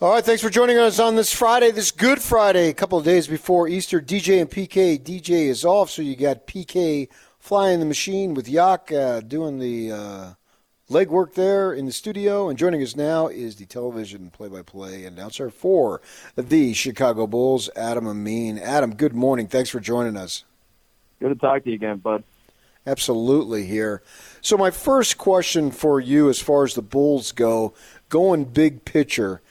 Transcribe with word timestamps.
All 0.00 0.12
right, 0.12 0.24
thanks 0.24 0.42
for 0.42 0.48
joining 0.48 0.78
us 0.78 1.00
on 1.00 1.16
this 1.16 1.32
Friday, 1.32 1.72
this 1.72 1.90
Good 1.90 2.22
Friday, 2.22 2.68
a 2.68 2.72
couple 2.72 3.00
of 3.00 3.04
days 3.04 3.26
before 3.26 3.66
Easter. 3.66 4.00
DJ 4.00 4.40
and 4.40 4.48
PK. 4.48 4.96
DJ 4.96 5.48
is 5.48 5.64
off, 5.64 5.90
so 5.90 6.02
you 6.02 6.14
got 6.14 6.46
PK 6.46 7.08
flying 7.40 7.80
the 7.80 7.84
machine 7.84 8.32
with 8.32 8.48
Yak 8.48 8.92
uh, 8.92 9.18
doing 9.18 9.58
the 9.58 9.90
uh, 9.90 10.34
legwork 10.88 11.34
there 11.34 11.72
in 11.72 11.84
the 11.84 11.90
studio. 11.90 12.48
And 12.48 12.56
joining 12.56 12.80
us 12.80 12.94
now 12.94 13.26
is 13.26 13.56
the 13.56 13.66
television 13.66 14.30
play-by-play 14.30 15.04
announcer 15.04 15.50
for 15.50 16.00
the 16.36 16.74
Chicago 16.74 17.26
Bulls, 17.26 17.68
Adam 17.74 18.06
Amin. 18.06 18.56
Adam, 18.56 18.94
good 18.94 19.14
morning. 19.14 19.48
Thanks 19.48 19.68
for 19.68 19.80
joining 19.80 20.16
us. 20.16 20.44
Good 21.18 21.30
to 21.30 21.34
talk 21.34 21.64
to 21.64 21.70
you 21.70 21.74
again, 21.74 21.96
bud. 21.96 22.22
Absolutely 22.86 23.66
here. 23.66 24.04
So 24.42 24.56
my 24.56 24.70
first 24.70 25.18
question 25.18 25.72
for 25.72 25.98
you, 25.98 26.28
as 26.28 26.38
far 26.38 26.62
as 26.62 26.74
the 26.74 26.82
Bulls 26.82 27.32
go, 27.32 27.74
going 28.08 28.44
big 28.44 28.84
picture 28.84 29.42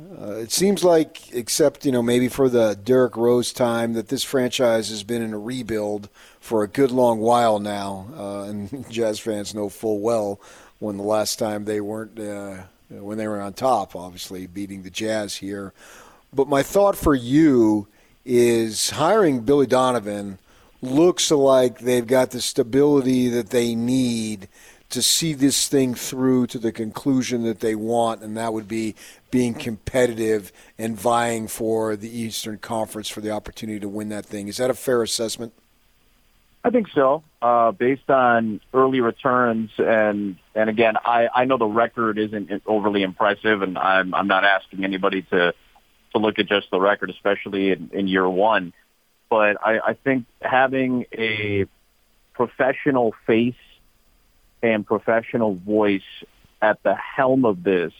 uh, 0.00 0.32
it 0.32 0.50
seems 0.50 0.82
like, 0.82 1.32
except 1.32 1.86
you 1.86 1.92
know 1.92 2.02
maybe 2.02 2.28
for 2.28 2.48
the 2.48 2.74
Derrick 2.74 3.16
Rose 3.16 3.52
time, 3.52 3.92
that 3.92 4.08
this 4.08 4.24
franchise 4.24 4.88
has 4.88 5.04
been 5.04 5.22
in 5.22 5.32
a 5.32 5.38
rebuild 5.38 6.08
for 6.40 6.64
a 6.64 6.68
good 6.68 6.90
long 6.90 7.20
while 7.20 7.60
now, 7.60 8.08
uh, 8.16 8.42
and 8.42 8.84
Jazz 8.90 9.20
fans 9.20 9.54
know 9.54 9.68
full 9.68 10.00
well 10.00 10.40
when 10.80 10.96
the 10.96 11.04
last 11.04 11.38
time 11.38 11.64
they 11.64 11.80
weren't 11.80 12.18
uh, 12.18 12.64
when 12.88 13.18
they 13.18 13.28
were 13.28 13.40
on 13.40 13.52
top, 13.52 13.94
obviously 13.94 14.46
beating 14.46 14.82
the 14.82 14.90
Jazz 14.90 15.36
here. 15.36 15.72
But 16.32 16.48
my 16.48 16.64
thought 16.64 16.96
for 16.96 17.14
you 17.14 17.86
is 18.24 18.90
hiring 18.90 19.40
Billy 19.40 19.66
Donovan 19.66 20.38
looks 20.82 21.30
like 21.30 21.78
they've 21.78 22.06
got 22.06 22.32
the 22.32 22.40
stability 22.40 23.28
that 23.28 23.50
they 23.50 23.74
need 23.74 24.48
to 24.94 25.02
see 25.02 25.34
this 25.34 25.68
thing 25.68 25.94
through 25.94 26.46
to 26.46 26.58
the 26.58 26.72
conclusion 26.72 27.42
that 27.42 27.60
they 27.60 27.74
want, 27.74 28.22
and 28.22 28.36
that 28.36 28.52
would 28.52 28.68
be 28.68 28.94
being 29.30 29.52
competitive 29.52 30.52
and 30.78 30.96
vying 30.96 31.48
for 31.48 31.96
the 31.96 32.08
Eastern 32.08 32.58
Conference 32.58 33.08
for 33.08 33.20
the 33.20 33.30
opportunity 33.30 33.80
to 33.80 33.88
win 33.88 34.08
that 34.08 34.24
thing. 34.24 34.46
Is 34.46 34.58
that 34.58 34.70
a 34.70 34.74
fair 34.74 35.02
assessment? 35.02 35.52
I 36.62 36.70
think 36.70 36.88
so. 36.94 37.24
Uh, 37.42 37.72
based 37.72 38.08
on 38.08 38.60
early 38.72 39.00
returns, 39.00 39.70
and 39.78 40.36
and 40.54 40.70
again, 40.70 40.94
I, 41.04 41.28
I 41.34 41.44
know 41.44 41.58
the 41.58 41.66
record 41.66 42.16
isn't 42.16 42.62
overly 42.64 43.02
impressive, 43.02 43.62
and 43.62 43.76
I'm 43.76 44.14
I'm 44.14 44.28
not 44.28 44.44
asking 44.44 44.84
anybody 44.84 45.22
to 45.22 45.52
to 46.12 46.18
look 46.18 46.38
at 46.38 46.46
just 46.46 46.70
the 46.70 46.80
record, 46.80 47.10
especially 47.10 47.72
in, 47.72 47.90
in 47.92 48.06
year 48.06 48.28
one. 48.28 48.72
But 49.28 49.56
I, 49.60 49.80
I 49.80 49.94
think 49.94 50.26
having 50.40 51.06
a 51.12 51.66
professional 52.32 53.14
face 53.26 53.54
and 54.64 54.86
professional 54.86 55.54
voice 55.54 56.02
at 56.62 56.82
the 56.82 56.94
helm 56.94 57.44
of 57.44 57.62
this 57.62 57.92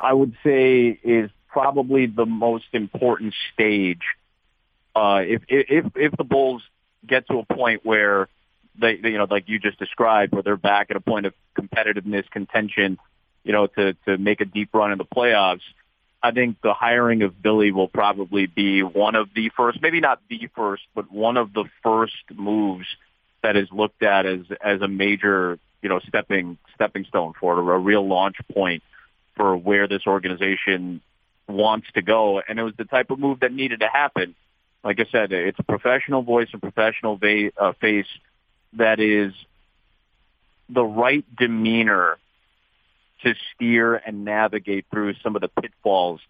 I 0.00 0.12
would 0.12 0.36
say 0.44 0.98
is 1.02 1.30
probably 1.48 2.06
the 2.06 2.26
most 2.26 2.66
important 2.72 3.34
stage. 3.52 4.02
Uh, 4.94 5.22
if, 5.26 5.42
if, 5.48 5.86
if 5.96 6.12
the 6.16 6.24
Bulls 6.24 6.62
get 7.06 7.26
to 7.28 7.38
a 7.38 7.54
point 7.54 7.84
where 7.84 8.28
they, 8.80 8.98
you 9.02 9.18
know, 9.18 9.26
like 9.28 9.48
you 9.48 9.58
just 9.58 9.78
described, 9.78 10.32
where 10.32 10.42
they're 10.42 10.56
back 10.56 10.88
at 10.90 10.96
a 10.96 11.00
point 11.00 11.26
of 11.26 11.34
competitiveness, 11.58 12.30
contention, 12.30 12.98
you 13.42 13.52
know, 13.52 13.66
to, 13.66 13.94
to 14.06 14.18
make 14.18 14.40
a 14.40 14.44
deep 14.44 14.70
run 14.72 14.92
in 14.92 14.98
the 14.98 15.04
playoffs, 15.04 15.62
I 16.22 16.32
think 16.32 16.58
the 16.62 16.74
hiring 16.74 17.22
of 17.22 17.40
Billy 17.40 17.72
will 17.72 17.88
probably 17.88 18.46
be 18.46 18.82
one 18.82 19.14
of 19.14 19.30
the 19.34 19.50
first, 19.56 19.80
maybe 19.80 20.00
not 20.00 20.20
the 20.28 20.48
first, 20.54 20.82
but 20.94 21.10
one 21.10 21.36
of 21.36 21.52
the 21.52 21.64
first 21.82 22.14
moves 22.34 22.86
that 23.42 23.56
is 23.56 23.68
looked 23.72 24.02
at 24.02 24.26
as, 24.26 24.40
as 24.60 24.80
a 24.82 24.88
major, 24.88 25.58
you 25.82 25.88
know, 25.88 26.00
stepping, 26.00 26.58
stepping 26.74 27.04
stone 27.04 27.32
for 27.38 27.54
it, 27.54 27.62
or 27.62 27.74
a 27.74 27.78
real 27.78 28.06
launch 28.06 28.36
point 28.52 28.82
for 29.36 29.56
where 29.56 29.88
this 29.88 30.06
organization 30.06 31.00
wants 31.48 31.86
to 31.94 32.02
go. 32.02 32.40
And 32.40 32.58
it 32.58 32.62
was 32.62 32.74
the 32.76 32.84
type 32.84 33.10
of 33.10 33.18
move 33.18 33.40
that 33.40 33.52
needed 33.52 33.80
to 33.80 33.88
happen. 33.88 34.34
Like 34.82 35.00
I 35.00 35.06
said, 35.10 35.32
it's 35.32 35.58
a 35.58 35.62
professional 35.62 36.22
voice 36.22 36.48
and 36.52 36.62
professional 36.62 37.16
va- 37.16 37.52
uh, 37.56 37.72
face 37.80 38.06
that 38.74 39.00
is 39.00 39.32
the 40.68 40.84
right 40.84 41.24
demeanor 41.36 42.18
to 43.22 43.34
steer 43.54 43.96
and 43.96 44.24
navigate 44.24 44.86
through 44.90 45.14
some 45.22 45.36
of 45.36 45.42
the 45.42 45.48
pitfalls 45.48 46.20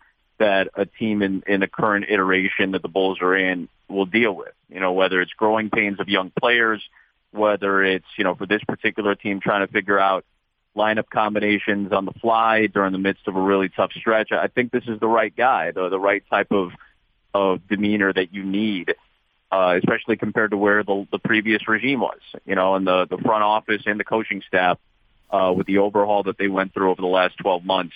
that 0.40 0.68
a 0.74 0.86
team 0.86 1.22
in, 1.22 1.44
in 1.46 1.60
the 1.60 1.68
current 1.68 2.06
iteration 2.08 2.72
that 2.72 2.82
the 2.82 2.88
Bulls 2.88 3.18
are 3.20 3.36
in 3.36 3.68
will 3.88 4.06
deal 4.06 4.34
with. 4.34 4.52
You 4.68 4.80
know, 4.80 4.92
whether 4.92 5.20
it's 5.20 5.32
growing 5.32 5.70
pains 5.70 6.00
of 6.00 6.08
young 6.08 6.32
players, 6.38 6.82
whether 7.30 7.84
it's, 7.84 8.06
you 8.16 8.24
know, 8.24 8.34
for 8.34 8.46
this 8.46 8.62
particular 8.64 9.14
team 9.14 9.40
trying 9.40 9.64
to 9.66 9.72
figure 9.72 9.98
out 9.98 10.24
lineup 10.76 11.10
combinations 11.12 11.92
on 11.92 12.06
the 12.06 12.12
fly 12.12 12.66
during 12.66 12.92
the 12.92 12.98
midst 12.98 13.28
of 13.28 13.36
a 13.36 13.40
really 13.40 13.68
tough 13.68 13.92
stretch. 13.92 14.32
I 14.32 14.48
think 14.48 14.72
this 14.72 14.84
is 14.86 14.98
the 14.98 15.08
right 15.08 15.34
guy, 15.34 15.72
the, 15.72 15.88
the 15.88 16.00
right 16.00 16.22
type 16.30 16.50
of, 16.50 16.70
of 17.34 17.66
demeanor 17.68 18.12
that 18.12 18.32
you 18.32 18.42
need, 18.42 18.94
uh, 19.52 19.78
especially 19.78 20.16
compared 20.16 20.52
to 20.52 20.56
where 20.56 20.82
the, 20.82 21.06
the 21.12 21.18
previous 21.18 21.68
regime 21.68 22.00
was, 22.00 22.20
you 22.46 22.54
know, 22.54 22.76
and 22.76 22.86
the, 22.86 23.06
the 23.06 23.18
front 23.18 23.42
office 23.42 23.82
and 23.86 24.00
the 24.00 24.04
coaching 24.04 24.42
staff, 24.48 24.78
uh, 25.30 25.52
with 25.54 25.66
the 25.66 25.78
overhaul 25.78 26.22
that 26.24 26.38
they 26.38 26.48
went 26.48 26.72
through 26.72 26.90
over 26.90 27.02
the 27.02 27.08
last 27.08 27.36
12 27.38 27.64
months 27.64 27.94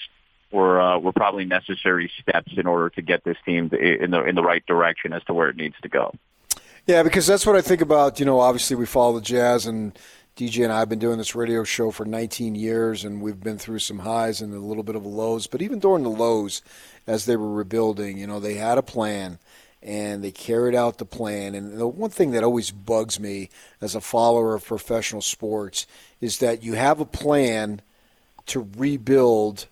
were, 0.55 0.81
uh, 0.81 0.99
were 0.99 1.13
probably 1.13 1.45
necessary 1.45 2.11
steps 2.21 2.53
in 2.57 2.67
order 2.67 2.89
to 2.91 3.03
get 3.03 3.25
this 3.25 3.37
team 3.45 3.71
in 3.73 4.11
the, 4.11 4.25
in 4.25 4.35
the 4.35 4.43
right 4.43 4.65
direction 4.67 5.13
as 5.13 5.23
to 5.25 5.35
where 5.35 5.49
it 5.49 5.57
needs 5.57 5.77
to 5.83 5.89
go. 5.89 6.15
Yeah, 6.87 7.03
because 7.03 7.27
that's 7.27 7.47
what 7.47 7.57
I 7.57 7.63
think 7.63 7.81
about. 7.81 8.21
You 8.21 8.27
know, 8.27 8.41
obviously 8.41 8.77
we 8.77 8.87
follow 8.87 9.15
the 9.15 9.21
Jazz, 9.21 9.67
and 9.67 9.99
DJ 10.37 10.65
and 10.65 10.73
I 10.73 10.81
have 10.81 10.89
been 10.89 10.99
doing 10.99 11.19
this 11.19 11.35
radio 11.35 11.65
show 11.65 11.91
for 11.91 12.05
19 12.05 12.55
years, 12.55 13.05
and 13.05 13.23
we've 13.23 13.41
been 13.41 13.57
through 13.57 13.79
some 13.79 14.01
highs 14.01 14.41
and 14.41 14.53
a 14.53 14.59
little 14.59 14.83
bit 14.83 14.97
of 14.97 15.07
lows. 15.07 15.47
But 15.47 15.63
even 15.63 15.79
during 15.79 16.03
the 16.03 16.11
lows, 16.11 16.61
as 17.07 17.25
they 17.25 17.37
were 17.37 17.51
rebuilding, 17.51 18.19
you 18.19 18.27
know, 18.27 18.41
they 18.41 18.55
had 18.55 18.77
a 18.77 18.83
plan 18.83 19.39
and 19.83 20.25
they 20.25 20.31
carried 20.31 20.75
out 20.75 20.99
the 20.99 21.05
plan. 21.05 21.55
And 21.55 21.79
the 21.79 21.87
one 21.87 22.11
thing 22.11 22.31
that 22.33 22.43
always 22.43 22.71
bugs 22.71 23.21
me 23.21 23.51
as 23.81 23.95
a 23.95 24.01
follower 24.01 24.55
of 24.55 24.65
professional 24.65 25.21
sports 25.21 25.87
is 26.21 26.39
that 26.39 26.63
you 26.63 26.73
have 26.73 27.01
a 27.01 27.05
plan 27.05 27.83
to 28.47 28.69
rebuild, 28.77 29.67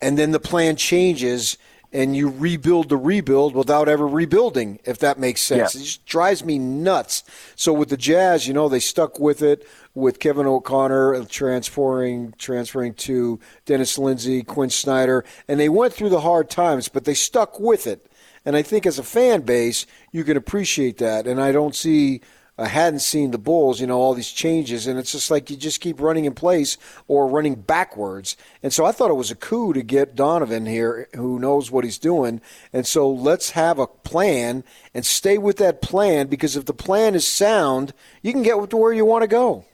and 0.00 0.18
then 0.18 0.32
the 0.32 0.40
plan 0.40 0.76
changes 0.76 1.58
and 1.92 2.16
you 2.16 2.28
rebuild 2.28 2.88
the 2.88 2.96
rebuild 2.96 3.54
without 3.54 3.88
ever 3.88 4.06
rebuilding, 4.06 4.78
if 4.84 4.98
that 4.98 5.18
makes 5.18 5.40
sense. 5.40 5.74
Yeah. 5.74 5.80
It 5.80 5.84
just 5.84 6.04
drives 6.04 6.44
me 6.44 6.58
nuts. 6.58 7.24
So 7.54 7.72
with 7.72 7.88
the 7.88 7.96
Jazz, 7.96 8.46
you 8.46 8.52
know, 8.52 8.68
they 8.68 8.80
stuck 8.80 9.18
with 9.18 9.40
it 9.40 9.66
with 9.94 10.18
Kevin 10.18 10.46
O'Connor 10.46 11.14
uh, 11.14 11.24
transferring 11.28 12.34
transferring 12.38 12.94
to 12.94 13.40
Dennis 13.64 13.98
Lindsey, 13.98 14.42
Quin 14.42 14.68
Snyder, 14.68 15.24
and 15.48 15.58
they 15.58 15.68
went 15.68 15.94
through 15.94 16.10
the 16.10 16.20
hard 16.20 16.50
times, 16.50 16.88
but 16.88 17.04
they 17.04 17.14
stuck 17.14 17.58
with 17.58 17.86
it. 17.86 18.06
And 18.44 18.56
I 18.56 18.62
think 18.62 18.84
as 18.86 18.98
a 18.98 19.02
fan 19.02 19.40
base, 19.40 19.86
you 20.12 20.22
can 20.22 20.36
appreciate 20.36 20.98
that. 20.98 21.26
And 21.26 21.40
I 21.40 21.50
don't 21.50 21.74
see 21.74 22.20
I 22.58 22.68
hadn't 22.68 23.00
seen 23.00 23.32
the 23.32 23.38
Bulls, 23.38 23.80
you 23.82 23.86
know, 23.86 23.98
all 23.98 24.14
these 24.14 24.32
changes, 24.32 24.86
and 24.86 24.98
it's 24.98 25.12
just 25.12 25.30
like 25.30 25.50
you 25.50 25.56
just 25.58 25.82
keep 25.82 26.00
running 26.00 26.24
in 26.24 26.32
place 26.32 26.78
or 27.06 27.28
running 27.28 27.54
backwards. 27.54 28.34
And 28.62 28.72
so 28.72 28.86
I 28.86 28.92
thought 28.92 29.10
it 29.10 29.14
was 29.14 29.30
a 29.30 29.36
coup 29.36 29.74
to 29.74 29.82
get 29.82 30.16
Donovan 30.16 30.64
here, 30.64 31.06
who 31.14 31.38
knows 31.38 31.70
what 31.70 31.84
he's 31.84 31.98
doing. 31.98 32.40
And 32.72 32.86
so 32.86 33.10
let's 33.10 33.50
have 33.50 33.78
a 33.78 33.86
plan 33.86 34.64
and 34.94 35.04
stay 35.04 35.36
with 35.36 35.58
that 35.58 35.82
plan 35.82 36.28
because 36.28 36.56
if 36.56 36.64
the 36.64 36.72
plan 36.72 37.14
is 37.14 37.26
sound, 37.26 37.92
you 38.22 38.32
can 38.32 38.42
get 38.42 38.70
to 38.70 38.76
where 38.76 38.92
you 38.92 39.04
want 39.04 39.22
to 39.22 39.28
go. 39.28 39.66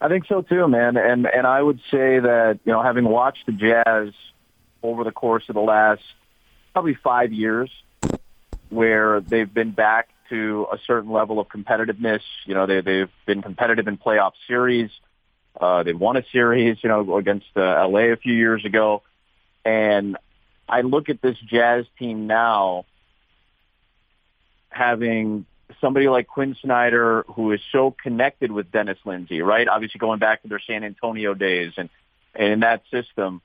I 0.00 0.08
think 0.08 0.26
so 0.26 0.40
too, 0.40 0.68
man. 0.68 0.96
And 0.96 1.26
and 1.26 1.46
I 1.46 1.60
would 1.60 1.80
say 1.90 2.18
that 2.18 2.60
you 2.64 2.72
know, 2.72 2.82
having 2.82 3.04
watched 3.04 3.44
the 3.46 3.52
Jazz 3.52 4.14
over 4.82 5.04
the 5.04 5.12
course 5.12 5.44
of 5.48 5.54
the 5.54 5.60
last 5.60 6.02
probably 6.72 6.94
five 6.94 7.32
years, 7.32 7.70
where 8.70 9.20
they've 9.20 9.52
been 9.52 9.72
back 9.72 10.08
to 10.28 10.66
a 10.72 10.78
certain 10.86 11.10
level 11.10 11.40
of 11.40 11.48
competitiveness. 11.48 12.20
You 12.44 12.54
know, 12.54 12.66
they, 12.66 12.80
they've 12.80 13.10
been 13.26 13.42
competitive 13.42 13.88
in 13.88 13.96
playoff 13.96 14.32
series. 14.46 14.90
Uh, 15.58 15.82
they 15.82 15.92
won 15.92 16.16
a 16.16 16.24
series, 16.32 16.78
you 16.82 16.88
know, 16.88 17.16
against 17.16 17.46
uh, 17.56 17.86
LA 17.88 18.12
a 18.12 18.16
few 18.16 18.34
years 18.34 18.64
ago. 18.64 19.02
And 19.64 20.16
I 20.68 20.82
look 20.82 21.08
at 21.08 21.22
this 21.22 21.36
Jazz 21.38 21.86
team 21.98 22.26
now 22.26 22.84
having 24.68 25.46
somebody 25.80 26.08
like 26.08 26.26
Quin 26.26 26.56
Snyder 26.60 27.24
who 27.28 27.52
is 27.52 27.60
so 27.72 27.94
connected 28.02 28.52
with 28.52 28.70
Dennis 28.70 28.98
Lindsey, 29.04 29.42
right? 29.42 29.66
Obviously 29.66 29.98
going 29.98 30.18
back 30.18 30.42
to 30.42 30.48
their 30.48 30.60
San 30.60 30.84
Antonio 30.84 31.34
days 31.34 31.72
and, 31.76 31.88
and 32.34 32.52
in 32.52 32.60
that 32.60 32.82
system 32.90 33.40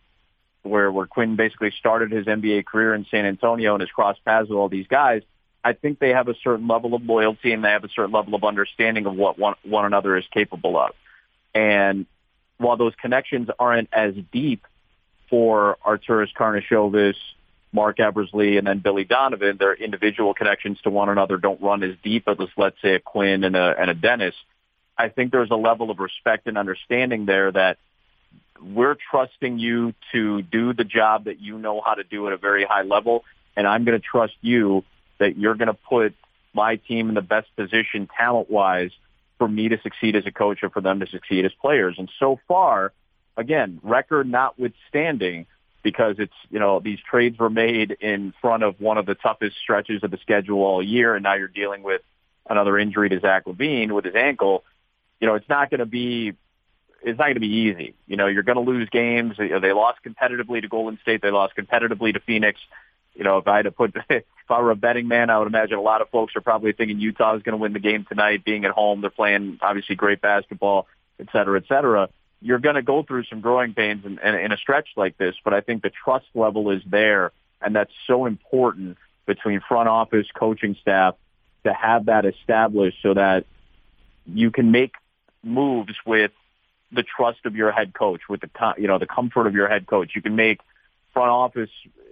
where, 0.64 0.92
where 0.92 1.06
Quin 1.06 1.36
basically 1.36 1.72
started 1.80 2.12
his 2.12 2.26
NBA 2.26 2.66
career 2.66 2.94
in 2.94 3.06
San 3.10 3.26
Antonio 3.26 3.74
and 3.74 3.82
has 3.82 3.90
crossed 3.90 4.24
paths 4.24 4.50
with 4.50 4.58
all 4.58 4.70
these 4.70 4.88
guys. 4.88 5.24
I 5.64 5.74
think 5.74 6.00
they 6.00 6.10
have 6.10 6.28
a 6.28 6.36
certain 6.44 6.68
level 6.68 6.96
of 6.96 7.04
loyalty 7.04 7.54
and 7.54 7.64
they 7.64 7.70
have 7.70 7.84
a 7.84 7.90
certain 7.90 8.12
level 8.12 8.36
of 8.36 8.44
understanding 8.44 9.06
of 9.06 9.16
what 9.16 9.38
one, 9.38 9.56
one 9.64 9.86
another 9.86 10.18
is 10.18 10.26
capable 10.34 10.78
of. 10.78 10.92
And 11.54 12.06
while 12.58 12.78
those 12.78 12.94
connections 12.96 13.50
aren't 13.60 13.90
as 13.92 14.16
deep 14.32 14.66
for 15.30 15.78
Arturas 15.86 16.30
Karnisovas, 16.38 17.16
Marc 17.74 18.00
Eversley, 18.00 18.58
and 18.58 18.68
then 18.68 18.80
Billy 18.80 19.04
Donovan, 19.04 19.58
their 19.58 19.74
individual 19.74 20.34
connections 20.34 20.80
to 20.82 20.90
one 20.90 21.10
another 21.10 21.38
don't 21.38 21.62
run 21.62 21.84
as 21.84 21.96
deep 22.04 22.28
as, 22.28 22.38
let's 22.58 22.82
say, 22.82 22.96
a 22.96 23.00
Quin 23.00 23.44
and 23.44 23.56
a, 23.56 23.76
and 23.80 23.90
a 23.90 23.94
Dennis. 23.94 24.36
I 24.98 25.10
think 25.10 25.32
there's 25.32 25.52
a 25.52 25.56
level 25.56 25.90
of 25.90 26.00
respect 26.00 26.48
and 26.48 26.58
understanding 26.58 27.26
there 27.26 27.52
that 27.52 27.78
we're 28.62 28.98
trusting 29.10 29.58
you 29.58 29.94
to 30.12 30.42
do 30.42 30.74
the 30.74 30.84
job 30.84 31.26
that 31.26 31.40
you 31.40 31.58
know 31.58 31.82
how 31.84 31.96
to 31.96 32.04
do 32.04 32.28
at 32.28 32.34
a 32.34 32.38
very 32.38 32.66
high 32.66 32.84
level, 32.84 33.24
and 33.56 33.66
I'm 33.66 33.86
going 33.86 34.00
to 34.00 34.06
trust 34.06 34.36
you 34.42 34.84
that 35.22 35.38
you're 35.38 35.56
going 35.56 35.68
to 35.68 35.74
put 35.74 36.14
my 36.54 36.76
team 36.76 37.08
in 37.08 37.16
the 37.16 37.22
best 37.22 37.48
position 37.56 38.10
talent-wise 38.18 38.92
for 39.38 39.48
me 39.48 39.70
to 39.70 39.80
succeed 39.82 40.16
as 40.16 40.26
a 40.26 40.32
coach 40.32 40.60
and 40.62 40.74
for 40.74 40.82
them 40.82 41.00
to 41.00 41.08
succeed 41.08 41.46
as 41.46 41.52
players. 41.62 41.96
And 41.98 42.12
so 42.20 42.40
far, 42.48 42.92
again, 43.38 43.80
record 43.82 44.28
notwithstanding, 44.28 45.46
because 45.84 46.18
it's, 46.20 46.34
you 46.50 46.60
know, 46.60 46.80
these 46.80 47.00
trades 47.00 47.40
were 47.40 47.50
made 47.50 47.92
in 48.02 48.34
front 48.42 48.64
of 48.64 48.80
one 48.82 48.98
of 48.98 49.06
the 49.06 49.16
toughest 49.16 49.56
stretches 49.58 50.04
of 50.04 50.12
the 50.12 50.18
schedule 50.18 50.60
all 50.60 50.84
year, 50.84 51.16
and 51.16 51.24
now 51.24 51.36
you're 51.36 51.48
dealing 51.48 51.82
with 51.82 52.02
another 52.50 52.78
injury 52.78 53.10
to 53.10 53.20
Zach 53.20 53.46
LaVine 53.46 53.92
with 53.92 54.06
his 54.06 54.16
ankle. 54.16 54.64
You 55.20 55.28
know, 55.28 55.36
it's 55.36 55.50
not 55.50 55.70
going 55.70 55.80
to 55.80 55.86
be 55.86 56.34
it's 57.04 57.18
not 57.18 57.26
going 57.26 57.36
to 57.36 57.40
be 57.40 57.48
easy. 57.48 57.96
You 58.08 58.18
know, 58.18 58.28
you're 58.28 58.44
going 58.44 58.64
to 58.64 58.72
lose 58.72 58.90
games. 58.90 59.38
They 59.38 59.74
lost 59.74 60.00
competitively 60.06 60.62
to 60.62 60.68
Golden 60.68 61.00
State. 61.02 61.22
They 61.22 61.32
lost 61.32 61.56
competitively 61.56 62.14
to 62.14 62.20
Phoenix. 62.20 62.60
You 63.14 63.24
know, 63.24 63.38
if 63.38 63.48
I 63.48 63.58
had 63.58 63.64
to 63.64 63.72
put, 63.72 63.96
if 64.10 64.24
I 64.50 64.62
were 64.62 64.72
a 64.72 64.76
betting 64.76 65.08
man, 65.08 65.30
I 65.30 65.38
would 65.38 65.48
imagine 65.48 65.78
a 65.78 65.82
lot 65.82 66.02
of 66.02 66.10
folks 66.10 66.36
are 66.36 66.42
probably 66.42 66.72
thinking 66.74 67.00
Utah 67.00 67.36
is 67.36 67.44
going 67.44 67.54
to 67.54 67.62
win 67.62 67.74
the 67.74 67.80
game 67.80 68.06
tonight. 68.08 68.44
Being 68.44 68.66
at 68.66 68.72
home, 68.72 69.02
they're 69.02 69.10
playing 69.10 69.60
obviously 69.62 69.96
great 69.96 70.22
basketball, 70.22 70.88
et 71.20 71.28
cetera, 71.32 71.60
et 71.60 71.68
cetera. 71.68 72.10
You're 72.42 72.60
going 72.60 72.76
to 72.76 72.82
go 72.82 73.04
through 73.04 73.26
some 73.26 73.42
growing 73.42 73.74
pains 73.74 74.06
in, 74.06 74.18
in, 74.20 74.36
in 74.36 74.52
a 74.52 74.58
stretch 74.58 74.90
like 74.96 75.18
this, 75.18 75.36
but 75.44 75.54
I 75.54 75.62
think 75.62 75.84
the 75.84 75.92
trust 75.92 76.26
level 76.34 76.72
is 76.72 76.82
there, 76.88 77.32
and 77.62 77.76
that's 77.76 77.92
so 78.08 78.26
important 78.26 78.98
between 79.28 79.62
front 79.68 79.88
office, 79.88 80.26
coaching 80.34 80.76
staff, 80.82 81.16
to 81.64 81.74
have 81.74 82.06
that 82.06 82.26
established 82.26 82.98
so 83.04 83.14
that 83.14 83.46
you 84.26 84.50
can 84.50 84.72
make 84.72 84.96
moves 85.44 85.94
with 86.06 86.32
the 86.92 87.04
trust 87.04 87.46
of 87.46 87.56
your 87.56 87.72
head 87.72 87.94
coach, 87.94 88.22
with 88.28 88.42
the 88.42 88.50
you 88.78 88.88
know 88.88 89.00
the 89.00 89.08
comfort 89.08 89.48
of 89.48 89.54
your 89.54 89.68
head 89.68 89.88
coach. 89.88 90.12
You 90.16 90.22
can 90.22 90.36
make 90.36 90.60
front 91.14 91.30
office 91.30 91.70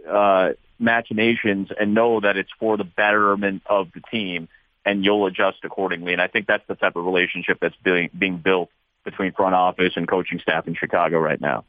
uh, 0.07 0.51
machinations 0.79 1.69
and 1.77 1.93
know 1.93 2.19
that 2.19 2.37
it's 2.37 2.51
for 2.59 2.77
the 2.77 2.83
betterment 2.83 3.63
of 3.65 3.91
the 3.93 4.01
team, 4.11 4.47
and 4.85 5.03
you'll 5.03 5.25
adjust 5.25 5.57
accordingly. 5.63 6.13
And 6.13 6.21
I 6.21 6.27
think 6.27 6.47
that's 6.47 6.65
the 6.67 6.75
type 6.75 6.95
of 6.95 7.05
relationship 7.05 7.59
that's 7.61 7.75
being 7.83 8.09
being 8.17 8.37
built 8.37 8.69
between 9.03 9.31
front 9.33 9.55
office 9.55 9.93
and 9.95 10.07
coaching 10.07 10.39
staff 10.39 10.67
in 10.67 10.75
Chicago 10.75 11.19
right 11.19 11.39
now. 11.39 11.65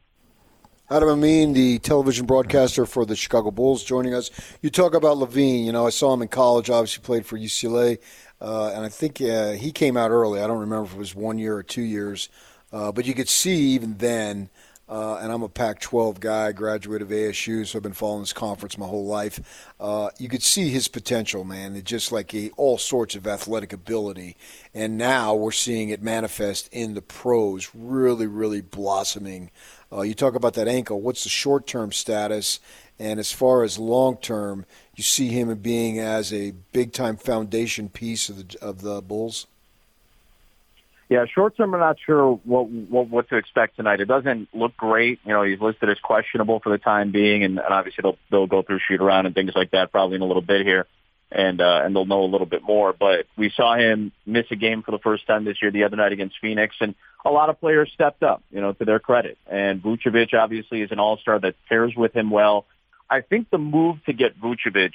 Adam 0.90 1.08
Amin, 1.08 1.52
the 1.52 1.78
television 1.78 2.26
broadcaster 2.26 2.84
for 2.84 3.06
the 3.06 3.14
Chicago 3.14 3.52
Bulls, 3.52 3.84
joining 3.84 4.12
us. 4.12 4.28
You 4.60 4.70
talk 4.70 4.94
about 4.94 5.18
LaVine. 5.18 5.64
You 5.64 5.70
know, 5.70 5.86
I 5.86 5.90
saw 5.90 6.12
him 6.12 6.22
in 6.22 6.28
college. 6.28 6.68
Obviously, 6.68 7.02
played 7.02 7.24
for 7.24 7.38
UCLA, 7.38 7.98
uh, 8.40 8.72
and 8.74 8.84
I 8.84 8.88
think 8.88 9.20
uh, 9.20 9.52
he 9.52 9.70
came 9.70 9.96
out 9.96 10.10
early. 10.10 10.40
I 10.40 10.48
don't 10.48 10.58
remember 10.58 10.86
if 10.86 10.94
it 10.94 10.98
was 10.98 11.14
one 11.14 11.38
year 11.38 11.54
or 11.54 11.62
two 11.62 11.82
years. 11.82 12.28
Uh, 12.72 12.92
but 12.92 13.04
you 13.04 13.14
could 13.14 13.28
see 13.28 13.56
even 13.70 13.98
then, 13.98 14.48
uh, 14.90 15.20
and 15.22 15.30
I'm 15.30 15.44
a 15.44 15.48
Pac 15.48 15.78
12 15.78 16.18
guy, 16.18 16.50
graduate 16.50 17.00
of 17.00 17.10
ASU, 17.10 17.64
so 17.64 17.78
I've 17.78 17.82
been 17.84 17.92
following 17.92 18.22
this 18.22 18.32
conference 18.32 18.76
my 18.76 18.88
whole 18.88 19.06
life. 19.06 19.72
Uh, 19.78 20.10
you 20.18 20.28
could 20.28 20.42
see 20.42 20.68
his 20.68 20.88
potential, 20.88 21.44
man. 21.44 21.76
It's 21.76 21.88
just 21.88 22.10
like 22.10 22.34
all 22.56 22.76
sorts 22.76 23.14
of 23.14 23.24
athletic 23.24 23.72
ability. 23.72 24.36
And 24.74 24.98
now 24.98 25.32
we're 25.32 25.52
seeing 25.52 25.90
it 25.90 26.02
manifest 26.02 26.68
in 26.72 26.94
the 26.94 27.02
pros, 27.02 27.70
really, 27.72 28.26
really 28.26 28.62
blossoming. 28.62 29.52
Uh, 29.92 30.00
you 30.00 30.14
talk 30.14 30.34
about 30.34 30.54
that 30.54 30.66
ankle. 30.66 31.00
What's 31.00 31.22
the 31.22 31.30
short 31.30 31.68
term 31.68 31.92
status? 31.92 32.58
And 32.98 33.20
as 33.20 33.30
far 33.30 33.62
as 33.62 33.78
long 33.78 34.16
term, 34.16 34.66
you 34.96 35.04
see 35.04 35.28
him 35.28 35.56
being 35.58 36.00
as 36.00 36.32
a 36.32 36.50
big 36.72 36.92
time 36.92 37.16
foundation 37.16 37.90
piece 37.90 38.28
of 38.28 38.48
the, 38.48 38.58
of 38.60 38.82
the 38.82 39.00
Bulls? 39.00 39.46
Yeah, 41.10 41.24
short 41.26 41.56
term, 41.56 41.74
I'm 41.74 41.80
not 41.80 41.96
sure 42.06 42.34
what, 42.44 42.70
what 42.70 43.08
what 43.08 43.28
to 43.30 43.36
expect 43.36 43.74
tonight. 43.74 44.00
It 44.00 44.04
doesn't 44.04 44.48
look 44.54 44.76
great. 44.76 45.18
You 45.24 45.32
know, 45.32 45.42
he's 45.42 45.58
listed 45.60 45.90
as 45.90 45.98
questionable 45.98 46.60
for 46.60 46.70
the 46.70 46.78
time 46.78 47.10
being, 47.10 47.42
and, 47.42 47.58
and 47.58 47.68
obviously 47.68 48.02
they'll 48.02 48.18
they'll 48.30 48.46
go 48.46 48.62
through 48.62 48.78
shoot 48.86 49.00
around 49.00 49.26
and 49.26 49.34
things 49.34 49.50
like 49.56 49.72
that 49.72 49.90
probably 49.90 50.14
in 50.14 50.22
a 50.22 50.24
little 50.24 50.40
bit 50.40 50.64
here, 50.64 50.86
and 51.32 51.60
uh, 51.60 51.80
and 51.82 51.96
they'll 51.96 52.06
know 52.06 52.22
a 52.22 52.30
little 52.30 52.46
bit 52.46 52.62
more. 52.62 52.92
But 52.92 53.26
we 53.36 53.50
saw 53.50 53.74
him 53.74 54.12
miss 54.24 54.46
a 54.52 54.56
game 54.56 54.84
for 54.84 54.92
the 54.92 55.00
first 55.00 55.26
time 55.26 55.44
this 55.44 55.56
year, 55.60 55.72
the 55.72 55.82
other 55.82 55.96
night 55.96 56.12
against 56.12 56.36
Phoenix, 56.40 56.76
and 56.80 56.94
a 57.24 57.30
lot 57.30 57.50
of 57.50 57.58
players 57.58 57.90
stepped 57.92 58.22
up. 58.22 58.44
You 58.52 58.60
know, 58.60 58.72
to 58.74 58.84
their 58.84 59.00
credit, 59.00 59.36
and 59.50 59.82
Vucevic 59.82 60.32
obviously 60.32 60.80
is 60.82 60.92
an 60.92 61.00
all 61.00 61.16
star 61.16 61.40
that 61.40 61.56
pairs 61.68 61.92
with 61.96 62.14
him 62.14 62.30
well. 62.30 62.66
I 63.10 63.22
think 63.22 63.50
the 63.50 63.58
move 63.58 63.96
to 64.04 64.12
get 64.12 64.40
Vucevic 64.40 64.92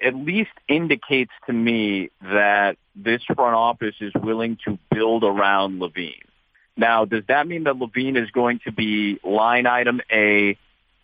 at 0.00 0.14
least 0.14 0.50
indicates 0.68 1.32
to 1.46 1.52
me 1.52 2.10
that 2.20 2.76
this 2.94 3.22
front 3.24 3.54
office 3.54 3.94
is 4.00 4.12
willing 4.14 4.58
to 4.64 4.78
build 4.90 5.24
around 5.24 5.80
LaVine. 5.80 6.22
Now, 6.76 7.04
does 7.04 7.24
that 7.28 7.46
mean 7.46 7.64
that 7.64 7.74
LaVine 7.74 8.16
is 8.20 8.30
going 8.30 8.60
to 8.64 8.72
be 8.72 9.18
line 9.22 9.66
item 9.66 10.00
A 10.10 10.58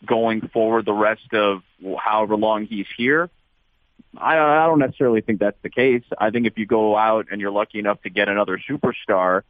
going 0.05 0.49
forward 0.49 0.87
the 0.87 0.93
rest 0.93 1.33
of 1.33 1.63
however 1.99 2.37
long 2.37 2.67
he's 2.67 2.87
here? 2.97 3.31
I, 4.17 4.37
I 4.37 4.67
don't 4.67 4.81
necessarily 4.81 5.21
think 5.21 5.41
that's 5.41 5.61
the 5.63 5.71
case. 5.71 6.03
I 6.19 6.31
think 6.31 6.47
if 6.47 6.59
you 6.59 6.67
go 6.67 6.97
out 6.97 7.27
and 7.31 7.41
you're 7.41 7.53
lucky 7.53 7.79
enough 7.79 8.03
to 8.03 8.11
get 8.11 8.29
another 8.29 8.61
superstar, 8.69 9.43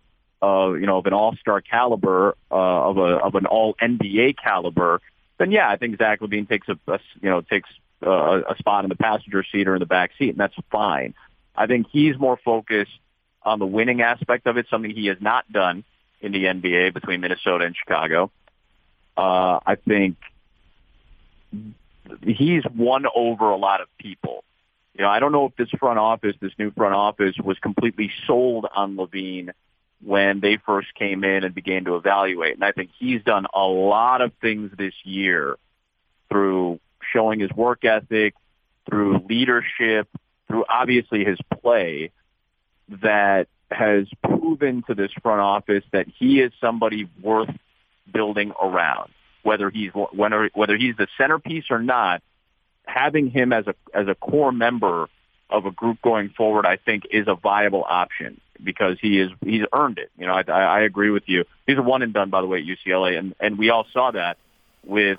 uh, 0.43 0.72
you 0.72 0.86
know, 0.86 0.98
of 0.98 1.06
an 1.06 1.12
all-star 1.12 1.60
caliber, 1.60 2.36
uh, 2.50 2.54
of 2.54 2.98
a 2.98 3.16
of 3.19 3.34
an 3.34 3.46
all 3.46 3.75
NBA 3.81 4.36
caliber, 4.36 5.00
then 5.38 5.50
yeah, 5.50 5.69
I 5.69 5.76
think 5.76 5.98
Zach 5.98 6.20
LaVine 6.20 6.48
takes 6.48 6.69
a, 6.69 6.78
a 6.88 6.98
you 7.22 7.31
know 7.31 7.40
takes 7.40 7.70
uh, 8.05 8.41
a 8.49 8.56
spot 8.58 8.85
in 8.85 8.88
the 8.88 8.97
passenger 8.97 9.44
seat 9.50 9.69
or 9.69 9.75
in 9.75 9.81
the 9.81 9.87
back 9.87 10.12
seat, 10.19 10.31
and 10.31 10.38
that's 10.38 10.55
fine. 10.70 11.14
I 11.56 11.67
think 11.67 11.88
he's 11.91 12.19
more 12.19 12.38
focused 12.44 12.99
on 13.43 13.58
the 13.58 13.67
winning 13.67 14.02
aspect 14.02 14.47
of 14.47 14.56
it, 14.56 14.67
something 14.70 14.91
he 14.91 15.06
has 15.06 15.19
not 15.20 15.50
done 15.52 15.85
in 16.20 16.32
the 16.32 16.44
NBA 16.44 16.94
between 16.94 17.20
Minnesota 17.20 17.64
and 17.64 17.76
Chicago. 17.76 18.31
Uh, 19.17 19.61
I 19.67 19.76
think 19.76 20.17
he's 22.23 22.62
won 22.75 23.06
over 23.14 23.50
a 23.50 23.56
lot 23.56 23.81
of 23.81 23.88
people. 23.99 24.44
You 24.94 25.05
know, 25.05 25.11
I 25.11 25.20
don't 25.20 25.32
know 25.32 25.46
if 25.46 25.56
this 25.56 25.70
front 25.79 25.99
office, 25.99 26.37
this 26.41 26.53
new 26.58 26.70
front 26.73 26.94
office, 26.94 27.37
was 27.43 27.58
completely 27.58 28.11
sold 28.26 28.67
on 28.75 28.96
LaVine 28.96 29.50
when 30.03 30.41
they 30.41 30.56
first 30.56 30.94
came 30.94 31.25
in 31.25 31.44
and 31.44 31.55
began 31.55 31.85
to 31.85 31.96
evaluate. 31.96 32.55
And 32.55 32.64
I 32.64 32.73
think 32.73 32.91
he's 32.99 33.23
done 33.23 33.46
a 33.53 33.64
lot 33.64 34.20
of 34.20 34.32
things 34.41 34.73
this 34.76 34.94
year 35.05 35.56
through 36.31 36.81
showing 37.12 37.40
his 37.40 37.50
work 37.50 37.84
ethic, 37.84 38.34
through 38.88 39.18
leadership, 39.28 40.08
through 40.48 40.64
obviously 40.68 41.24
his 41.24 41.38
play 41.60 42.10
that 43.02 43.46
has 43.70 44.06
proven 44.24 44.82
to 44.88 44.94
this 44.94 45.12
front 45.22 45.40
office 45.40 45.84
that 45.92 46.06
he 46.18 46.40
is 46.40 46.52
somebody 46.60 47.08
worth 47.22 47.50
building 48.12 48.52
around. 48.60 49.10
Whether 49.42 49.70
he's 49.70 49.90
whether 50.12 50.50
whether 50.54 50.76
he's 50.76 50.96
the 50.96 51.06
centerpiece 51.16 51.64
or 51.70 51.81
not, 51.81 52.22
having 52.84 53.31
him 53.31 53.52
as 53.52 53.67
a 53.67 53.74
as 53.94 54.06
a 54.06 54.14
core 54.14 54.52
member 54.52 55.08
of 55.48 55.67
a 55.67 55.70
group 55.70 56.02
going 56.02 56.31
forward, 56.31 56.67
I 56.67 56.76
think, 56.76 57.05
is 57.10 57.26
a 57.26 57.34
viable 57.34 57.84
option 57.88 58.40
because 58.62 58.98
he 59.00 59.19
is 59.19 59.31
he's 59.43 59.62
earned 59.72 59.98
it. 59.98 60.10
You 60.19 60.26
know, 60.26 60.34
I, 60.34 60.43
I 60.43 60.81
agree 60.81 61.10
with 61.10 61.24
you. 61.26 61.44
He's 61.67 61.79
a 61.79 61.82
one 61.82 62.02
and 62.02 62.12
done, 62.12 62.29
by 62.29 62.43
the 62.43 62.46
way, 62.46 62.58
at 62.58 62.67
UCLA, 62.67 63.19
and 63.19 63.34
and 63.40 63.58
we 63.58 63.70
all 63.70 63.86
saw 63.93 64.10
that 64.10 64.36
with 64.84 65.19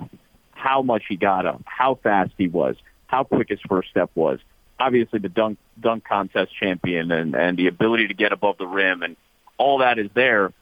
how 0.62 0.80
much 0.80 1.02
he 1.08 1.16
got 1.16 1.44
up, 1.44 1.60
how 1.64 1.98
fast 2.02 2.30
he 2.38 2.46
was, 2.46 2.76
how 3.08 3.24
quick 3.24 3.48
his 3.48 3.58
first 3.68 3.90
step 3.90 4.10
was. 4.14 4.38
Obviously, 4.78 5.18
the 5.18 5.28
dunk 5.28 5.58
dunk 5.80 6.04
contest 6.04 6.52
champion 6.58 7.10
and 7.10 7.34
and 7.34 7.58
the 7.58 7.66
ability 7.66 8.08
to 8.08 8.14
get 8.14 8.32
above 8.32 8.58
the 8.58 8.66
rim 8.66 9.02
and 9.02 9.16
all 9.58 9.78
that 9.78 9.98
is 9.98 10.08
there. 10.14 10.52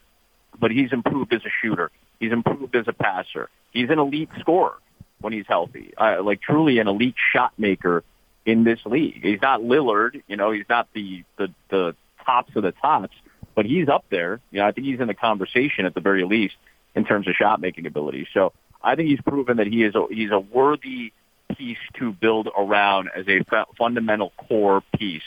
But 0.58 0.70
he's 0.70 0.92
improved 0.92 1.32
as 1.34 1.42
a 1.44 1.50
shooter. 1.62 1.90
He's 2.18 2.32
improved 2.32 2.74
as 2.74 2.88
a 2.88 2.92
passer. 2.92 3.48
He's 3.72 3.90
an 3.90 3.98
elite 3.98 4.30
scorer 4.40 4.76
when 5.20 5.32
he's 5.32 5.46
healthy, 5.46 5.92
uh, 5.98 6.22
like 6.22 6.40
truly 6.40 6.78
an 6.78 6.88
elite 6.88 7.14
shot 7.32 7.52
maker 7.58 8.02
in 8.46 8.64
this 8.64 8.80
league. 8.86 9.22
He's 9.22 9.40
not 9.42 9.60
Lillard, 9.60 10.22
you 10.26 10.36
know, 10.36 10.50
he's 10.50 10.68
not 10.68 10.88
the 10.94 11.24
the 11.36 11.48
the 11.68 11.94
tops 12.24 12.56
of 12.56 12.62
the 12.62 12.72
tops, 12.72 13.14
but 13.54 13.66
he's 13.66 13.88
up 13.88 14.06
there. 14.08 14.40
You 14.50 14.60
know, 14.60 14.66
I 14.66 14.72
think 14.72 14.86
he's 14.86 15.00
in 15.00 15.08
the 15.08 15.14
conversation 15.14 15.84
at 15.84 15.92
the 15.94 16.00
very 16.00 16.24
least 16.24 16.56
in 16.94 17.04
terms 17.04 17.28
of 17.28 17.34
shot 17.34 17.60
making 17.60 17.86
ability. 17.86 18.26
So 18.32 18.52
I 18.82 18.94
think 18.94 19.08
he's 19.08 19.20
proven 19.20 19.58
that 19.58 19.66
he 19.66 19.82
is 19.84 19.94
a, 19.94 20.06
he's 20.10 20.30
a 20.30 20.38
worthy 20.38 21.12
piece 21.56 21.78
to 21.94 22.12
build 22.12 22.48
around 22.56 23.10
as 23.14 23.26
a 23.28 23.42
fundamental 23.76 24.32
core 24.36 24.82
piece 24.96 25.22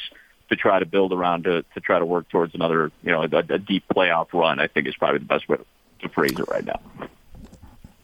to 0.50 0.56
try 0.56 0.80
to 0.80 0.86
build 0.86 1.14
around 1.14 1.44
to, 1.46 1.64
to 1.74 1.80
try 1.80 2.00
to 2.00 2.06
work 2.06 2.30
towards 2.30 2.56
another, 2.56 2.92
you 3.04 3.12
know, 3.12 3.24
a, 3.24 3.38
a 3.38 3.60
deep 3.60 3.84
playoff 3.94 4.34
run. 4.34 4.60
I 4.60 4.68
think 4.68 4.88
is 4.88 4.96
probably 4.96 5.20
the 5.20 5.26
best 5.26 5.48
way 5.48 5.58
to, 5.58 5.66
to 6.02 6.10
phrase 6.10 6.38
it 6.38 6.48
right 6.50 6.66
now. 6.66 6.80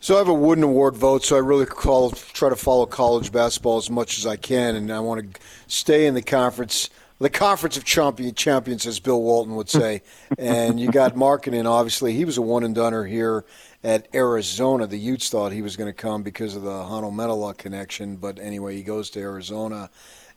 So 0.01 0.15
I 0.15 0.19
have 0.19 0.29
a 0.29 0.33
Wooden 0.33 0.63
Award 0.63 0.95
vote, 0.95 1.25
so 1.25 1.35
I 1.35 1.39
really 1.39 1.65
call, 1.65 2.11
try 2.11 2.47
to 2.47 2.55
follow 2.55 2.85
college 2.85 3.33
basketball 3.33 3.77
as 3.77 3.89
much 3.89 4.17
as 4.17 4.25
I 4.25 4.37
can, 4.37 4.75
and 4.75 4.89
I 4.93 5.01
want 5.01 5.33
to 5.33 5.41
stay 5.67 6.05
in 6.05 6.13
the 6.13 6.21
conference, 6.21 6.89
the 7.19 7.29
conference 7.29 7.75
of 7.75 7.83
champion, 7.83 8.33
champions, 8.33 8.87
as 8.87 9.01
Bill 9.01 9.21
Walton 9.21 9.55
would 9.55 9.69
say. 9.69 10.01
and 10.37 10.79
you 10.79 10.89
got 10.89 11.15
Markkanen, 11.15 11.65
obviously. 11.65 12.13
He 12.13 12.23
was 12.23 12.37
a 12.37 12.41
one 12.41 12.63
and 12.63 12.73
doneer 12.73 13.09
here 13.09 13.43
at 13.83 14.07
Arizona. 14.13 14.87
The 14.87 14.97
Utes 14.97 15.29
thought 15.29 15.51
he 15.51 15.61
was 15.61 15.75
going 15.75 15.89
to 15.89 15.93
come 15.93 16.23
because 16.23 16.55
of 16.55 16.63
the 16.63 16.85
Hanno 16.85 17.11
Möttölä 17.11 17.57
connection, 17.57 18.15
but 18.17 18.39
anyway, 18.39 18.75
he 18.75 18.83
goes 18.83 19.09
to 19.11 19.19
Arizona. 19.19 19.89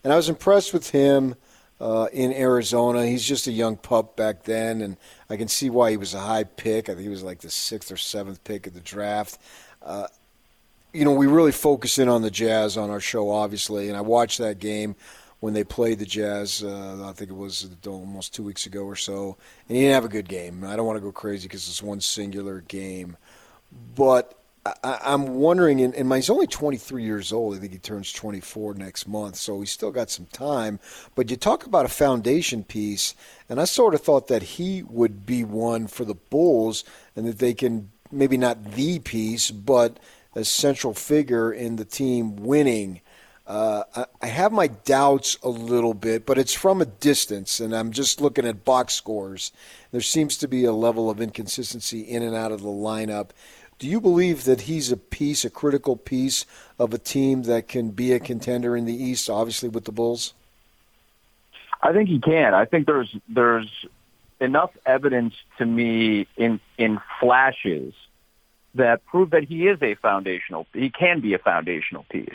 And 0.04 0.12
I 0.12 0.16
was 0.16 0.28
impressed 0.28 0.72
with 0.72 0.90
him. 0.90 1.36
uh, 1.82 2.06
in 2.12 2.32
Arizona. 2.32 3.04
He's 3.04 3.26
just 3.26 3.48
a 3.48 3.52
young 3.52 3.76
pup 3.76 4.16
back 4.16 4.44
then, 4.44 4.80
and 4.80 4.96
I 5.28 5.36
can 5.36 5.48
see 5.48 5.68
why 5.68 5.90
he 5.90 5.96
was 5.96 6.14
a 6.14 6.20
high 6.20 6.44
pick. 6.44 6.88
I 6.88 6.92
think 6.92 7.02
he 7.02 7.08
was 7.08 7.24
like 7.24 7.40
the 7.40 7.50
sixth 7.50 7.90
or 7.90 7.96
seventh 7.96 8.42
pick 8.44 8.68
of 8.68 8.74
the 8.74 8.80
draft. 8.80 9.38
Uh, 9.84 10.06
you 10.92 11.04
know, 11.04 11.12
we 11.12 11.26
really 11.26 11.52
focus 11.52 11.98
in 11.98 12.08
on 12.08 12.22
the 12.22 12.30
Jazz 12.30 12.76
on 12.76 12.88
our 12.88 13.00
show, 13.00 13.30
obviously, 13.30 13.88
and 13.88 13.96
I 13.96 14.00
watched 14.00 14.38
that 14.38 14.60
game 14.60 14.94
when 15.40 15.54
they 15.54 15.64
played 15.64 15.98
the 15.98 16.06
Jazz. 16.06 16.62
Uh, 16.62 17.04
I 17.04 17.12
think 17.14 17.32
it 17.32 17.36
was 17.36 17.68
almost 17.84 18.32
two 18.32 18.44
weeks 18.44 18.66
ago 18.66 18.84
or 18.84 18.94
so, 18.94 19.36
and 19.68 19.76
he 19.76 19.82
didn't 19.82 19.94
have 19.94 20.04
a 20.04 20.08
good 20.08 20.28
game. 20.28 20.62
I 20.62 20.76
don't 20.76 20.86
want 20.86 20.98
to 20.98 21.02
go 21.02 21.10
crazy 21.10 21.48
because 21.48 21.66
it's 21.66 21.82
one 21.82 22.00
singular 22.00 22.60
game, 22.60 23.16
but 23.94 24.38
I, 24.64 25.14
am 25.14 25.34
wondering, 25.34 25.80
and, 25.80 25.92
and 25.94 26.12
he's 26.12 26.30
only 26.30 26.46
23 26.46 27.02
years 27.02 27.32
old. 27.32 27.56
I 27.56 27.58
think 27.58 27.72
he 27.72 27.78
turns 27.78 28.12
24 28.12 28.74
next 28.74 29.08
month, 29.08 29.36
so 29.36 29.58
he's 29.58 29.72
still 29.72 29.90
got 29.90 30.08
some 30.08 30.26
time. 30.26 30.78
But 31.16 31.30
you 31.30 31.36
talk 31.36 31.66
about 31.66 31.84
a 31.84 31.88
foundation 31.88 32.62
piece, 32.62 33.16
and 33.48 33.60
I 33.60 33.64
sort 33.64 33.94
of 33.94 34.02
thought 34.02 34.28
that 34.28 34.42
he 34.42 34.84
would 34.84 35.26
be 35.26 35.42
one 35.42 35.88
for 35.88 36.04
the 36.04 36.14
Bulls, 36.14 36.84
and 37.16 37.26
that 37.26 37.38
they 37.38 37.54
can 37.54 37.90
maybe 38.12 38.36
not 38.36 38.72
the 38.72 39.00
piece, 39.00 39.50
but 39.50 39.98
a 40.36 40.44
central 40.44 40.94
figure 40.94 41.52
in 41.52 41.76
the 41.76 41.84
team 41.84 42.36
winning. 42.36 43.00
Uh, 43.46 43.82
I, 43.96 44.06
I 44.22 44.26
have 44.28 44.52
my 44.52 44.68
doubts 44.68 45.36
a 45.42 45.48
little 45.48 45.94
bit, 45.94 46.24
but 46.24 46.38
it's 46.38 46.54
from 46.54 46.80
a 46.80 46.86
distance, 46.86 47.58
and 47.58 47.74
I'm 47.74 47.90
just 47.90 48.20
looking 48.20 48.46
at 48.46 48.64
box 48.64 48.94
scores. 48.94 49.50
There 49.90 50.00
seems 50.00 50.36
to 50.38 50.46
be 50.46 50.64
a 50.64 50.72
level 50.72 51.10
of 51.10 51.20
inconsistency 51.20 52.02
in 52.02 52.22
and 52.22 52.36
out 52.36 52.52
of 52.52 52.62
the 52.62 52.68
lineup. 52.68 53.30
Do 53.82 53.88
you 53.88 54.00
believe 54.00 54.44
that 54.44 54.60
he's 54.60 54.92
a 54.92 54.96
piece, 54.96 55.44
a 55.44 55.50
critical 55.50 55.96
piece 55.96 56.46
of 56.78 56.94
a 56.94 56.98
team 56.98 57.42
that 57.42 57.66
can 57.66 57.90
be 57.90 58.12
a 58.12 58.20
contender 58.20 58.76
in 58.76 58.84
the 58.84 58.94
East, 58.94 59.28
obviously 59.28 59.68
with 59.68 59.86
the 59.86 59.90
Bulls? 59.90 60.34
I 61.82 61.92
think 61.92 62.08
he 62.08 62.20
can. 62.20 62.54
I 62.54 62.64
think 62.64 62.86
there's 62.86 63.12
there's 63.28 63.68
enough 64.40 64.70
evidence 64.86 65.34
to 65.58 65.66
me 65.66 66.28
in 66.36 66.60
in 66.78 67.00
flashes 67.18 67.92
that 68.76 69.04
prove 69.06 69.30
that 69.30 69.42
he 69.42 69.66
is 69.66 69.82
a 69.82 69.96
foundational. 69.96 70.68
He 70.72 70.88
can 70.88 71.18
be 71.18 71.34
a 71.34 71.40
foundational 71.40 72.06
piece. 72.08 72.28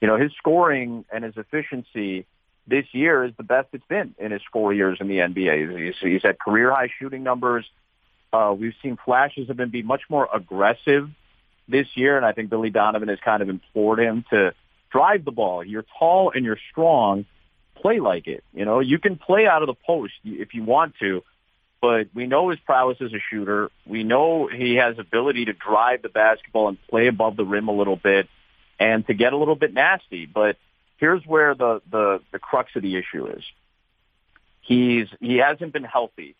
You 0.00 0.08
know, 0.08 0.16
his 0.16 0.32
scoring 0.38 1.04
and 1.12 1.22
his 1.22 1.36
efficiency 1.36 2.24
this 2.66 2.86
year 2.92 3.24
is 3.24 3.34
the 3.36 3.42
best 3.42 3.68
it's 3.74 3.84
been 3.88 4.14
in 4.18 4.30
his 4.30 4.42
four 4.50 4.72
years 4.72 5.02
in 5.02 5.08
the 5.08 5.18
NBA. 5.18 5.84
He's, 5.84 5.96
he's 6.00 6.22
had 6.22 6.38
career 6.38 6.70
high 6.70 6.88
shooting 6.98 7.22
numbers. 7.22 7.66
Uh, 8.32 8.54
we've 8.58 8.74
seen 8.82 8.98
flashes 9.04 9.48
of 9.50 9.58
him 9.58 9.70
be 9.70 9.82
much 9.82 10.02
more 10.10 10.28
aggressive 10.32 11.08
this 11.68 11.86
year, 11.94 12.16
and 12.16 12.24
I 12.24 12.32
think 12.32 12.50
Billy 12.50 12.70
Donovan 12.70 13.08
has 13.08 13.18
kind 13.24 13.42
of 13.42 13.48
implored 13.48 14.00
him 14.00 14.24
to 14.30 14.54
drive 14.90 15.24
the 15.24 15.30
ball. 15.30 15.64
You're 15.64 15.84
tall 15.98 16.32
and 16.34 16.44
you're 16.44 16.58
strong. 16.70 17.26
Play 17.76 18.00
like 18.00 18.26
it. 18.26 18.42
You 18.52 18.64
know, 18.64 18.80
you 18.80 18.98
can 18.98 19.16
play 19.16 19.46
out 19.46 19.62
of 19.62 19.66
the 19.66 19.74
post 19.74 20.14
if 20.24 20.54
you 20.54 20.64
want 20.64 20.94
to, 21.00 21.22
but 21.80 22.08
we 22.14 22.26
know 22.26 22.50
his 22.50 22.58
prowess 22.60 22.98
as 23.00 23.12
a 23.12 23.20
shooter. 23.30 23.70
We 23.86 24.02
know 24.02 24.48
he 24.48 24.76
has 24.76 24.98
ability 24.98 25.46
to 25.46 25.52
drive 25.52 26.02
the 26.02 26.08
basketball 26.08 26.68
and 26.68 26.78
play 26.88 27.06
above 27.06 27.36
the 27.36 27.44
rim 27.44 27.68
a 27.68 27.72
little 27.72 27.96
bit 27.96 28.28
and 28.80 29.06
to 29.06 29.14
get 29.14 29.32
a 29.32 29.36
little 29.36 29.54
bit 29.54 29.72
nasty. 29.72 30.26
But 30.26 30.56
here's 30.96 31.24
where 31.24 31.54
the, 31.54 31.80
the, 31.90 32.20
the 32.32 32.38
crux 32.38 32.72
of 32.74 32.82
the 32.82 32.96
issue 32.96 33.26
is. 33.26 33.44
He's, 34.62 35.06
he 35.20 35.36
hasn't 35.36 35.72
been 35.72 35.84
healthy 35.84 36.34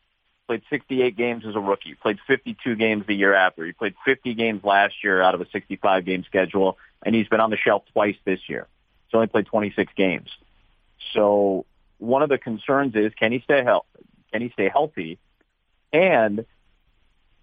played 0.48 0.62
68 0.70 1.14
games 1.14 1.44
as 1.46 1.54
a 1.54 1.60
rookie, 1.60 1.94
played 1.94 2.18
52 2.26 2.74
games 2.74 3.04
the 3.06 3.14
year 3.14 3.34
after. 3.34 3.64
He 3.64 3.72
played 3.72 3.94
50 4.04 4.34
games 4.34 4.64
last 4.64 5.04
year 5.04 5.20
out 5.22 5.34
of 5.34 5.42
a 5.42 5.46
65 5.50 6.04
game 6.06 6.24
schedule, 6.24 6.78
and 7.04 7.14
he's 7.14 7.28
been 7.28 7.40
on 7.40 7.50
the 7.50 7.56
shelf 7.56 7.84
twice 7.92 8.16
this 8.24 8.40
year. 8.48 8.66
He's 9.06 9.14
only 9.14 9.26
played 9.26 9.46
26 9.46 9.92
games. 9.94 10.30
So 11.12 11.66
one 11.98 12.22
of 12.22 12.30
the 12.30 12.38
concerns 12.38 12.96
is 12.96 13.12
can 13.14 13.30
he 13.30 13.40
stay 13.40 13.62
healthy? 13.62 13.86
Can 14.32 14.42
he 14.42 14.48
stay 14.50 14.68
healthy? 14.68 15.18
And 15.92 16.46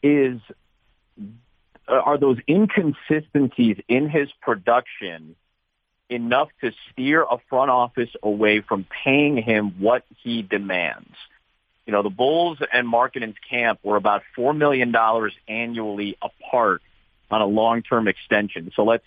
is 0.02 0.42
are 1.88 2.18
those 2.18 2.40
inconsistencies 2.50 3.78
in 3.88 4.10
his 4.10 4.30
production 4.42 5.36
enough 6.10 6.50
to 6.62 6.72
steer 6.92 7.22
a 7.22 7.38
front 7.50 7.70
office 7.70 8.10
away 8.24 8.62
from 8.62 8.86
paying 9.04 9.38
him 9.38 9.76
what 9.80 10.04
he 10.24 10.42
demands? 10.42 11.16
You 11.86 11.92
know, 11.92 12.02
the 12.02 12.10
Bulls 12.10 12.58
and 12.74 12.88
Markkanen's 12.88 13.38
camp 13.48 13.80
were 13.84 13.96
about 13.96 14.24
$4 14.38 14.58
million 14.58 14.94
annually 15.48 16.18
apart 16.22 16.82
on 17.30 17.42
a 17.42 17.46
long-term 17.46 18.08
extension. 18.08 18.72
So 18.76 18.84
let's, 18.84 19.06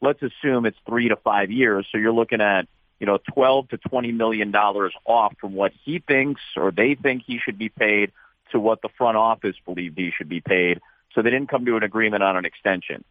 let's 0.00 0.22
assume 0.22 0.66
it's 0.66 0.76
three 0.86 1.08
to 1.08 1.16
five 1.16 1.50
years. 1.50 1.86
So 1.90 1.98
you're 1.98 2.12
looking 2.12 2.40
at, 2.40 2.68
you 2.98 3.06
know, 3.06 3.18
12 3.32 3.70
to 3.70 3.78
20 3.78 4.12
million 4.12 4.50
dollars 4.50 4.92
off 5.06 5.34
from 5.40 5.54
what 5.54 5.72
he 5.84 5.98
thinks 5.98 6.42
or 6.56 6.70
they 6.70 6.94
think 6.94 7.22
he 7.26 7.38
should 7.38 7.58
be 7.58 7.70
paid 7.70 8.12
to 8.52 8.60
what 8.60 8.82
the 8.82 8.90
front 8.98 9.16
office 9.16 9.56
believed 9.64 9.96
he 9.96 10.10
should 10.16 10.28
be 10.28 10.40
paid. 10.40 10.80
So 11.14 11.22
they 11.22 11.30
didn't 11.30 11.48
come 11.48 11.64
to 11.64 11.76
an 11.76 11.82
agreement 11.82 12.22
on 12.22 12.36
an 12.36 12.44
extension. 12.44 13.04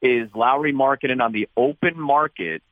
Is 0.00 0.28
Lauri 0.34 0.72
Markkanen 0.72 1.22
on 1.22 1.32
the 1.32 1.48
open 1.56 1.98
market 1.98 2.62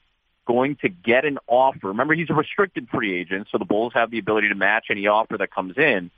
going 0.50 0.74
to 0.74 0.88
get 0.88 1.24
an 1.24 1.38
offer. 1.46 1.86
Remember, 1.86 2.12
he's 2.12 2.28
a 2.28 2.34
restricted 2.34 2.88
free 2.88 3.16
agent, 3.16 3.46
so 3.52 3.58
the 3.58 3.64
Bulls 3.64 3.92
have 3.94 4.10
the 4.10 4.18
ability 4.18 4.48
to 4.48 4.56
match 4.56 4.86
any 4.90 5.06
offer 5.06 5.38
that 5.38 5.52
comes 5.52 5.78
in. 5.78 6.10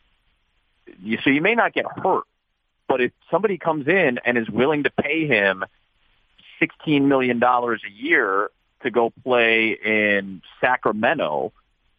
You, 1.03 1.19
so 1.23 1.29
you 1.29 1.43
may 1.43 1.55
not 1.55 1.75
get 1.75 1.85
hurt, 1.85 2.25
but 2.89 3.03
if 3.03 3.13
somebody 3.31 3.59
comes 3.59 3.87
in 3.89 4.19
and 4.25 4.39
is 4.39 4.49
willing 4.49 4.85
to 4.85 4.91
pay 4.91 5.27
him 5.27 5.65
$16 6.63 7.03
million 7.03 7.43
a 7.43 7.77
year 7.95 8.51
to 8.83 8.91
go 8.91 9.13
play 9.23 9.73
in 9.73 10.41
Sacramento 10.63 11.53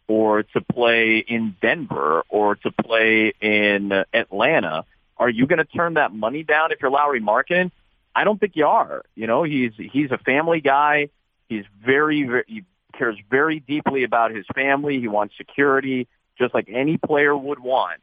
or 0.08 0.42
to 0.42 0.60
play 0.60 1.18
in 1.18 1.54
Denver 1.62 2.24
or 2.28 2.56
to 2.56 2.72
play 2.72 3.32
in 3.40 3.92
Atlanta, 4.12 4.84
are 5.18 5.30
you 5.30 5.46
going 5.46 5.58
to 5.58 5.64
turn 5.64 5.94
that 5.94 6.12
money 6.12 6.42
down 6.42 6.72
if 6.72 6.82
you're 6.82 6.90
Lauri 6.90 7.20
Markkanen? 7.20 7.70
I 8.12 8.24
don't 8.24 8.40
think 8.40 8.56
you 8.56 8.66
are. 8.66 9.04
You 9.14 9.28
know, 9.28 9.44
he's 9.44 9.72
he's 9.76 10.10
a 10.10 10.18
family 10.18 10.60
guy. 10.60 11.10
He's 11.54 11.64
very, 11.84 12.24
very 12.24 12.44
he 12.48 12.64
cares 12.98 13.16
very 13.30 13.60
deeply 13.60 14.02
about 14.02 14.32
his 14.32 14.44
family. 14.54 14.98
He 14.98 15.08
wants 15.08 15.36
security, 15.36 16.08
just 16.36 16.52
like 16.52 16.68
any 16.68 16.96
player 16.96 17.36
would 17.36 17.60
want. 17.60 18.00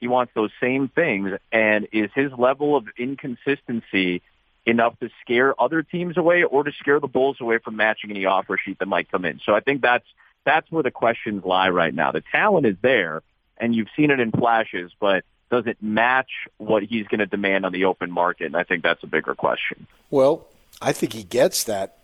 He 0.00 0.08
wants 0.08 0.32
those 0.34 0.50
same 0.60 0.88
things. 0.88 1.32
And 1.52 1.88
is 1.92 2.10
his 2.14 2.32
level 2.32 2.76
of 2.76 2.86
inconsistency 2.96 4.22
enough 4.64 4.98
to 5.00 5.10
scare 5.20 5.60
other 5.60 5.82
teams 5.82 6.16
away 6.16 6.44
or 6.44 6.64
to 6.64 6.72
scare 6.72 6.98
the 6.98 7.06
Bulls 7.06 7.36
away 7.40 7.58
from 7.58 7.76
matching 7.76 8.10
any 8.10 8.24
offer 8.24 8.58
sheet 8.62 8.78
that 8.78 8.86
might 8.86 9.10
come 9.10 9.26
in? 9.26 9.40
So 9.44 9.54
I 9.54 9.60
think 9.60 9.82
that's 9.82 10.06
that's 10.44 10.70
where 10.70 10.82
the 10.82 10.90
questions 10.90 11.44
lie 11.44 11.68
right 11.68 11.94
now. 11.94 12.10
The 12.10 12.22
talent 12.32 12.66
is 12.66 12.76
there, 12.80 13.22
and 13.58 13.74
you've 13.74 13.88
seen 13.96 14.10
it 14.10 14.20
in 14.20 14.30
flashes, 14.30 14.92
but 14.98 15.24
does 15.50 15.66
it 15.66 15.76
match 15.82 16.30
what 16.56 16.82
he's 16.82 17.06
going 17.06 17.20
to 17.20 17.26
demand 17.26 17.66
on 17.66 17.72
the 17.72 17.84
open 17.84 18.10
market? 18.10 18.46
And 18.46 18.56
I 18.56 18.64
think 18.64 18.82
that's 18.82 19.02
a 19.02 19.06
bigger 19.06 19.34
question. 19.34 19.86
Well, 20.10 20.46
I 20.80 20.92
think 20.92 21.12
he 21.12 21.22
gets 21.22 21.64
that 21.64 21.98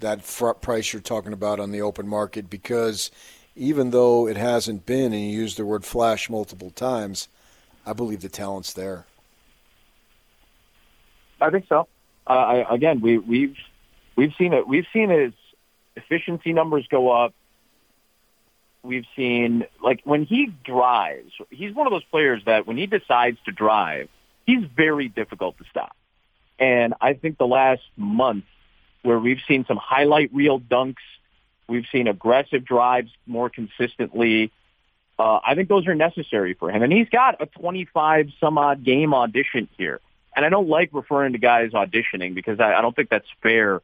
that 0.00 0.24
price 0.60 0.92
you're 0.92 1.02
talking 1.02 1.32
about 1.32 1.60
on 1.60 1.72
the 1.72 1.82
open 1.82 2.08
market 2.08 2.48
because 2.48 3.10
even 3.54 3.90
though 3.90 4.26
it 4.26 4.36
hasn't 4.36 4.86
been, 4.86 5.12
and 5.12 5.22
you 5.22 5.38
used 5.38 5.56
the 5.58 5.66
word 5.66 5.84
flash 5.84 6.30
multiple 6.30 6.70
times, 6.70 7.28
I 7.84 7.92
believe 7.92 8.22
the 8.22 8.28
talent's 8.28 8.72
there. 8.72 9.06
I 11.40 11.50
think 11.50 11.66
so. 11.68 11.88
Uh, 12.26 12.32
I, 12.32 12.74
again, 12.74 13.00
we, 13.00 13.18
we've 13.18 13.56
we've 14.16 14.32
seen 14.38 14.52
it. 14.52 14.66
We've 14.66 14.86
seen 14.92 15.10
his 15.10 15.32
efficiency 15.96 16.52
numbers 16.52 16.86
go 16.88 17.10
up. 17.10 17.34
We've 18.82 19.06
seen 19.16 19.66
like 19.82 20.00
when 20.04 20.24
he 20.24 20.52
drives, 20.64 21.32
he's 21.50 21.74
one 21.74 21.86
of 21.86 21.92
those 21.92 22.04
players 22.04 22.42
that 22.46 22.66
when 22.66 22.76
he 22.76 22.86
decides 22.86 23.38
to 23.44 23.52
drive, 23.52 24.08
he's 24.46 24.64
very 24.64 25.08
difficult 25.08 25.58
to 25.58 25.64
stop. 25.70 25.96
And 26.58 26.94
I 27.00 27.14
think 27.14 27.38
the 27.38 27.46
last 27.46 27.82
month 27.96 28.44
where 29.02 29.18
we've 29.18 29.40
seen 29.46 29.64
some 29.66 29.76
highlight 29.76 30.32
reel 30.32 30.60
dunks. 30.60 31.02
We've 31.68 31.86
seen 31.92 32.08
aggressive 32.08 32.64
drives 32.64 33.10
more 33.26 33.50
consistently. 33.50 34.52
Uh, 35.18 35.40
I 35.44 35.54
think 35.54 35.68
those 35.68 35.86
are 35.86 35.94
necessary 35.94 36.54
for 36.54 36.70
him. 36.70 36.82
And 36.82 36.92
he's 36.92 37.08
got 37.08 37.40
a 37.40 37.46
25 37.46 38.28
some 38.40 38.58
odd 38.58 38.84
game 38.84 39.14
audition 39.14 39.68
here. 39.76 40.00
And 40.34 40.44
I 40.44 40.48
don't 40.48 40.68
like 40.68 40.90
referring 40.92 41.32
to 41.32 41.38
guys 41.38 41.72
auditioning 41.72 42.34
because 42.34 42.58
I, 42.58 42.74
I 42.74 42.80
don't 42.80 42.96
think 42.96 43.10
that's 43.10 43.26
fair 43.42 43.82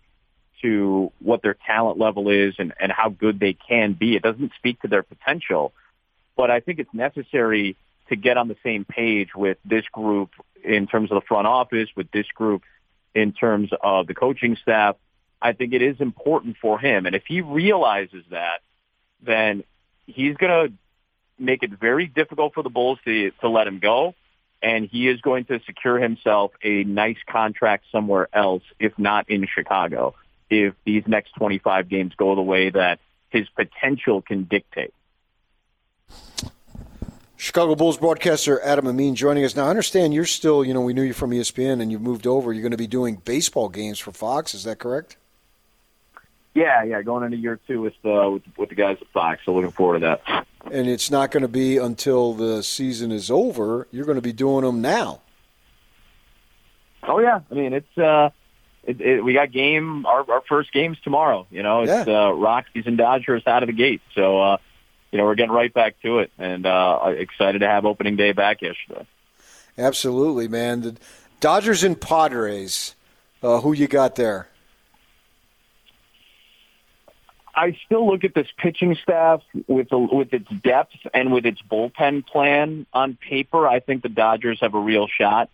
to 0.62 1.12
what 1.20 1.42
their 1.42 1.54
talent 1.54 1.98
level 1.98 2.30
is 2.30 2.54
and, 2.58 2.72
and 2.80 2.90
how 2.90 3.10
good 3.10 3.38
they 3.38 3.52
can 3.52 3.92
be. 3.92 4.16
It 4.16 4.22
doesn't 4.22 4.52
speak 4.56 4.80
to 4.82 4.88
their 4.88 5.02
potential. 5.02 5.72
But 6.36 6.50
I 6.50 6.60
think 6.60 6.78
it's 6.78 6.92
necessary 6.92 7.76
to 8.08 8.16
get 8.16 8.36
on 8.36 8.48
the 8.48 8.56
same 8.62 8.84
page 8.84 9.34
with 9.34 9.58
this 9.64 9.84
group 9.92 10.30
in 10.64 10.86
terms 10.86 11.10
of 11.12 11.16
the 11.16 11.26
front 11.26 11.46
office, 11.46 11.88
with 11.96 12.10
this 12.10 12.26
group 12.34 12.62
in 13.14 13.32
terms 13.32 13.70
of 13.82 14.06
the 14.06 14.14
coaching 14.14 14.56
staff, 14.62 14.96
I 15.40 15.52
think 15.52 15.72
it 15.72 15.82
is 15.82 16.00
important 16.00 16.56
for 16.60 16.78
him. 16.78 17.06
And 17.06 17.14
if 17.14 17.24
he 17.26 17.40
realizes 17.40 18.24
that, 18.30 18.60
then 19.22 19.64
he's 20.06 20.36
going 20.36 20.68
to 20.68 20.74
make 21.38 21.62
it 21.62 21.70
very 21.70 22.06
difficult 22.06 22.54
for 22.54 22.62
the 22.62 22.70
Bulls 22.70 22.98
to, 23.04 23.30
to 23.40 23.48
let 23.48 23.66
him 23.66 23.78
go. 23.78 24.14
And 24.60 24.88
he 24.88 25.08
is 25.08 25.20
going 25.20 25.44
to 25.46 25.60
secure 25.66 25.98
himself 26.00 26.50
a 26.64 26.82
nice 26.82 27.18
contract 27.28 27.84
somewhere 27.92 28.28
else, 28.32 28.64
if 28.80 28.98
not 28.98 29.30
in 29.30 29.46
Chicago, 29.46 30.16
if 30.50 30.74
these 30.84 31.04
next 31.06 31.32
25 31.36 31.88
games 31.88 32.12
go 32.16 32.34
the 32.34 32.42
way 32.42 32.70
that 32.70 32.98
his 33.30 33.48
potential 33.50 34.20
can 34.20 34.44
dictate. 34.44 34.92
Chicago 37.36 37.76
Bulls 37.76 37.98
broadcaster 37.98 38.60
Adam 38.62 38.88
Amin 38.88 39.14
joining 39.14 39.44
us 39.44 39.54
now. 39.54 39.66
I 39.66 39.70
understand 39.70 40.12
you're 40.12 40.24
still, 40.24 40.64
you 40.64 40.74
know, 40.74 40.80
we 40.80 40.92
knew 40.92 41.04
you 41.04 41.12
from 41.12 41.30
ESPN 41.30 41.80
and 41.80 41.92
you've 41.92 42.02
moved 42.02 42.26
over. 42.26 42.52
You're 42.52 42.62
going 42.62 42.72
to 42.72 42.76
be 42.76 42.88
doing 42.88 43.22
baseball 43.24 43.68
games 43.68 44.00
for 44.00 44.10
Fox. 44.10 44.54
Is 44.54 44.64
that 44.64 44.80
correct? 44.80 45.16
Yeah, 46.58 46.82
yeah, 46.82 47.02
going 47.02 47.22
into 47.24 47.36
year 47.36 47.60
two 47.68 47.80
with 47.82 47.94
uh, 48.04 48.30
with, 48.30 48.42
with 48.56 48.68
the 48.70 48.74
guys 48.74 48.98
at 49.00 49.06
Fox. 49.12 49.40
So 49.44 49.54
looking 49.54 49.70
forward 49.70 50.00
to 50.00 50.18
that. 50.26 50.46
And 50.72 50.88
it's 50.88 51.10
not 51.10 51.30
going 51.30 51.42
to 51.42 51.48
be 51.48 51.76
until 51.76 52.34
the 52.34 52.62
season 52.62 53.12
is 53.12 53.30
over. 53.30 53.86
You're 53.92 54.04
going 54.06 54.16
to 54.16 54.22
be 54.22 54.32
doing 54.32 54.64
them 54.64 54.80
now. 54.80 55.20
Oh 57.02 57.20
yeah, 57.20 57.40
I 57.50 57.54
mean 57.54 57.72
it's 57.72 57.96
uh, 57.98 58.30
it, 58.82 59.00
it, 59.00 59.24
we 59.24 59.32
got 59.34 59.52
game 59.52 60.04
our, 60.04 60.28
our 60.30 60.42
first 60.48 60.72
games 60.72 60.98
tomorrow. 61.04 61.46
You 61.50 61.62
know, 61.62 61.82
it's 61.82 62.06
Yeah. 62.08 62.26
uh, 62.26 62.30
Rockies 62.32 62.84
and 62.86 62.98
Dodgers 62.98 63.42
out 63.46 63.62
of 63.62 63.68
the 63.68 63.72
gate. 63.72 64.02
So 64.14 64.40
uh, 64.40 64.56
you 65.12 65.18
know 65.18 65.24
we're 65.24 65.36
getting 65.36 65.52
right 65.54 65.72
back 65.72 65.94
to 66.02 66.18
it, 66.18 66.32
and 66.38 66.66
uh, 66.66 66.98
excited 67.06 67.60
to 67.60 67.68
have 67.68 67.84
opening 67.86 68.16
day 68.16 68.32
back 68.32 68.62
yesterday. 68.62 69.06
Absolutely, 69.78 70.48
man. 70.48 70.80
The 70.82 70.96
Dodgers 71.40 71.84
and 71.84 71.98
Padres. 72.00 72.94
Uh, 73.40 73.60
who 73.60 73.72
you 73.72 73.86
got 73.86 74.16
there? 74.16 74.48
I 77.58 77.76
still 77.86 78.06
look 78.06 78.22
at 78.22 78.34
this 78.34 78.46
pitching 78.56 78.96
staff 79.02 79.42
with 79.66 79.88
with 79.90 80.32
its 80.32 80.48
depth 80.62 80.94
and 81.12 81.32
with 81.32 81.44
its 81.44 81.60
bullpen 81.60 82.24
plan 82.24 82.86
on 82.92 83.16
paper. 83.16 83.66
I 83.66 83.80
think 83.80 84.04
the 84.04 84.08
Dodgers 84.08 84.60
have 84.60 84.74
a 84.74 84.78
real 84.78 85.08
shot 85.08 85.50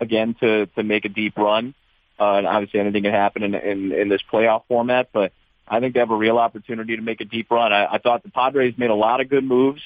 again 0.00 0.34
to 0.40 0.64
to 0.66 0.82
make 0.82 1.04
a 1.04 1.10
deep 1.10 1.36
run. 1.36 1.74
Uh, 2.18 2.36
and 2.36 2.46
obviously, 2.46 2.80
anything 2.80 3.02
can 3.02 3.12
happen 3.12 3.42
in, 3.42 3.54
in 3.54 3.92
in 3.92 4.08
this 4.08 4.22
playoff 4.32 4.62
format, 4.66 5.10
but 5.12 5.32
I 5.68 5.80
think 5.80 5.92
they 5.92 6.00
have 6.00 6.10
a 6.10 6.16
real 6.16 6.38
opportunity 6.38 6.96
to 6.96 7.02
make 7.02 7.20
a 7.20 7.26
deep 7.26 7.50
run. 7.50 7.70
I, 7.70 7.86
I 7.94 7.98
thought 7.98 8.22
the 8.22 8.30
Padres 8.30 8.78
made 8.78 8.90
a 8.90 8.94
lot 8.94 9.20
of 9.20 9.28
good 9.28 9.44
moves 9.44 9.82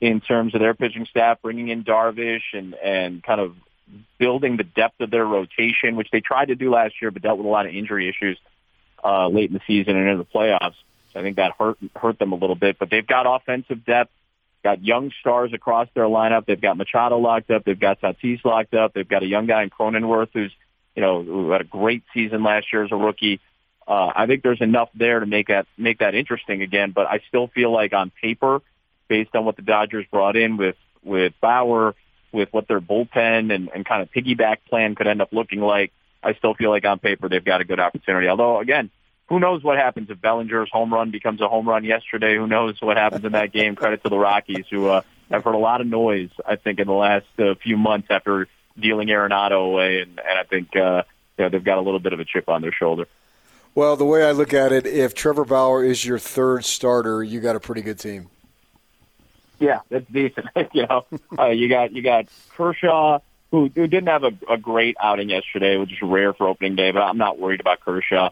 in 0.00 0.20
terms 0.20 0.54
of 0.54 0.60
their 0.60 0.74
pitching 0.74 1.06
staff, 1.06 1.38
bringing 1.42 1.68
in 1.68 1.82
Darvish 1.82 2.52
and 2.52 2.74
and 2.74 3.20
kind 3.20 3.40
of 3.40 3.56
building 4.18 4.58
the 4.58 4.64
depth 4.64 5.00
of 5.00 5.10
their 5.10 5.26
rotation, 5.26 5.96
which 5.96 6.12
they 6.12 6.20
tried 6.20 6.46
to 6.46 6.54
do 6.54 6.70
last 6.70 7.02
year, 7.02 7.10
but 7.10 7.22
dealt 7.22 7.38
with 7.38 7.46
a 7.46 7.50
lot 7.50 7.66
of 7.66 7.74
injury 7.74 8.08
issues 8.08 8.38
uh, 9.02 9.26
late 9.26 9.50
in 9.50 9.54
the 9.54 9.62
season 9.66 9.96
and 9.96 10.08
into 10.08 10.22
the 10.22 10.38
playoffs. 10.38 10.76
So 11.12 11.20
I 11.20 11.22
think 11.22 11.36
that 11.36 11.52
hurt 11.58 11.78
hurt 11.96 12.18
them 12.18 12.32
a 12.32 12.36
little 12.36 12.56
bit. 12.56 12.78
But 12.78 12.90
they've 12.90 13.06
got 13.06 13.26
offensive 13.26 13.84
depth, 13.84 14.12
got 14.62 14.84
young 14.84 15.12
stars 15.20 15.52
across 15.52 15.88
their 15.94 16.04
lineup. 16.04 16.46
They've 16.46 16.60
got 16.60 16.76
Machado 16.76 17.18
locked 17.18 17.50
up. 17.50 17.64
They've 17.64 17.78
got 17.78 18.00
Tatis 18.00 18.44
locked 18.44 18.74
up. 18.74 18.94
They've 18.94 19.08
got 19.08 19.22
a 19.22 19.26
young 19.26 19.46
guy 19.46 19.62
in 19.62 19.70
Cronenworth 19.70 20.28
who's 20.32 20.52
you 20.94 21.02
know 21.02 21.22
who 21.22 21.50
had 21.50 21.60
a 21.60 21.64
great 21.64 22.02
season 22.12 22.42
last 22.42 22.72
year 22.72 22.84
as 22.84 22.92
a 22.92 22.96
rookie. 22.96 23.40
Uh, 23.86 24.12
I 24.14 24.26
think 24.26 24.42
there's 24.42 24.60
enough 24.60 24.88
there 24.94 25.20
to 25.20 25.26
make 25.26 25.48
that 25.48 25.66
make 25.76 25.98
that 25.98 26.14
interesting 26.14 26.62
again. 26.62 26.92
But 26.92 27.06
I 27.06 27.20
still 27.28 27.48
feel 27.48 27.72
like 27.72 27.92
on 27.92 28.10
paper, 28.22 28.60
based 29.08 29.34
on 29.34 29.44
what 29.44 29.56
the 29.56 29.62
Dodgers 29.62 30.06
brought 30.10 30.36
in 30.36 30.56
with 30.56 30.76
with 31.02 31.32
Bauer, 31.40 31.94
with 32.32 32.52
what 32.52 32.68
their 32.68 32.80
bullpen 32.80 33.52
and, 33.52 33.70
and 33.74 33.84
kind 33.84 34.02
of 34.02 34.10
piggyback 34.12 34.58
plan 34.68 34.94
could 34.94 35.06
end 35.06 35.20
up 35.22 35.32
looking 35.32 35.60
like, 35.60 35.92
I 36.22 36.34
still 36.34 36.54
feel 36.54 36.70
like 36.70 36.84
on 36.84 36.98
paper 36.98 37.28
they've 37.28 37.44
got 37.44 37.60
a 37.60 37.64
good 37.64 37.80
opportunity. 37.80 38.28
Although 38.28 38.60
again, 38.60 38.90
who 39.30 39.38
knows 39.38 39.62
what 39.62 39.78
happens 39.78 40.10
if 40.10 40.20
Bellinger's 40.20 40.68
home 40.70 40.92
run 40.92 41.12
becomes 41.12 41.40
a 41.40 41.48
home 41.48 41.68
run 41.68 41.84
yesterday? 41.84 42.34
Who 42.36 42.48
knows 42.48 42.82
what 42.82 42.96
happens 42.96 43.24
in 43.24 43.32
that 43.32 43.52
game? 43.52 43.76
Credit 43.76 44.02
to 44.02 44.10
the 44.10 44.18
Rockies, 44.18 44.66
who 44.68 44.88
uh, 44.88 45.02
have 45.30 45.44
heard 45.44 45.54
a 45.54 45.58
lot 45.58 45.80
of 45.80 45.86
noise, 45.86 46.30
I 46.44 46.56
think, 46.56 46.80
in 46.80 46.88
the 46.88 46.92
last 46.92 47.26
uh, 47.38 47.54
few 47.62 47.76
months 47.76 48.08
after 48.10 48.48
dealing 48.78 49.08
Arenado 49.08 49.64
away, 49.64 50.00
and, 50.00 50.18
and 50.18 50.38
I 50.38 50.42
think 50.42 50.74
uh, 50.74 51.04
you 51.38 51.44
know, 51.44 51.48
they've 51.48 51.62
got 51.62 51.78
a 51.78 51.80
little 51.80 52.00
bit 52.00 52.12
of 52.12 52.18
a 52.18 52.24
chip 52.24 52.48
on 52.48 52.60
their 52.60 52.72
shoulder. 52.72 53.06
Well, 53.74 53.96
the 53.96 54.04
way 54.04 54.24
I 54.24 54.32
look 54.32 54.52
at 54.52 54.72
it, 54.72 54.84
if 54.84 55.14
Trevor 55.14 55.44
Bauer 55.44 55.84
is 55.84 56.04
your 56.04 56.18
third 56.18 56.64
starter, 56.64 57.22
you 57.22 57.40
got 57.40 57.54
a 57.54 57.60
pretty 57.60 57.82
good 57.82 58.00
team. 58.00 58.28
Yeah, 59.60 59.80
that's 59.90 60.06
decent. 60.10 60.48
you 60.72 60.86
know, 60.88 61.06
uh, 61.38 61.50
you 61.50 61.68
got 61.68 61.92
you 61.92 62.02
got 62.02 62.26
Kershaw, 62.56 63.20
who, 63.52 63.70
who 63.72 63.86
didn't 63.86 64.08
have 64.08 64.24
a, 64.24 64.32
a 64.50 64.56
great 64.56 64.96
outing 65.00 65.30
yesterday, 65.30 65.76
which 65.76 65.92
is 65.92 66.02
rare 66.02 66.32
for 66.32 66.48
opening 66.48 66.74
day. 66.74 66.90
But 66.90 67.02
I'm 67.02 67.18
not 67.18 67.38
worried 67.38 67.60
about 67.60 67.80
Kershaw. 67.80 68.30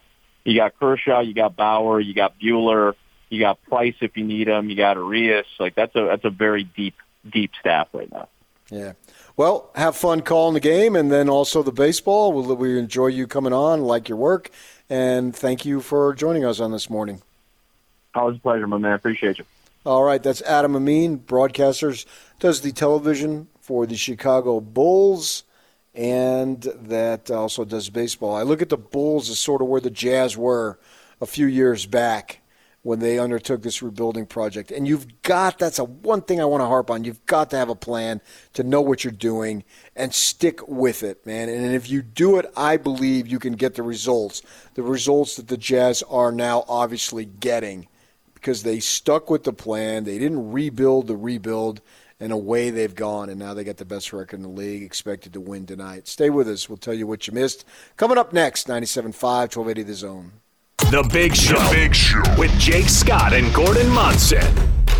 You 0.48 0.56
got 0.56 0.78
Kershaw, 0.78 1.20
you 1.20 1.34
got 1.34 1.56
Bauer, 1.56 2.00
you 2.00 2.14
got 2.14 2.40
Buehler, 2.40 2.94
you 3.28 3.38
got 3.38 3.62
Price 3.64 3.96
if 4.00 4.16
you 4.16 4.24
need 4.24 4.48
him, 4.48 4.70
you 4.70 4.76
got 4.76 4.96
Urías. 4.96 5.44
Like 5.60 5.74
that's 5.74 5.94
a 5.94 6.04
that's 6.04 6.24
a 6.24 6.30
very 6.30 6.64
deep 6.64 6.94
deep 7.28 7.50
staff 7.60 7.88
right 7.92 8.10
now. 8.10 8.28
Yeah. 8.70 8.94
Well, 9.36 9.70
have 9.74 9.94
fun 9.94 10.22
calling 10.22 10.54
the 10.54 10.60
game 10.60 10.96
and 10.96 11.12
then 11.12 11.28
also 11.28 11.62
the 11.62 11.70
baseball. 11.70 12.32
We, 12.32 12.54
we 12.54 12.78
enjoy 12.78 13.08
you 13.08 13.26
coming 13.26 13.52
on, 13.52 13.82
like 13.82 14.08
your 14.08 14.16
work, 14.16 14.50
and 14.88 15.36
thank 15.36 15.66
you 15.66 15.82
for 15.82 16.14
joining 16.14 16.46
us 16.46 16.60
on 16.60 16.72
this 16.72 16.88
morning. 16.88 17.20
Always 18.14 18.38
a 18.38 18.40
pleasure, 18.40 18.66
my 18.66 18.78
man. 18.78 18.94
Appreciate 18.94 19.36
you. 19.36 19.44
All 19.84 20.02
right, 20.02 20.22
that's 20.22 20.40
Adam 20.42 20.74
Amin, 20.74 21.18
broadcasters, 21.18 22.06
does 22.40 22.62
the 22.62 22.72
television 22.72 23.48
for 23.60 23.86
the 23.86 23.96
Chicago 23.96 24.60
Bulls, 24.60 25.44
and 25.98 26.62
that 26.62 27.28
also 27.28 27.64
does 27.64 27.90
baseball. 27.90 28.36
I 28.36 28.42
look 28.42 28.62
at 28.62 28.68
the 28.68 28.76
Bulls 28.76 29.28
as 29.28 29.40
sort 29.40 29.60
of 29.60 29.66
where 29.66 29.80
the 29.80 29.90
Jazz 29.90 30.36
were 30.36 30.78
a 31.20 31.26
few 31.26 31.46
years 31.46 31.86
back 31.86 32.40
when 32.82 33.00
they 33.00 33.18
undertook 33.18 33.62
this 33.62 33.82
rebuilding 33.82 34.24
project. 34.24 34.70
And 34.70 34.86
you've 34.86 35.22
got 35.22 35.58
that's 35.58 35.80
a 35.80 35.84
one 35.84 36.22
thing 36.22 36.40
I 36.40 36.44
want 36.44 36.60
to 36.60 36.66
harp 36.66 36.88
on. 36.88 37.02
You've 37.02 37.26
got 37.26 37.50
to 37.50 37.56
have 37.56 37.68
a 37.68 37.74
plan 37.74 38.20
to 38.52 38.62
know 38.62 38.80
what 38.80 39.02
you're 39.02 39.12
doing 39.12 39.64
and 39.96 40.14
stick 40.14 40.66
with 40.68 41.02
it, 41.02 41.26
man. 41.26 41.48
And 41.48 41.74
if 41.74 41.90
you 41.90 42.00
do 42.02 42.38
it, 42.38 42.46
I 42.56 42.76
believe 42.76 43.26
you 43.26 43.40
can 43.40 43.54
get 43.54 43.74
the 43.74 43.82
results. 43.82 44.42
The 44.74 44.84
results 44.84 45.34
that 45.34 45.48
the 45.48 45.56
Jazz 45.56 46.04
are 46.04 46.30
now 46.30 46.64
obviously 46.68 47.24
getting 47.24 47.88
because 48.34 48.62
they 48.62 48.78
stuck 48.78 49.30
with 49.30 49.42
the 49.42 49.52
plan. 49.52 50.04
They 50.04 50.20
didn't 50.20 50.52
rebuild 50.52 51.08
the 51.08 51.16
rebuild, 51.16 51.80
and 52.20 52.32
away 52.32 52.70
they've 52.70 52.94
gone. 52.94 53.28
And 53.28 53.38
now 53.38 53.54
they 53.54 53.64
got 53.64 53.76
the 53.76 53.84
best 53.84 54.12
record 54.12 54.36
in 54.36 54.42
the 54.42 54.48
league, 54.48 54.82
expected 54.82 55.32
to 55.34 55.40
win 55.40 55.66
tonight. 55.66 56.08
Stay 56.08 56.30
with 56.30 56.48
us. 56.48 56.68
We'll 56.68 56.78
tell 56.78 56.94
you 56.94 57.06
what 57.06 57.26
you 57.26 57.32
missed. 57.32 57.64
Coming 57.96 58.18
up 58.18 58.32
next, 58.32 58.66
97.5, 58.66 59.22
1280 59.22 59.82
The 59.82 59.94
Zone. 59.94 60.32
The 60.90 61.08
Big 61.12 61.34
Show. 61.34 61.58
The 61.58 61.74
Big 61.74 61.94
Show. 61.94 62.22
With 62.38 62.56
Jake 62.58 62.88
Scott 62.88 63.32
and 63.32 63.52
Gordon 63.54 63.88
Monson. 63.90 64.46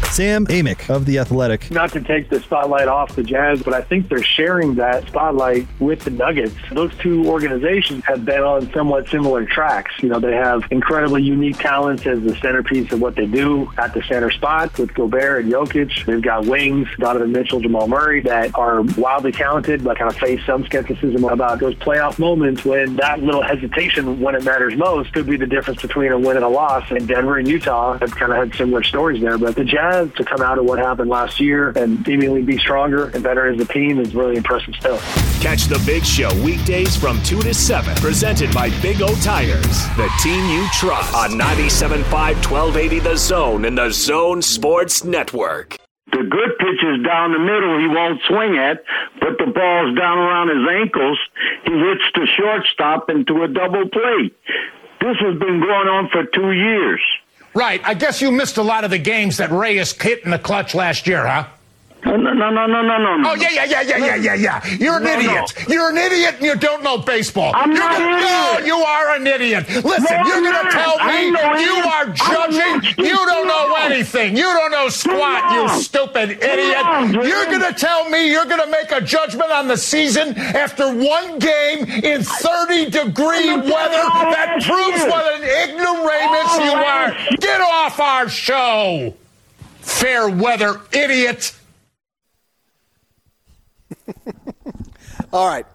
Sam 0.06 0.46
Amick 0.46 0.90
of 0.90 1.06
The 1.06 1.18
Athletic. 1.18 1.70
Not 1.70 1.92
to 1.92 2.00
take 2.00 2.28
the 2.28 2.40
spotlight 2.40 2.88
off 2.88 3.14
the 3.14 3.22
Jazz, 3.22 3.62
but 3.62 3.74
I 3.74 3.82
think 3.82 4.08
they're 4.08 4.22
sharing 4.22 4.74
that 4.74 5.06
spotlight 5.06 5.66
with 5.78 6.04
the 6.04 6.11
Nuggets. 6.11 6.54
Those 6.72 6.94
two 6.98 7.26
organizations 7.26 8.04
have 8.04 8.24
been 8.24 8.42
on 8.42 8.72
somewhat 8.72 9.08
similar 9.08 9.44
tracks. 9.44 9.94
You 10.02 10.08
know, 10.08 10.20
they 10.20 10.34
have 10.34 10.64
incredibly 10.70 11.22
unique 11.22 11.58
talents 11.58 12.06
as 12.06 12.22
the 12.22 12.34
centerpiece 12.37 12.92
of 12.92 13.00
what 13.00 13.16
they 13.16 13.26
do 13.26 13.70
at 13.78 13.94
the 13.94 14.02
center 14.02 14.30
spot 14.30 14.76
with 14.78 14.94
Gobert 14.94 15.44
and 15.44 15.52
Jokic. 15.52 16.04
They've 16.04 16.22
got 16.22 16.46
wings, 16.46 16.88
Donovan 16.98 17.32
Mitchell, 17.32 17.61
Jamal 17.61 17.88
Murray, 17.88 18.20
that 18.22 18.56
are 18.56 18.82
wildly 18.82 19.32
talented, 19.32 19.84
but 19.84 19.98
kind 19.98 20.11
of 20.11 20.16
face 20.16 20.44
some 20.44 20.64
skepticism 20.64 21.24
about 21.24 21.61
those 21.61 21.74
playoff 21.76 22.18
moments 22.18 22.64
when 22.64 22.96
that 22.96 23.22
little 23.22 23.42
hesitation 23.42 24.20
when 24.20 24.34
it 24.34 24.44
matters 24.44 24.76
most 24.76 25.12
could 25.12 25.26
be 25.26 25.37
the 25.37 25.46
difference 25.46 25.82
between 25.82 26.12
a 26.12 26.18
win 26.18 26.37
and 26.37 26.44
a 26.44 26.48
loss. 26.48 26.90
And 26.90 27.06
Denver 27.06 27.38
and 27.38 27.46
Utah 27.46 27.98
have 27.98 28.14
kind 28.14 28.32
of 28.32 28.38
had 28.38 28.54
similar 28.54 28.82
stories 28.82 29.20
there, 29.20 29.38
but 29.38 29.54
the 29.54 29.64
Jazz 29.64 29.88
to 29.88 30.24
come 30.24 30.42
out 30.42 30.59
of 30.59 30.64
what 30.64 30.79
happened 30.79 31.11
last 31.11 31.40
year 31.40 31.70
and 31.77 32.05
seemingly 32.05 32.42
be 32.42 32.59
stronger 32.59 33.09
and 33.09 33.22
better 33.22 33.46
as 33.46 33.61
a 33.61 33.64
team 33.64 33.98
is 33.98 34.14
really 34.14 34.37
impressive 34.37 34.74
still. 34.77 34.98
Catch 35.40 35.64
the 35.64 35.83
Big 35.87 36.05
Show 36.05 36.31
weekdays 36.42 36.96
from 36.96 37.22
2 37.22 37.40
to 37.42 37.55
7. 37.55 37.94
Presented 37.96 38.53
by 38.53 38.70
Big 38.81 39.03
O 39.03 39.14
Tires, 39.16 39.87
the 39.96 40.11
team 40.22 40.44
you 40.51 40.66
trust. 40.72 41.14
On 41.14 41.31
97.5 41.31 42.03
1280 42.11 42.98
The 43.01 43.16
Zone 43.16 43.64
and 43.64 43.79
The 43.79 43.90
Zone 43.90 44.42
Sports 44.42 45.05
Network. 45.05 45.77
The 46.11 46.24
good 46.24 46.59
pitches 46.59 47.05
down 47.05 47.33
the 47.33 47.38
middle 47.38 47.79
he 47.79 47.88
won't 47.88 48.20
swing 48.27 48.57
at, 48.57 48.83
but 49.20 49.37
the 49.38 49.53
ball's 49.53 49.96
down 49.96 50.18
around 50.18 50.48
his 50.48 50.66
ankles. 50.81 51.18
He 51.64 51.72
hits 51.72 52.05
the 52.14 52.27
shortstop 52.37 53.11
into 53.11 53.42
a 53.42 53.48
double 53.48 53.88
play. 53.88 54.33
This 55.01 55.16
has 55.20 55.38
been 55.38 55.61
going 55.61 55.88
on 55.88 56.09
for 56.11 56.24
two 56.24 56.53
years. 56.53 57.01
Right. 57.59 57.81
I 57.85 57.94
guess 57.94 58.23
you 58.23 58.31
missed 58.31 58.57
a 58.57 58.62
lot 58.62 58.85
of 58.85 58.90
the 58.90 58.99
games 58.99 59.38
that 59.38 59.51
Reyes 59.51 59.90
hit 60.01 60.23
in 60.25 60.31
the 60.31 60.38
clutch 60.38 60.77
last 60.77 61.09
year, 61.09 61.27
huh? 61.27 61.44
No, 62.07 62.14
no, 62.14 62.33
no, 62.33 62.51
no, 62.51 62.66
no, 62.68 62.83
no, 62.83 63.16
no. 63.16 63.31
Oh 63.31 63.35
yeah, 63.35 63.51
yeah, 63.51 63.64
yeah, 63.64 63.81
yeah, 63.83 63.97
yeah, 63.99 64.14
yeah, 64.14 64.35
yeah. 64.35 64.66
You're 64.79 64.99
an 64.99 65.03
No, 65.03 65.14
no. 65.14 65.18
idiot. 65.18 65.55
You're 65.68 65.90
an 65.90 65.99
idiot, 65.99 66.35
and 66.37 66.44
you 66.47 66.55
don't 66.55 66.85
know 66.85 66.99
baseball. 66.99 67.51
I'm 67.57 67.73
you're 67.73 67.81
not 67.81 68.01
an 68.01 68.11
No, 68.23 68.51
idiot. 68.55 68.66
you 68.68 68.77
are 68.79 69.14
an 69.16 69.27
idiot. 69.27 69.68
Listen, 69.68 70.05
No, 70.16 70.27
you're 70.29 70.42
gonna 70.53 70.71
tell 70.71 70.94
me 71.05 71.27
you 71.66 71.75
are 71.83 72.07
judging. 72.14 72.67
Anything. 73.98 74.37
You 74.37 74.44
don't 74.44 74.70
know 74.70 74.88
squat. 74.88 75.52
You 75.52 75.68
stupid 75.80 76.30
idiot. 76.30 76.82
wrong, 76.84 77.12
You're 77.12 77.46
gonna 77.46 77.72
tell 77.72 78.08
me 78.08 78.30
you're 78.30 78.46
gonna 78.46 78.70
make 78.70 78.92
a 78.92 79.00
judgment 79.00 79.50
on 79.50 79.66
the 79.68 79.76
season 79.76 80.37
after 80.38 80.94
one 80.94 81.38
game 81.38 81.84
in 81.84 82.22
30 82.22 82.90
degree 82.90 83.54
weather 83.56 84.04
that 84.32 84.62
proves 84.62 85.02
what 85.04 85.34
an 85.34 85.42
ignoramus 85.42 86.58
you 86.64 86.72
are. 86.72 87.37
Get 87.38 87.61
off 87.61 87.98
our 88.00 88.28
show, 88.28 89.14
fair 89.80 90.28
weather 90.28 90.80
idiot. 90.92 91.54
All 95.32 95.48
right. 95.48 95.66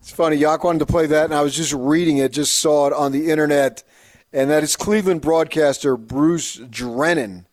It's 0.00 0.10
funny. 0.10 0.36
Yak 0.36 0.64
wanted 0.64 0.80
to 0.80 0.86
play 0.86 1.06
that, 1.06 1.26
and 1.26 1.34
I 1.34 1.42
was 1.42 1.54
just 1.54 1.72
reading 1.72 2.18
it, 2.18 2.32
just 2.32 2.56
saw 2.56 2.88
it 2.88 2.92
on 2.92 3.12
the 3.12 3.30
internet, 3.30 3.84
and 4.32 4.50
that 4.50 4.62
is 4.62 4.76
Cleveland 4.76 5.20
broadcaster 5.20 5.96
Bruce 5.96 6.56
Drennan. 6.56 7.46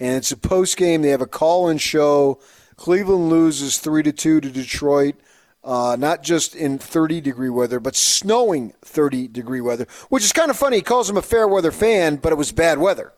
and 0.00 0.16
it's 0.16 0.32
a 0.32 0.36
post 0.36 0.76
game. 0.76 1.02
They 1.02 1.10
have 1.10 1.20
a 1.20 1.26
call 1.26 1.68
in 1.68 1.78
show. 1.78 2.40
Cleveland 2.76 3.28
loses 3.28 3.78
three 3.78 4.02
to 4.04 4.12
two 4.12 4.40
to 4.40 4.50
Detroit. 4.50 5.16
Uh, 5.64 5.96
not 5.98 6.22
just 6.22 6.54
in 6.54 6.78
30 6.78 7.20
degree 7.20 7.50
weather, 7.50 7.80
but 7.80 7.94
snowing 7.96 8.72
30 8.82 9.28
degree 9.28 9.60
weather, 9.60 9.86
which 10.08 10.24
is 10.24 10.32
kind 10.32 10.50
of 10.50 10.56
funny. 10.56 10.76
He 10.76 10.82
calls 10.82 11.10
him 11.10 11.16
a 11.16 11.22
fair 11.22 11.46
weather 11.48 11.72
fan, 11.72 12.16
but 12.16 12.32
it 12.32 12.36
was 12.36 12.52
bad 12.52 12.78
weather. 12.78 13.12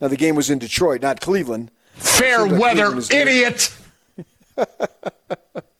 Now 0.00 0.08
the 0.08 0.16
game 0.16 0.34
was 0.34 0.50
in 0.50 0.58
Detroit, 0.58 1.02
not 1.02 1.20
Cleveland. 1.20 1.70
Fair 1.94 2.46
weather 2.46 2.98
idiot. 3.12 3.72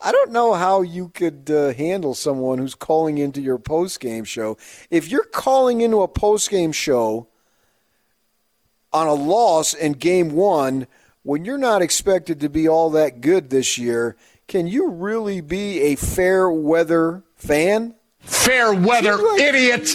I 0.00 0.12
don't 0.12 0.32
know 0.32 0.54
how 0.54 0.82
you 0.82 1.08
could 1.08 1.50
uh, 1.50 1.72
handle 1.72 2.14
someone 2.14 2.58
who's 2.58 2.74
calling 2.74 3.18
into 3.18 3.40
your 3.40 3.58
post 3.58 4.00
game 4.00 4.24
show. 4.24 4.56
If 4.90 5.10
you're 5.10 5.24
calling 5.24 5.80
into 5.80 6.02
a 6.02 6.08
post 6.08 6.50
game 6.50 6.72
show 6.72 7.28
on 8.92 9.06
a 9.06 9.14
loss 9.14 9.74
in 9.74 9.92
game 9.92 10.32
one, 10.32 10.86
when 11.22 11.44
you're 11.44 11.58
not 11.58 11.82
expected 11.82 12.40
to 12.40 12.48
be 12.48 12.68
all 12.68 12.90
that 12.90 13.20
good 13.20 13.50
this 13.50 13.76
year, 13.76 14.16
can 14.46 14.66
you 14.66 14.88
really 14.88 15.40
be 15.40 15.80
a 15.80 15.94
fair 15.94 16.50
weather 16.50 17.22
fan? 17.36 17.94
Fair 18.20 18.72
weather 18.72 19.16
like 19.16 19.40
idiot. 19.40 19.94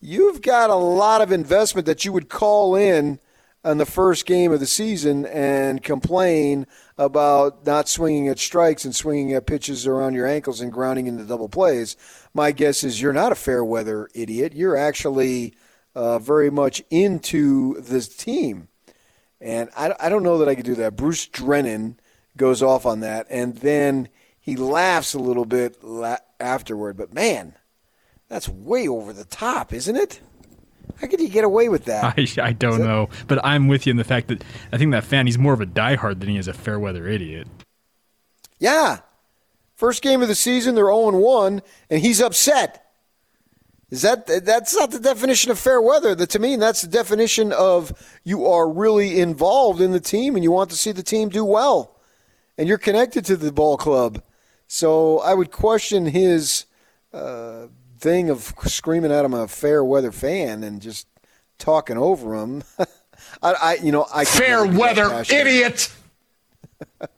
You've 0.00 0.40
got 0.40 0.70
a 0.70 0.74
lot 0.74 1.20
of 1.20 1.30
investment 1.30 1.86
that 1.86 2.04
you 2.04 2.12
would 2.12 2.30
call 2.30 2.74
in 2.74 3.18
on 3.64 3.78
the 3.78 3.86
first 3.86 4.24
game 4.24 4.52
of 4.52 4.60
the 4.60 4.66
season 4.66 5.26
and 5.26 5.82
complain 5.82 6.66
about 6.96 7.66
not 7.66 7.88
swinging 7.88 8.28
at 8.28 8.38
strikes 8.38 8.84
and 8.84 8.94
swinging 8.94 9.34
at 9.34 9.46
pitches 9.46 9.86
around 9.86 10.14
your 10.14 10.26
ankles 10.26 10.60
and 10.60 10.72
grounding 10.72 11.06
into 11.06 11.24
double 11.24 11.48
plays. 11.48 11.96
My 12.32 12.52
guess 12.52 12.84
is 12.84 13.00
you're 13.00 13.12
not 13.12 13.32
a 13.32 13.36
fair 13.36 13.64
weather 13.64 14.08
idiot. 14.14 14.54
You're 14.54 14.76
actually 14.76 15.54
uh, 15.94 16.18
very 16.18 16.50
much 16.50 16.82
into 16.90 17.80
this 17.80 18.08
team. 18.08 18.68
And 19.40 19.68
I, 19.76 19.94
I 19.98 20.08
don't 20.08 20.22
know 20.22 20.38
that 20.38 20.48
I 20.48 20.54
could 20.54 20.64
do 20.66 20.74
that. 20.76 20.96
Bruce 20.96 21.26
Drennan 21.26 21.98
goes 22.36 22.62
off 22.62 22.86
on 22.86 23.00
that, 23.00 23.26
and 23.30 23.56
then 23.56 24.08
he 24.38 24.56
laughs 24.56 25.14
a 25.14 25.18
little 25.18 25.44
bit 25.44 25.82
la- 25.82 26.18
afterward. 26.38 26.96
But 26.96 27.14
man, 27.14 27.54
that's 28.28 28.48
way 28.48 28.86
over 28.86 29.12
the 29.12 29.24
top, 29.24 29.72
isn't 29.72 29.96
it? 29.96 30.20
How 31.00 31.06
could 31.06 31.20
he 31.20 31.28
get 31.28 31.44
away 31.44 31.68
with 31.68 31.86
that? 31.86 32.04
I, 32.18 32.48
I 32.48 32.52
don't 32.52 32.80
know, 32.80 33.08
but 33.26 33.44
I'm 33.44 33.68
with 33.68 33.86
you 33.86 33.90
in 33.90 33.96
the 33.96 34.04
fact 34.04 34.28
that 34.28 34.44
I 34.72 34.78
think 34.78 34.92
that 34.92 35.04
fan 35.04 35.26
he's 35.26 35.38
more 35.38 35.54
of 35.54 35.60
a 35.60 35.66
diehard 35.66 36.20
than 36.20 36.28
he 36.28 36.36
is 36.36 36.48
a 36.48 36.52
fair 36.52 36.78
weather 36.78 37.06
idiot. 37.06 37.48
Yeah, 38.58 38.98
first 39.74 40.02
game 40.02 40.20
of 40.20 40.28
the 40.28 40.34
season, 40.34 40.74
they're 40.74 40.84
0 40.84 41.18
1, 41.18 41.62
and 41.88 42.00
he's 42.00 42.20
upset. 42.20 42.86
Is 43.90 44.02
that 44.02 44.26
that's 44.44 44.76
not 44.76 44.92
the 44.92 45.00
definition 45.00 45.50
of 45.50 45.58
fair 45.58 45.82
weather? 45.82 46.14
That 46.14 46.30
to 46.30 46.38
me, 46.38 46.54
that's 46.56 46.82
the 46.82 46.88
definition 46.88 47.52
of 47.52 47.92
you 48.22 48.46
are 48.46 48.70
really 48.70 49.18
involved 49.18 49.80
in 49.80 49.90
the 49.90 49.98
team 49.98 50.36
and 50.36 50.44
you 50.44 50.52
want 50.52 50.70
to 50.70 50.76
see 50.76 50.92
the 50.92 51.02
team 51.02 51.28
do 51.28 51.44
well, 51.44 51.98
and 52.56 52.68
you're 52.68 52.78
connected 52.78 53.24
to 53.24 53.36
the 53.36 53.50
ball 53.50 53.76
club. 53.76 54.22
So 54.68 55.18
I 55.20 55.34
would 55.34 55.50
question 55.50 56.06
his 56.06 56.66
uh, 57.12 57.66
thing 58.00 58.30
of 58.30 58.54
screaming 58.64 59.12
at 59.12 59.24
him 59.24 59.34
a 59.34 59.46
fair 59.46 59.84
weather 59.84 60.10
fan 60.12 60.64
and 60.64 60.80
just 60.80 61.06
talking 61.58 61.96
over 61.96 62.34
him. 62.34 62.64
I, 63.42 63.52
I, 63.52 63.74
you 63.82 63.92
know, 63.92 64.06
I 64.12 64.24
fair 64.24 64.64
weather 64.64 65.22
idiot. 65.30 65.92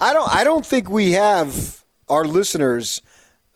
I 0.00 0.12
don't. 0.12 0.34
I 0.34 0.44
don't 0.44 0.64
think 0.64 0.90
we 0.90 1.12
have 1.12 1.84
our 2.08 2.24
listeners. 2.24 3.02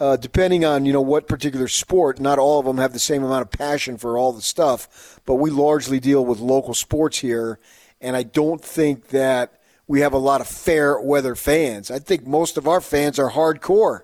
Uh, 0.00 0.16
depending 0.16 0.64
on 0.64 0.84
you 0.84 0.92
know 0.92 1.00
what 1.00 1.28
particular 1.28 1.68
sport, 1.68 2.18
not 2.18 2.38
all 2.38 2.58
of 2.58 2.66
them 2.66 2.78
have 2.78 2.92
the 2.92 2.98
same 2.98 3.22
amount 3.22 3.42
of 3.42 3.50
passion 3.50 3.96
for 3.96 4.18
all 4.18 4.32
the 4.32 4.42
stuff. 4.42 5.20
But 5.24 5.36
we 5.36 5.50
largely 5.50 6.00
deal 6.00 6.24
with 6.24 6.40
local 6.40 6.74
sports 6.74 7.18
here, 7.18 7.60
and 8.00 8.16
I 8.16 8.24
don't 8.24 8.60
think 8.60 9.08
that 9.08 9.61
we 9.86 10.00
have 10.00 10.12
a 10.12 10.18
lot 10.18 10.40
of 10.40 10.46
fair 10.46 11.00
weather 11.00 11.34
fans. 11.34 11.90
I 11.90 11.98
think 11.98 12.26
most 12.26 12.56
of 12.56 12.66
our 12.66 12.80
fans 12.80 13.18
are 13.18 13.30
hardcore, 13.30 14.00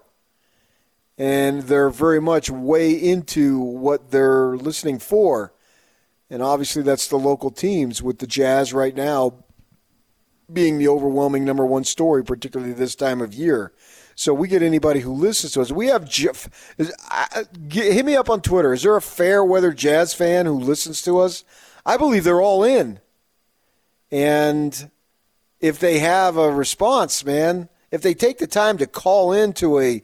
and 1.16 1.62
they're 1.62 1.90
very 1.90 2.20
much 2.20 2.50
way 2.50 2.92
into 2.92 3.58
what 3.58 4.10
they're 4.10 4.56
listening 4.56 4.98
for. 4.98 5.52
And 6.30 6.42
obviously, 6.42 6.82
that's 6.82 7.08
the 7.08 7.16
local 7.16 7.50
teams 7.50 8.02
with 8.02 8.18
the 8.18 8.26
Jazz 8.26 8.72
right 8.72 8.94
now 8.94 9.44
being 10.52 10.78
the 10.78 10.88
overwhelming 10.88 11.44
number 11.44 11.64
one 11.64 11.84
story, 11.84 12.24
particularly 12.24 12.72
this 12.72 12.94
time 12.94 13.20
of 13.20 13.34
year. 13.34 13.72
So 14.14 14.34
we 14.34 14.48
get 14.48 14.62
anybody 14.62 15.00
who 15.00 15.12
listens 15.12 15.52
to 15.52 15.60
us. 15.60 15.70
We 15.70 15.86
have 15.88 16.08
Jeff. 16.08 16.74
hit 17.70 18.04
me 18.04 18.16
up 18.16 18.28
on 18.28 18.40
Twitter. 18.40 18.72
Is 18.72 18.82
there 18.82 18.96
a 18.96 19.02
fair 19.02 19.44
weather 19.44 19.72
Jazz 19.72 20.12
fan 20.12 20.46
who 20.46 20.58
listens 20.58 21.02
to 21.02 21.20
us? 21.20 21.44
I 21.86 21.96
believe 21.96 22.24
they're 22.24 22.40
all 22.40 22.64
in. 22.64 22.98
And 24.10 24.90
if 25.60 25.78
they 25.78 25.98
have 25.98 26.36
a 26.36 26.50
response, 26.50 27.24
man, 27.24 27.68
if 27.90 28.02
they 28.02 28.14
take 28.14 28.38
the 28.38 28.46
time 28.46 28.78
to 28.78 28.86
call 28.86 29.32
into 29.32 29.78
a 29.78 30.02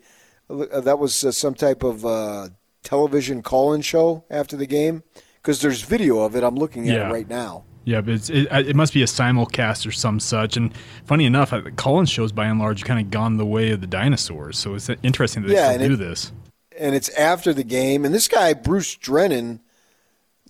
that 0.49 0.99
was 0.99 1.25
uh, 1.25 1.33
some 1.33 1.55
type 1.55 1.83
of 1.83 2.05
uh, 2.05 2.49
television 2.83 3.43
call-in 3.43 3.81
show 3.81 4.25
after 4.31 4.57
the 4.57 4.67
game 4.67 5.03
because 5.37 5.61
there's 5.61 5.83
video 5.83 6.21
of 6.21 6.37
it. 6.37 6.45
I'm 6.45 6.57
looking 6.57 6.89
at 6.89 6.97
yeah. 6.97 7.09
it 7.09 7.13
right 7.13 7.29
now. 7.29 7.65
Yeah, 7.85 8.01
but 8.01 8.31
it, 8.31 8.49
it 8.51 8.77
must 8.77 8.95
be 8.95 9.03
a 9.03 9.07
simulcast 9.07 9.87
or 9.87 9.93
some 9.93 10.19
such. 10.19 10.57
And 10.57 10.75
funny 11.05 11.27
enough, 11.27 11.51
the 11.51 11.71
call-in 11.71 12.07
shows 12.07 12.33
by 12.33 12.47
and 12.47 12.59
large 12.59 12.85
kind 12.85 12.99
of 12.99 13.11
gone 13.11 13.37
the 13.37 13.45
way 13.45 13.71
of 13.73 13.81
the 13.81 13.87
dinosaurs. 13.87 14.59
So 14.59 14.75
it's 14.75 14.89
interesting 15.03 15.43
that 15.43 15.49
they 15.49 15.55
yeah, 15.55 15.75
still 15.75 15.89
do 15.89 15.95
it, 15.95 15.97
this. 15.99 16.33
And 16.79 16.95
it's 16.95 17.11
after 17.11 17.53
the 17.53 17.65
game. 17.65 18.05
And 18.05 18.15
this 18.15 18.29
guy, 18.29 18.55
Bruce 18.55 18.95
Drennan, 18.95 19.61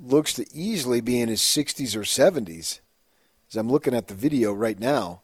looks 0.00 0.32
to 0.34 0.46
easily 0.54 1.00
be 1.00 1.20
in 1.20 1.28
his 1.28 1.40
60s 1.40 1.96
or 1.96 2.00
70s. 2.00 2.80
As 3.54 3.58
I'm 3.58 3.70
looking 3.70 3.94
at 3.94 4.08
the 4.08 4.14
video 4.14 4.52
right 4.52 4.80
now, 4.80 5.22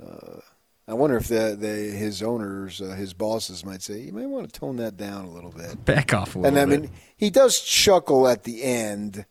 uh, 0.00 0.38
I 0.86 0.94
wonder 0.94 1.16
if 1.16 1.26
the, 1.26 1.56
the 1.58 1.66
his 1.66 2.22
owners, 2.22 2.80
uh, 2.80 2.90
his 2.90 3.14
bosses, 3.14 3.64
might 3.64 3.82
say 3.82 3.98
you 3.98 4.12
might 4.12 4.28
want 4.28 4.48
to 4.48 4.60
tone 4.60 4.76
that 4.76 4.96
down 4.96 5.24
a 5.24 5.30
little 5.30 5.50
bit, 5.50 5.84
back 5.84 6.14
off 6.14 6.36
a 6.36 6.38
little. 6.38 6.56
And 6.56 6.72
I 6.72 6.76
mean, 6.76 6.92
he 7.16 7.30
does 7.30 7.60
chuckle 7.60 8.28
at 8.28 8.44
the 8.44 8.62
end 8.62 9.26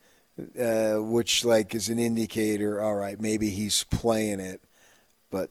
uh, 0.59 0.95
which 0.95 1.45
like 1.45 1.73
is 1.73 1.87
an 1.87 1.99
indicator. 1.99 2.81
All 2.81 2.95
right, 2.95 3.17
maybe 3.17 3.49
he's 3.49 3.85
playing 3.85 4.41
it, 4.41 4.61
but 5.29 5.49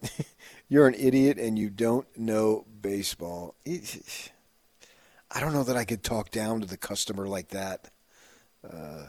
you're 0.68 0.86
an 0.86 0.96
idiot 0.98 1.38
and 1.38 1.58
you 1.58 1.70
don't 1.70 2.06
know 2.14 2.66
baseball. 2.82 3.54
I 3.66 5.40
don't 5.40 5.54
know 5.54 5.64
that 5.64 5.78
I 5.78 5.86
could 5.86 6.02
talk 6.02 6.30
down 6.30 6.60
to 6.60 6.66
the 6.66 6.76
customer 6.76 7.26
like 7.26 7.48
that. 7.48 7.90
Uh, 8.62 9.04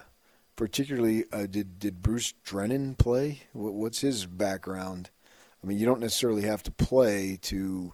particularly, 0.57 1.23
uh, 1.31 1.45
did 1.45 1.79
did 1.79 2.01
Bruce 2.01 2.33
Drennan 2.43 2.95
play? 2.95 3.43
What's 3.53 4.01
his 4.01 4.25
background? 4.25 5.09
I 5.63 5.67
mean, 5.67 5.77
you 5.77 5.85
don't 5.85 6.01
necessarily 6.01 6.41
have 6.41 6.63
to 6.63 6.71
play 6.71 7.39
to 7.43 7.93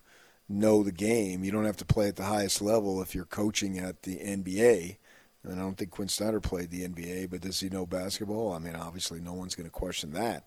know 0.49 0.83
the 0.83 0.91
game. 0.91 1.43
You 1.43 1.51
don't 1.51 1.65
have 1.65 1.77
to 1.77 1.85
play 1.85 2.07
at 2.07 2.15
the 2.15 2.23
highest 2.25 2.61
level 2.61 3.01
if 3.01 3.13
you're 3.13 3.25
coaching 3.25 3.77
at 3.77 4.03
the 4.03 4.17
NBA. 4.17 4.97
And 5.43 5.53
I 5.53 5.63
don't 5.63 5.75
think 5.75 5.91
Quin 5.91 6.07
Snyder 6.07 6.39
played 6.39 6.71
the 6.71 6.87
NBA, 6.87 7.29
but 7.29 7.41
does 7.41 7.59
he 7.59 7.69
know 7.69 7.85
basketball? 7.85 8.53
I 8.53 8.59
mean, 8.59 8.75
obviously, 8.75 9.19
no 9.19 9.33
one's 9.33 9.55
going 9.55 9.67
to 9.67 9.71
question 9.71 10.13
that. 10.13 10.45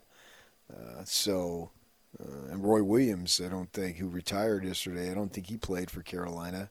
Uh, 0.72 1.02
so, 1.04 1.70
uh, 2.18 2.50
and 2.50 2.64
Roy 2.64 2.82
Williams, 2.82 3.40
I 3.44 3.48
don't 3.48 3.72
think, 3.72 3.98
who 3.98 4.08
retired 4.08 4.64
yesterday, 4.64 5.10
I 5.10 5.14
don't 5.14 5.32
think 5.32 5.48
he 5.48 5.58
played 5.58 5.90
for 5.90 6.02
Carolina. 6.02 6.70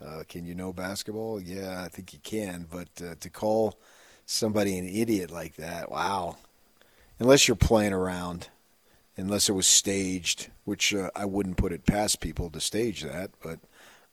Uh, 0.00 0.22
can 0.28 0.44
you 0.44 0.54
know 0.54 0.72
basketball? 0.72 1.40
Yeah, 1.40 1.82
I 1.82 1.88
think 1.88 2.12
you 2.12 2.20
can. 2.20 2.66
But 2.70 2.88
uh, 3.04 3.14
to 3.18 3.30
call 3.30 3.80
somebody 4.26 4.76
an 4.76 4.86
idiot 4.86 5.30
like 5.30 5.56
that, 5.56 5.90
wow. 5.90 6.36
Unless 7.18 7.48
you're 7.48 7.56
playing 7.56 7.94
around, 7.94 8.48
unless 9.16 9.48
it 9.48 9.52
was 9.52 9.66
staged, 9.66 10.50
which 10.64 10.94
uh, 10.94 11.10
I 11.16 11.24
wouldn't 11.24 11.56
put 11.56 11.72
it 11.72 11.86
past 11.86 12.20
people 12.20 12.50
to 12.50 12.60
stage 12.60 13.02
that, 13.02 13.30
but 13.42 13.60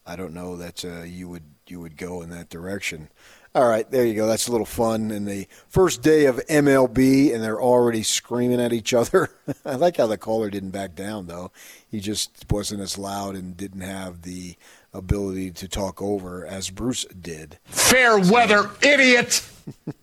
I 0.06 0.16
don't 0.16 0.34
know 0.34 0.56
that 0.58 0.86
uh, 0.86 1.04
you 1.04 1.28
would 1.30 1.44
you 1.68 1.80
would 1.80 1.98
go 1.98 2.22
in 2.22 2.30
that 2.30 2.50
direction. 2.50 3.10
All 3.56 3.68
right, 3.68 3.90
there 3.90 4.06
you 4.06 4.16
go. 4.16 4.28
That's 4.28 4.48
a 4.48 4.52
little 4.52 4.66
fun. 4.66 5.12
And 5.12 5.28
the 5.28 5.48
first 5.70 6.02
day 6.02 6.26
of 6.26 6.38
MLB, 6.48 7.34
and 7.34 7.44
they're 7.44 7.62
already 7.62 8.02
screaming 8.02 8.60
at 8.60 8.74
each 8.74 8.94
other. 8.94 9.30
I 9.66 9.76
like 9.76 9.98
how 9.98 10.08
the 10.08 10.18
caller 10.18 10.50
didn't 10.50 10.72
back 10.72 10.96
down, 10.96 11.28
though. 11.28 11.52
He 11.90 12.00
just 12.00 12.46
wasn't 12.50 12.82
as 12.82 12.98
loud 12.98 13.36
and 13.36 13.56
didn't 13.56 13.82
have 13.82 14.24
the 14.24 14.56
ability 14.94 15.52
to 15.52 15.68
talk 15.68 16.02
over 16.02 16.46
as 16.46 16.70
Bruce 16.70 17.06
did. 17.06 17.60
Fair 17.66 18.18
weather, 18.20 18.70
idiot! 18.82 19.48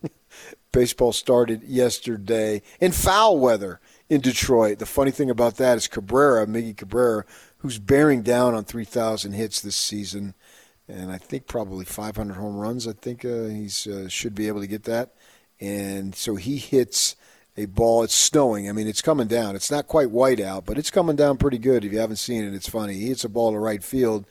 Baseball 0.73 1.13
started 1.13 1.63
yesterday 1.65 2.63
in 2.81 2.93
foul 2.93 3.39
weather 3.39 3.81
in 4.09 4.21
Detroit. 4.21 4.79
The 4.79 4.87
funny 4.87 5.11
thing 5.11 5.31
about 5.31 5.57
that 5.57 5.77
is 5.77 5.89
Cabrera, 5.89 6.47
Miggy 6.47 6.77
Cabrera, 6.77 7.25
who's 7.59 7.79
bearing 7.79 8.23
down 8.23 8.55
on 8.55 8.65
3,000 8.65 9.33
hits 9.33 9.61
this 9.61 9.77
season 9.77 10.35
and 10.91 11.11
I 11.11 11.19
think 11.19 11.47
probably 11.47 11.85
500 11.85 12.35
home 12.35 12.57
runs. 12.57 12.87
I 12.87 12.93
think 12.93 13.25
uh, 13.25 13.45
he's 13.45 13.87
uh, 13.87 14.09
should 14.09 14.35
be 14.35 14.49
able 14.49 14.61
to 14.61 14.67
get 14.67 14.85
that. 14.85 15.15
And 15.61 16.15
so 16.15 16.37
he 16.37 16.57
hits 16.57 17.17
a 17.57 17.67
ball. 17.67 18.03
It's 18.03 18.15
snowing. 18.15 18.69
I 18.69 18.73
mean, 18.73 18.89
it's 18.89 19.03
coming 19.03 19.29
down. 19.29 19.55
It's 19.55 19.71
not 19.71 19.87
quite 19.87 20.11
white 20.11 20.41
out, 20.41 20.65
but 20.67 20.79
it's 20.79 20.91
coming 20.91 21.17
down 21.17 21.37
pretty 21.37 21.59
good. 21.59 21.85
If 21.85 21.93
you 21.93 21.99
haven't 21.99 22.17
seen 22.17 22.45
it, 22.45 22.55
it's 22.55 22.69
funny. 22.69 22.95
He 22.95 23.09
hits 23.09 23.25
a 23.25 23.29
ball 23.29 23.53
to 23.53 23.59
right 23.59 23.83
field, 23.83 24.27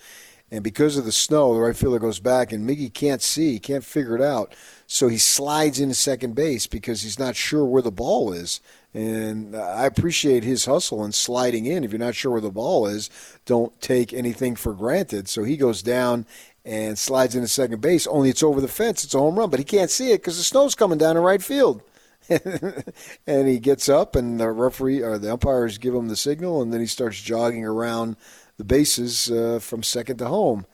And 0.51 0.63
because 0.63 0.97
of 0.97 1.05
the 1.05 1.12
snow, 1.12 1.53
the 1.53 1.59
right 1.59 1.75
fielder 1.75 1.99
goes 1.99 2.19
back, 2.19 2.51
and 2.51 2.67
Miggy 2.67 2.91
can't 2.91 3.21
see, 3.21 3.59
can't 3.59 3.83
figure 3.83 4.15
it 4.15 4.21
out. 4.21 4.55
So 4.88 5.07
he 5.07 5.19
slides 5.19 5.79
into 5.79 5.93
second 5.93 6.33
base 6.33 6.65
because 6.65 7.03
he's 7.03 7.19
not 7.19 7.35
sure 7.35 7.63
where 7.65 7.83
the 7.83 7.91
ball 7.91 8.33
is. 8.33 8.59
And 8.91 9.55
I 9.55 9.85
appreciate 9.85 10.43
his 10.43 10.65
hustle 10.65 11.03
and 11.03 11.13
sliding 11.13 11.67
in. 11.67 11.83
If 11.83 11.91
you're 11.91 11.99
not 11.99 12.15
sure 12.15 12.31
where 12.31 12.41
the 12.41 12.49
ball 12.49 12.88
is, 12.88 13.12
don't 13.45 13.79
take 13.79 14.12
anything 14.12 14.55
for 14.55 14.73
granted. 14.73 15.27
So 15.29 15.43
he 15.43 15.57
goes 15.57 15.83
down 15.83 16.25
and 16.65 16.97
slides 16.97 17.35
into 17.35 17.47
second 17.47 17.81
base, 17.81 18.07
only 18.07 18.29
it's 18.29 18.43
over 18.43 18.59
the 18.59 18.67
fence. 18.67 19.03
It's 19.03 19.13
a 19.13 19.19
home 19.19 19.38
run, 19.38 19.49
but 19.49 19.59
he 19.59 19.63
can't 19.63 19.91
see 19.91 20.12
it 20.12 20.21
because 20.21 20.38
the 20.38 20.43
snow's 20.43 20.75
coming 20.75 20.97
down 20.97 21.17
in 21.17 21.23
right 21.23 21.41
field. 21.41 21.81
and 22.29 23.47
he 23.47 23.59
gets 23.59 23.89
up, 23.89 24.15
and 24.15 24.39
the 24.39 24.51
referee 24.51 25.01
or 25.01 25.17
the 25.17 25.31
umpires 25.31 25.77
give 25.77 25.95
him 25.95 26.09
the 26.09 26.15
signal, 26.15 26.62
and 26.62 26.71
then 26.71 26.79
he 26.79 26.85
starts 26.85 27.21
jogging 27.21 27.65
around 27.65 28.17
the 28.60 28.65
bases 28.65 29.32
uh, 29.32 29.58
from 29.62 29.82
second 29.82 30.17
to 30.17 30.28
home. 30.28 30.65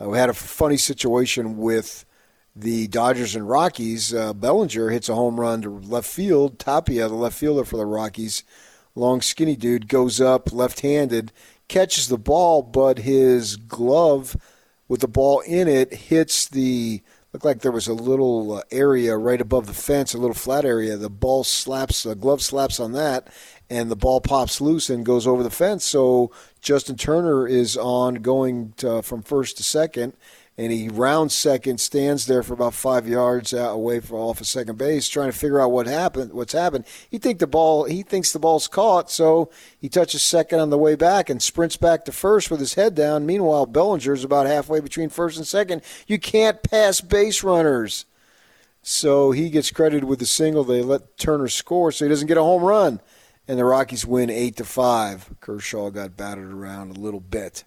Uh, 0.00 0.08
we 0.08 0.16
had 0.16 0.30
a 0.30 0.34
funny 0.34 0.78
situation 0.78 1.58
with 1.58 2.06
the 2.56 2.88
Dodgers 2.88 3.36
and 3.36 3.46
Rockies. 3.46 4.14
Uh, 4.14 4.32
Bellinger 4.32 4.88
hits 4.88 5.10
a 5.10 5.14
home 5.14 5.38
run 5.38 5.60
to 5.60 5.68
left 5.68 6.08
field. 6.08 6.58
Tapia, 6.58 7.06
the 7.06 7.14
left 7.14 7.36
fielder 7.36 7.66
for 7.66 7.76
the 7.76 7.84
Rockies, 7.84 8.44
long, 8.94 9.20
skinny 9.20 9.56
dude, 9.56 9.88
goes 9.88 10.22
up 10.22 10.54
left 10.54 10.80
handed, 10.80 11.32
catches 11.68 12.08
the 12.08 12.16
ball, 12.16 12.62
but 12.62 13.00
his 13.00 13.56
glove 13.56 14.38
with 14.88 15.02
the 15.02 15.08
ball 15.08 15.40
in 15.40 15.68
it 15.68 15.92
hits 15.92 16.48
the 16.48 17.02
looked 17.34 17.44
like 17.44 17.60
there 17.60 17.72
was 17.72 17.88
a 17.88 17.94
little 17.94 18.54
uh, 18.54 18.62
area 18.70 19.16
right 19.16 19.40
above 19.40 19.66
the 19.66 19.74
fence, 19.74 20.14
a 20.14 20.18
little 20.18 20.34
flat 20.34 20.64
area. 20.64 20.96
The 20.96 21.10
ball 21.10 21.42
slaps, 21.42 22.04
the 22.04 22.14
glove 22.14 22.40
slaps 22.40 22.78
on 22.80 22.92
that, 22.92 23.28
and 23.70 23.90
the 23.90 23.96
ball 23.96 24.20
pops 24.20 24.60
loose 24.60 24.90
and 24.90 25.06
goes 25.06 25.26
over 25.26 25.42
the 25.42 25.50
fence. 25.50 25.84
So 25.84 26.30
Justin 26.60 26.96
Turner 26.96 27.46
is 27.46 27.76
on 27.76 28.16
going 28.16 28.74
to, 28.78 29.02
from 29.02 29.22
first 29.22 29.56
to 29.56 29.62
second, 29.62 30.12
and 30.56 30.70
he 30.70 30.88
rounds 30.88 31.34
second, 31.34 31.78
stands 31.78 32.26
there 32.26 32.44
for 32.44 32.54
about 32.54 32.74
five 32.74 33.08
yards 33.08 33.52
away 33.52 33.98
from 33.98 34.18
off 34.18 34.40
of 34.40 34.46
second 34.46 34.78
base, 34.78 35.08
trying 35.08 35.32
to 35.32 35.36
figure 35.36 35.60
out 35.60 35.72
what 35.72 35.88
happened, 35.88 36.32
what's 36.32 36.52
happened. 36.52 36.84
He 37.10 37.18
think 37.18 37.40
the 37.40 37.48
ball, 37.48 37.84
he 37.84 38.04
thinks 38.04 38.30
the 38.30 38.38
ball's 38.38 38.68
caught, 38.68 39.10
so 39.10 39.50
he 39.80 39.88
touches 39.88 40.22
second 40.22 40.60
on 40.60 40.70
the 40.70 40.78
way 40.78 40.94
back 40.94 41.28
and 41.28 41.42
sprints 41.42 41.76
back 41.76 42.04
to 42.04 42.12
first 42.12 42.52
with 42.52 42.60
his 42.60 42.74
head 42.74 42.94
down. 42.94 43.26
Meanwhile, 43.26 43.66
Bellinger's 43.66 44.22
about 44.22 44.46
halfway 44.46 44.78
between 44.78 45.08
first 45.08 45.38
and 45.38 45.46
second. 45.46 45.82
You 46.06 46.20
can't 46.20 46.62
pass 46.62 47.00
base 47.00 47.42
runners, 47.42 48.04
so 48.80 49.32
he 49.32 49.50
gets 49.50 49.72
credited 49.72 50.04
with 50.04 50.20
the 50.20 50.26
single. 50.26 50.62
They 50.62 50.82
let 50.82 51.18
Turner 51.18 51.48
score, 51.48 51.90
so 51.90 52.04
he 52.04 52.08
doesn't 52.08 52.28
get 52.28 52.38
a 52.38 52.42
home 52.42 52.62
run, 52.62 53.00
and 53.46 53.58
the 53.58 53.64
Rockies 53.64 54.06
win 54.06 54.30
eight 54.30 54.56
to 54.56 54.64
five. 54.64 55.30
Kershaw 55.40 55.90
got 55.90 56.16
battered 56.16 56.52
around 56.52 56.96
a 56.96 57.00
little 57.00 57.20
bit. 57.20 57.64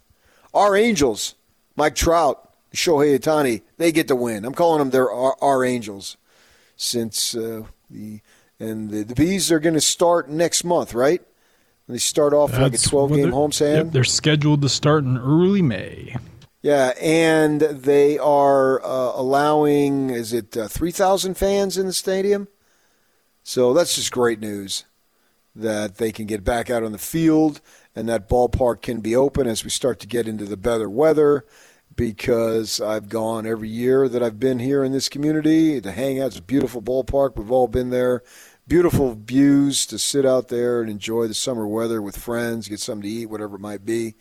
Our 0.54 0.76
Angels, 0.76 1.34
Mike 1.76 1.94
Trout 1.94 2.48
Shohei 2.74 3.18
Ohtani, 3.18 3.62
they 3.76 3.92
get 3.92 4.08
the 4.08 4.16
win. 4.16 4.44
I'm 4.44 4.54
calling 4.54 4.78
them 4.78 4.90
their 4.90 5.10
our, 5.10 5.36
our 5.40 5.64
Angels, 5.64 6.16
since 6.76 7.34
uh, 7.34 7.62
the 7.90 8.20
and 8.60 8.90
the, 8.90 9.04
the 9.04 9.14
bees 9.14 9.52
are 9.52 9.60
going 9.60 9.74
to 9.74 9.80
start 9.80 10.28
next 10.28 10.64
month, 10.64 10.94
right? 10.94 11.22
And 11.86 11.94
they 11.94 11.98
start 11.98 12.34
off 12.34 12.50
That's 12.50 12.62
like 12.62 12.74
a 12.74 12.78
12 12.78 13.14
game 13.14 13.30
home 13.30 13.52
Yep, 13.84 13.92
they're 13.92 14.04
scheduled 14.04 14.62
to 14.62 14.68
start 14.68 15.04
in 15.04 15.16
early 15.16 15.62
May. 15.62 16.16
Yeah, 16.60 16.92
and 17.00 17.60
they 17.60 18.18
are 18.18 18.84
uh, 18.84 19.12
allowing 19.14 20.10
is 20.10 20.32
it 20.32 20.56
uh, 20.56 20.66
3,000 20.66 21.34
fans 21.34 21.78
in 21.78 21.86
the 21.86 21.92
stadium? 21.92 22.48
So 23.44 23.72
that's 23.72 23.94
just 23.94 24.10
great 24.10 24.40
news 24.40 24.84
that 25.58 25.96
they 25.96 26.12
can 26.12 26.26
get 26.26 26.44
back 26.44 26.70
out 26.70 26.82
on 26.82 26.92
the 26.92 26.98
field 26.98 27.60
and 27.94 28.08
that 28.08 28.28
ballpark 28.28 28.80
can 28.80 29.00
be 29.00 29.14
open 29.14 29.46
as 29.46 29.64
we 29.64 29.70
start 29.70 29.98
to 30.00 30.06
get 30.06 30.28
into 30.28 30.44
the 30.44 30.56
better 30.56 30.88
weather 30.88 31.44
because 31.96 32.80
I've 32.80 33.08
gone 33.08 33.44
every 33.44 33.68
year 33.68 34.08
that 34.08 34.22
I've 34.22 34.38
been 34.38 34.60
here 34.60 34.84
in 34.84 34.92
this 34.92 35.08
community 35.08 35.80
to 35.80 35.90
hang 35.90 36.20
out. 36.20 36.28
It's 36.28 36.38
a 36.38 36.42
beautiful 36.42 36.80
ballpark. 36.80 37.36
We've 37.36 37.50
all 37.50 37.66
been 37.66 37.90
there. 37.90 38.22
Beautiful 38.68 39.14
views 39.14 39.84
to 39.86 39.98
sit 39.98 40.24
out 40.24 40.48
there 40.48 40.80
and 40.80 40.88
enjoy 40.88 41.26
the 41.26 41.34
summer 41.34 41.66
weather 41.66 42.00
with 42.00 42.16
friends, 42.16 42.68
get 42.68 42.78
something 42.78 43.02
to 43.02 43.08
eat, 43.08 43.26
whatever 43.26 43.56
it 43.56 43.60
might 43.60 43.84
be. 43.84 44.14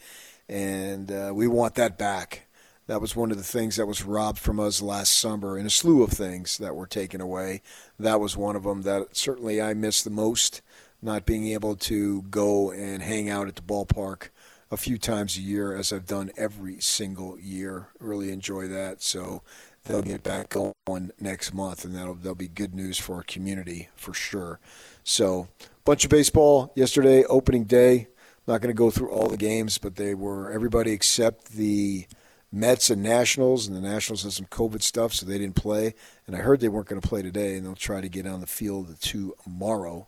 And 0.49 1.11
uh, 1.11 1.31
we 1.35 1.47
want 1.47 1.75
that 1.75 1.97
back. 1.99 2.47
That 2.87 3.01
was 3.01 3.15
one 3.15 3.31
of 3.31 3.37
the 3.37 3.43
things 3.43 3.75
that 3.75 3.85
was 3.85 4.05
robbed 4.05 4.39
from 4.39 4.61
us 4.61 4.81
last 4.81 5.13
summer, 5.13 5.57
and 5.57 5.67
a 5.67 5.69
slew 5.69 6.03
of 6.03 6.11
things 6.11 6.57
that 6.57 6.73
were 6.73 6.87
taken 6.87 7.19
away. 7.19 7.61
That 7.99 8.21
was 8.21 8.37
one 8.37 8.55
of 8.55 8.63
them 8.63 8.83
that 8.83 9.15
certainly 9.15 9.61
I 9.61 9.73
miss 9.73 10.01
the 10.01 10.09
most, 10.09 10.61
not 11.07 11.25
being 11.25 11.47
able 11.47 11.75
to 11.75 12.21
go 12.23 12.69
and 12.69 13.01
hang 13.01 13.29
out 13.29 13.47
at 13.47 13.55
the 13.55 13.61
ballpark 13.63 14.29
a 14.69 14.77
few 14.77 14.97
times 14.97 15.37
a 15.37 15.41
year, 15.41 15.75
as 15.75 15.91
I've 15.91 16.05
done 16.05 16.29
every 16.37 16.79
single 16.79 17.39
year. 17.39 17.87
Really 17.99 18.31
enjoy 18.31 18.67
that. 18.67 19.01
So 19.01 19.41
they'll 19.85 20.01
get 20.01 20.21
back 20.21 20.49
going 20.49 21.11
next 21.19 21.53
month, 21.53 21.85
and 21.85 21.95
that'll 21.95 22.15
that'll 22.15 22.35
be 22.35 22.49
good 22.49 22.75
news 22.75 22.97
for 22.97 23.15
our 23.15 23.23
community 23.23 23.89
for 23.95 24.13
sure. 24.13 24.59
So 25.03 25.47
bunch 25.85 26.03
of 26.03 26.11
baseball 26.11 26.73
yesterday, 26.75 27.23
opening 27.25 27.63
day. 27.63 28.09
Not 28.45 28.61
going 28.61 28.73
to 28.73 28.77
go 28.77 28.91
through 28.91 29.09
all 29.09 29.27
the 29.27 29.37
games, 29.37 29.77
but 29.77 29.95
they 29.95 30.13
were 30.13 30.51
everybody 30.51 30.91
except 30.91 31.53
the 31.53 32.05
Mets 32.51 32.89
and 32.89 33.03
Nationals, 33.03 33.67
and 33.67 33.75
the 33.75 33.81
Nationals 33.81 34.23
had 34.23 34.31
some 34.31 34.45
COVID 34.45 34.81
stuff, 34.81 35.13
so 35.13 35.25
they 35.25 35.37
didn't 35.37 35.55
play. 35.55 35.93
And 36.25 36.35
I 36.35 36.39
heard 36.39 36.61
they 36.61 36.69
weren't 36.69 36.87
going 36.87 37.01
to 37.01 37.07
play 37.07 37.21
today, 37.21 37.55
and 37.55 37.65
they'll 37.65 37.75
try 37.75 37.99
to 37.99 38.07
get 38.07 38.25
on 38.25 38.39
the 38.39 38.47
field 38.47 38.99
tomorrow, 39.01 40.07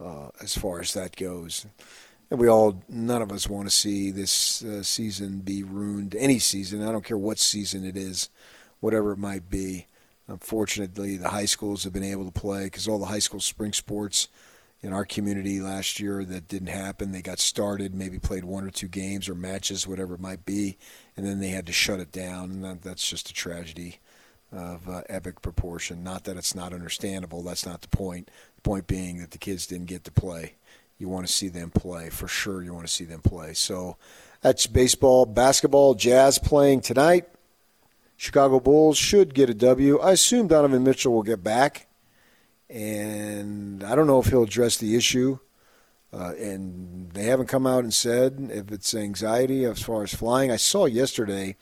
uh, 0.00 0.28
as 0.40 0.56
far 0.56 0.80
as 0.80 0.92
that 0.94 1.16
goes. 1.16 1.66
And 2.30 2.40
we 2.40 2.48
all 2.48 2.82
none 2.88 3.20
of 3.20 3.30
us 3.30 3.48
want 3.48 3.68
to 3.68 3.76
see 3.76 4.10
this 4.10 4.64
uh, 4.64 4.82
season 4.82 5.40
be 5.40 5.62
ruined 5.62 6.14
any 6.14 6.38
season. 6.38 6.82
I 6.82 6.90
don't 6.90 7.04
care 7.04 7.18
what 7.18 7.38
season 7.38 7.84
it 7.84 7.96
is 7.96 8.30
whatever 8.80 9.12
it 9.12 9.18
might 9.18 9.48
be. 9.50 9.86
Unfortunately 10.28 11.16
the 11.16 11.28
high 11.28 11.44
schools 11.44 11.84
have 11.84 11.92
been 11.92 12.02
able 12.02 12.24
to 12.24 12.40
play 12.40 12.64
because 12.64 12.88
all 12.88 12.98
the 12.98 13.06
high 13.06 13.18
school 13.18 13.38
spring 13.40 13.72
sports 13.72 14.28
in 14.80 14.92
our 14.92 15.04
community 15.04 15.60
last 15.60 16.00
year 16.00 16.24
that 16.24 16.48
didn't 16.48 16.68
happen 16.68 17.12
they 17.12 17.22
got 17.22 17.38
started 17.38 17.94
maybe 17.94 18.18
played 18.18 18.44
one 18.44 18.64
or 18.64 18.70
two 18.70 18.88
games 18.88 19.28
or 19.28 19.34
matches 19.34 19.86
whatever 19.86 20.14
it 20.14 20.20
might 20.20 20.44
be 20.44 20.76
and 21.16 21.24
then 21.26 21.38
they 21.38 21.50
had 21.50 21.66
to 21.66 21.72
shut 21.72 22.00
it 22.00 22.10
down. 22.12 22.50
And 22.50 22.64
that, 22.64 22.82
that's 22.82 23.08
just 23.08 23.28
a 23.28 23.34
tragedy 23.34 24.00
of 24.50 24.88
uh, 24.88 25.02
epic 25.08 25.42
proportion. 25.42 26.02
Not 26.02 26.24
that 26.24 26.36
it's 26.38 26.54
not 26.54 26.72
understandable 26.72 27.42
that's 27.42 27.66
not 27.66 27.82
the 27.82 27.88
point 27.88 28.30
point 28.62 28.86
being 28.86 29.18
that 29.18 29.30
the 29.30 29.38
kids 29.38 29.66
didn't 29.66 29.86
get 29.86 30.04
to 30.04 30.12
play 30.12 30.54
you 31.02 31.08
want 31.08 31.26
to 31.26 31.32
see 31.32 31.48
them 31.48 31.70
play. 31.70 32.08
For 32.08 32.28
sure, 32.28 32.62
you 32.62 32.72
want 32.72 32.86
to 32.86 32.92
see 32.92 33.04
them 33.04 33.20
play. 33.20 33.54
So 33.54 33.96
that's 34.40 34.68
baseball. 34.68 35.26
Basketball, 35.26 35.94
Jazz 35.94 36.38
playing 36.38 36.80
tonight. 36.80 37.28
Chicago 38.16 38.60
Bulls 38.60 38.96
should 38.96 39.34
get 39.34 39.50
a 39.50 39.54
W. 39.54 39.98
I 39.98 40.12
assume 40.12 40.46
Donovan 40.46 40.84
Mitchell 40.84 41.12
will 41.12 41.24
get 41.24 41.42
back. 41.42 41.88
And 42.70 43.82
I 43.82 43.96
don't 43.96 44.06
know 44.06 44.20
if 44.20 44.26
he'll 44.26 44.44
address 44.44 44.76
the 44.76 44.94
issue. 44.94 45.40
Uh, 46.12 46.34
and 46.38 47.10
they 47.12 47.24
haven't 47.24 47.48
come 47.48 47.66
out 47.66 47.82
and 47.82 47.92
said 47.92 48.50
if 48.52 48.70
it's 48.70 48.94
anxiety 48.94 49.64
as 49.64 49.82
far 49.82 50.04
as 50.04 50.14
flying. 50.14 50.52
I 50.52 50.56
saw 50.56 50.84
yesterday 50.86 51.56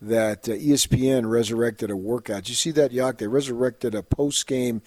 that 0.00 0.48
uh, 0.48 0.52
ESPN 0.52 1.28
resurrected 1.28 1.90
a 1.90 1.96
workout. 1.96 2.44
Did 2.44 2.50
you 2.50 2.54
see 2.54 2.70
that, 2.72 2.92
Yak? 2.92 3.18
They 3.18 3.26
resurrected 3.26 3.96
a 3.96 4.02
post 4.04 4.46
game 4.46 4.82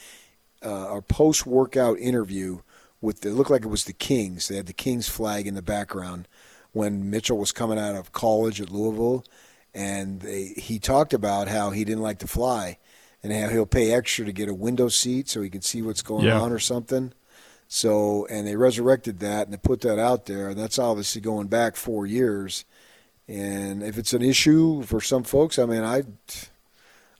uh, 0.64 0.88
or 0.88 1.02
post 1.02 1.46
workout 1.46 2.00
interview 2.00 2.60
with 3.02 3.26
it 3.26 3.32
looked 3.32 3.50
like 3.50 3.64
it 3.64 3.70
was 3.70 3.86
the 3.86 3.94
Kings. 3.94 4.48
They 4.48 4.58
had 4.58 4.68
the 4.68 4.74
Kings 4.74 5.08
flag 5.08 5.48
in 5.48 5.56
the 5.56 5.62
background 5.62 6.28
when 6.72 7.10
Mitchell 7.10 7.38
was 7.38 7.52
coming 7.52 7.80
out 7.80 7.96
of 7.96 8.12
college 8.12 8.62
at 8.62 8.70
Louisville, 8.70 9.24
and 9.74 10.22
they, 10.22 10.54
he 10.58 10.80
talked 10.80 11.14
about 11.14 11.48
how 11.48 11.72
he 11.72 11.84
didn't 11.84 12.04
like 12.04 12.20
to 12.20 12.28
fly, 12.28 12.78
and 13.24 13.34
how 13.34 13.50
he'll 13.50 13.66
pay 13.66 13.92
extra 13.92 14.26
to 14.26 14.32
get 14.32 14.50
a 14.50 14.54
window 14.54 14.88
seat 14.88 15.30
so 15.30 15.42
he 15.42 15.50
can 15.50 15.62
see 15.62 15.82
what's 15.82 16.02
going 16.02 16.26
yeah. 16.26 16.40
on 16.40 16.52
or 16.52 16.60
something. 16.60 17.14
So, 17.68 18.26
and 18.32 18.48
they 18.48 18.56
resurrected 18.56 19.20
that 19.20 19.44
and 19.46 19.54
they 19.54 19.58
put 19.58 19.82
that 19.82 20.00
out 20.00 20.26
there. 20.26 20.50
And 20.50 20.60
that's 20.60 20.80
obviously 20.80 21.22
going 21.22 21.48
back 21.48 21.76
four 21.76 22.08
years. 22.08 22.66
And 23.28 23.84
if 23.84 24.00
it's 24.00 24.14
an 24.14 24.24
issue 24.24 24.82
for 24.82 25.00
some 25.00 25.24
folks, 25.24 25.60
I 25.60 25.66
mean, 25.66 25.84
I, 25.84 26.02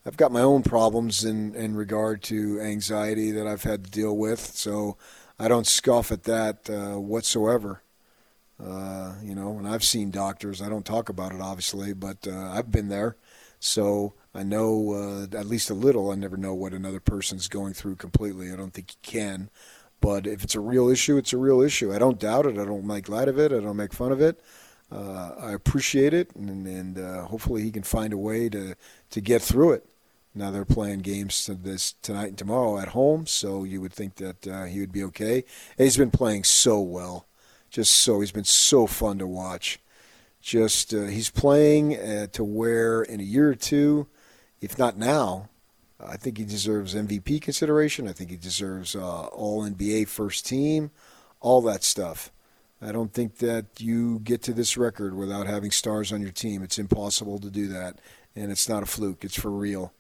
I've 0.06 0.18
got 0.18 0.32
my 0.32 0.42
own 0.42 0.64
problems 0.64 1.24
in 1.24 1.56
in 1.56 1.76
regard 1.76 2.24
to 2.24 2.60
anxiety 2.62 3.32
that 3.32 3.48
I've 3.48 3.64
had 3.64 3.84
to 3.86 3.92
deal 3.92 4.16
with. 4.16 4.40
So 4.40 4.98
I 5.38 5.48
don't 5.48 5.68
scoff 5.68 6.12
at 6.12 6.24
that 6.24 6.70
uh, 6.70 7.00
whatsoever. 7.00 7.84
Uh, 8.64 9.16
you 9.24 9.34
know, 9.34 9.58
and 9.58 9.68
I've 9.68 9.84
seen 9.86 10.12
doctors. 10.12 10.62
I 10.62 10.68
don't 10.68 10.86
talk 10.86 11.08
about 11.08 11.32
it, 11.32 11.40
obviously, 11.40 11.94
but 11.94 12.28
uh, 12.28 12.52
I've 12.52 12.72
been 12.72 12.90
there, 12.90 13.16
so 13.58 14.16
I 14.36 14.44
know 14.44 14.92
uh, 15.32 15.38
at 15.38 15.46
least 15.46 15.70
a 15.70 15.74
little. 15.74 16.12
I 16.12 16.16
never 16.16 16.36
know 16.36 16.54
what 16.54 16.74
another 16.74 17.00
person's 17.00 17.48
going 17.48 17.74
through 17.74 17.96
completely. 17.96 18.52
I 18.52 18.58
don't 18.58 18.74
think 18.74 18.92
you 18.92 18.98
can, 19.02 19.50
but 20.02 20.28
if 20.28 20.44
it's 20.44 20.56
a 20.56 20.60
real 20.60 20.90
issue, 20.90 21.16
it's 21.16 21.32
a 21.32 21.38
real 21.38 21.62
issue. 21.62 21.94
I 21.94 22.00
don't 22.00 22.20
doubt 22.20 22.48
it. 22.48 22.58
I 22.58 22.66
don't 22.66 22.86
make 22.86 23.08
light 23.08 23.30
of 23.30 23.40
it. 23.40 23.54
I 23.54 23.62
don't 23.62 23.78
make 23.78 23.94
fun 23.94 24.12
of 24.12 24.20
it. 24.20 24.42
Uh, 24.92 25.32
I 25.40 25.52
appreciate 25.54 26.14
it, 26.14 26.36
and, 26.36 26.66
and 26.66 26.98
uh, 26.98 27.26
hopefully 27.26 27.62
he 27.62 27.72
can 27.72 27.84
find 27.84 28.12
a 28.14 28.18
way 28.18 28.50
to 28.50 28.76
to 29.12 29.22
get 29.22 29.42
through 29.42 29.74
it. 29.74 29.86
Now 30.34 30.52
they're 30.52 30.66
playing 30.66 31.00
games 31.00 31.46
to 31.46 31.54
this 31.56 31.94
tonight 32.02 32.28
and 32.30 32.38
tomorrow 32.38 32.80
at 32.80 32.90
home, 32.90 33.26
so 33.28 33.64
you 33.64 33.82
would 33.82 33.94
think 33.94 34.16
that 34.16 34.48
uh, 34.48 34.64
he 34.66 34.80
would 34.80 34.92
be 34.92 35.04
okay. 35.06 35.44
And 35.78 35.86
he's 35.86 35.98
been 35.98 36.12
playing 36.12 36.44
so 36.44 36.80
well, 36.80 37.28
just 37.70 37.94
so 37.94 38.20
he's 38.20 38.32
been 38.32 38.44
so 38.46 38.88
fun 38.88 39.20
to 39.20 39.28
watch. 39.28 39.80
just 40.42 40.94
uh, 40.94 41.04
he's 41.06 41.30
playing 41.30 41.96
uh, 41.98 42.28
to 42.34 42.44
where 42.44 43.02
in 43.04 43.20
a 43.20 43.24
year 43.24 43.50
or 43.50 43.56
two, 43.56 44.08
if 44.62 44.78
not 44.78 44.98
now, 44.98 45.50
I 46.00 46.18
think 46.18 46.38
he 46.38 46.46
deserves 46.46 46.96
MVP 46.96 47.42
consideration. 47.42 48.08
I 48.08 48.14
think 48.14 48.30
he 48.30 48.38
deserves 48.38 48.96
uh, 48.96 49.26
All 49.28 49.64
NBA 49.64 50.08
first 50.08 50.46
team, 50.46 50.92
all 51.42 51.62
that 51.64 51.84
stuff. 51.84 52.32
I 52.82 52.92
don't 52.92 53.14
think 53.14 53.38
that 53.38 53.66
you 53.80 54.20
get 54.20 54.42
to 54.44 54.54
this 54.54 54.78
record 54.78 55.14
without 55.14 55.48
having 55.48 55.72
stars 55.72 56.14
on 56.14 56.22
your 56.22 56.32
team. 56.32 56.64
It's 56.64 56.80
impossible 56.80 57.40
to 57.40 57.50
do 57.50 57.68
that, 57.68 58.00
and 58.36 58.52
it's 58.52 58.70
not 58.70 58.84
a 58.84 58.86
fluke. 58.86 59.26
It's 59.26 59.40
for 59.40 59.52
real, 59.52 59.94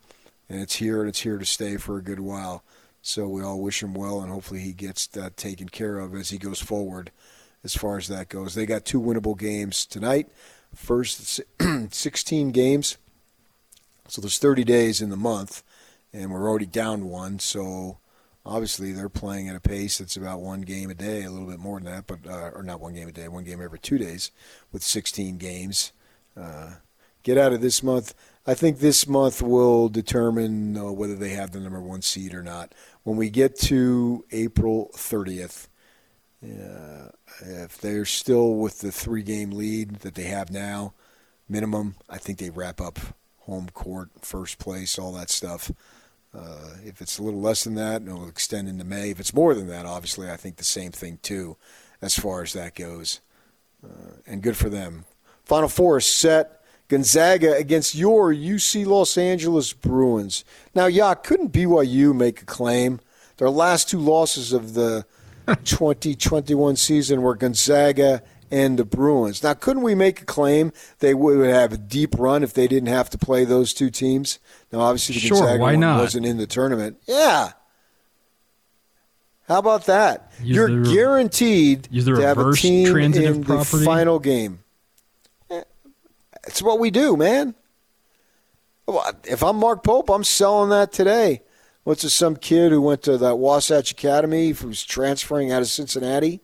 and 0.47 0.61
it's 0.61 0.75
here 0.75 1.01
and 1.01 1.09
it's 1.09 1.21
here 1.21 1.37
to 1.37 1.45
stay 1.45 1.75
for 1.77 1.97
a 1.97 2.03
good 2.03 2.21
while. 2.21 2.63
So 3.01 3.27
we 3.27 3.43
all 3.43 3.61
wish 3.61 3.83
him 3.83 3.93
well, 3.93 4.21
and 4.21 4.31
hopefully 4.31 4.61
he 4.61 4.73
gets 4.73 5.07
that 5.07 5.37
taken 5.37 5.69
care 5.69 5.99
of 5.99 6.15
as 6.15 6.29
he 6.29 6.37
goes 6.37 6.59
forward. 6.59 7.11
As 7.63 7.75
far 7.75 7.97
as 7.97 8.07
that 8.07 8.29
goes, 8.29 8.55
they 8.55 8.65
got 8.65 8.85
two 8.85 9.01
winnable 9.01 9.37
games 9.37 9.85
tonight. 9.85 10.29
First 10.73 11.41
16 11.91 12.51
games, 12.51 12.97
so 14.07 14.21
there's 14.21 14.37
30 14.37 14.63
days 14.63 15.01
in 15.01 15.09
the 15.09 15.17
month, 15.17 15.63
and 16.13 16.31
we're 16.31 16.49
already 16.49 16.65
down 16.65 17.05
one. 17.05 17.39
So 17.39 17.98
obviously 18.45 18.91
they're 18.91 19.09
playing 19.09 19.49
at 19.49 19.55
a 19.55 19.59
pace 19.59 19.97
that's 19.97 20.17
about 20.17 20.41
one 20.41 20.61
game 20.61 20.89
a 20.89 20.93
day, 20.93 21.23
a 21.23 21.31
little 21.31 21.47
bit 21.47 21.59
more 21.59 21.79
than 21.79 21.91
that, 21.91 22.07
but 22.07 22.19
uh, 22.27 22.51
or 22.53 22.63
not 22.63 22.79
one 22.79 22.93
game 22.93 23.07
a 23.07 23.11
day, 23.11 23.27
one 23.27 23.43
game 23.43 23.61
every 23.61 23.79
two 23.79 23.97
days, 23.97 24.31
with 24.71 24.83
16 24.83 25.37
games. 25.37 25.91
Uh, 26.35 26.75
get 27.23 27.37
out 27.37 27.53
of 27.53 27.61
this 27.61 27.83
month. 27.83 28.13
I 28.47 28.53
think 28.53 28.79
this 28.79 29.07
month 29.07 29.41
will 29.41 29.89
determine 29.89 30.77
uh, 30.77 30.91
whether 30.91 31.15
they 31.15 31.29
have 31.29 31.51
the 31.51 31.59
number 31.59 31.81
one 31.81 32.01
seed 32.01 32.33
or 32.33 32.41
not. 32.41 32.73
When 33.03 33.17
we 33.17 33.29
get 33.29 33.57
to 33.61 34.25
April 34.31 34.89
30th, 34.95 35.67
uh, 36.43 37.09
if 37.41 37.77
they're 37.77 38.05
still 38.05 38.55
with 38.55 38.79
the 38.79 38.91
three 38.91 39.23
game 39.23 39.51
lead 39.51 39.97
that 39.97 40.15
they 40.15 40.23
have 40.23 40.49
now, 40.49 40.93
minimum, 41.47 41.95
I 42.09 42.17
think 42.17 42.39
they 42.39 42.49
wrap 42.49 42.79
up 42.79 42.97
home 43.39 43.69
court, 43.73 44.09
first 44.21 44.57
place, 44.59 44.97
all 44.97 45.11
that 45.13 45.29
stuff. 45.29 45.71
Uh, 46.33 46.75
if 46.85 47.01
it's 47.01 47.17
a 47.17 47.23
little 47.23 47.41
less 47.41 47.63
than 47.63 47.75
that, 47.75 48.03
it'll 48.03 48.27
extend 48.27 48.67
into 48.67 48.83
May. 48.83 49.09
If 49.09 49.19
it's 49.19 49.33
more 49.33 49.53
than 49.55 49.67
that, 49.67 49.85
obviously, 49.85 50.29
I 50.29 50.37
think 50.37 50.57
the 50.57 50.63
same 50.63 50.91
thing 50.91 51.19
too, 51.21 51.57
as 52.01 52.17
far 52.17 52.43
as 52.43 52.53
that 52.53 52.75
goes. 52.75 53.21
Uh, 53.83 54.17
and 54.27 54.41
good 54.41 54.57
for 54.57 54.69
them. 54.69 55.05
Final 55.45 55.69
four 55.69 55.97
is 55.97 56.05
set. 56.05 56.63
Gonzaga 56.87 57.55
against 57.55 57.93
your 57.93 58.33
UC 58.33 58.85
Los 58.85 59.17
Angeles 59.17 59.73
Bruins. 59.73 60.43
Now, 60.73 60.87
yeah, 60.87 61.13
couldn't 61.13 61.53
BYU 61.53 62.15
make 62.15 62.41
a 62.41 62.45
claim? 62.45 62.99
Their 63.37 63.49
last 63.49 63.89
two 63.89 63.99
losses 63.99 64.53
of 64.53 64.73
the 64.73 65.05
2021 65.63 66.75
season 66.75 67.21
were 67.21 67.35
Gonzaga 67.35 68.21
and 68.51 68.79
the 68.79 68.85
Bruins. 68.85 69.43
Now, 69.43 69.53
couldn't 69.53 69.83
we 69.83 69.95
make 69.95 70.21
a 70.21 70.25
claim 70.25 70.71
they 70.99 71.13
would 71.13 71.45
have 71.47 71.73
a 71.73 71.77
deep 71.77 72.15
run 72.17 72.43
if 72.43 72.53
they 72.53 72.67
didn't 72.67 72.89
have 72.89 73.09
to 73.11 73.17
play 73.17 73.45
those 73.45 73.73
two 73.73 73.89
teams? 73.89 74.39
Now, 74.71 74.79
obviously, 74.81 75.15
the 75.15 75.21
Sure, 75.21 75.37
Gonzaga 75.39 75.61
why 75.61 75.75
not? 75.75 75.99
wasn't 76.01 76.25
in 76.25 76.37
the 76.37 76.47
tournament. 76.47 76.97
Yeah. 77.07 77.51
How 79.47 79.57
about 79.59 79.85
that? 79.87 80.31
Use 80.41 80.55
You're 80.55 80.83
the- 80.83 80.93
guaranteed 80.93 81.83
to 81.91 82.15
have 82.21 82.37
a 82.37 82.53
team 82.53 82.95
in 82.95 83.43
property? 83.43 83.77
the 83.79 83.85
final 83.85 84.19
game. 84.19 84.59
Eh, 85.49 85.63
It's 86.45 86.61
what 86.61 86.79
we 86.79 86.91
do, 86.91 87.17
man. 87.17 87.55
Well, 88.85 89.11
If 89.23 89.43
I'm 89.43 89.55
Mark 89.57 89.83
Pope, 89.83 90.09
I'm 90.09 90.23
selling 90.23 90.69
that 90.69 90.91
today. 90.91 91.41
What's 91.83 92.03
this, 92.03 92.13
some 92.13 92.35
kid 92.35 92.71
who 92.71 92.81
went 92.81 93.01
to 93.03 93.17
that 93.17 93.37
Wasatch 93.37 93.91
Academy 93.91 94.49
who's 94.51 94.83
transferring 94.83 95.51
out 95.51 95.61
of 95.63 95.67
Cincinnati? 95.67 96.41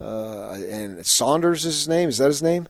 Uh, 0.00 0.50
and 0.68 1.04
Saunders 1.06 1.64
is 1.64 1.74
his 1.74 1.88
name. 1.88 2.08
Is 2.08 2.18
that 2.18 2.26
his 2.26 2.42
name? 2.42 2.68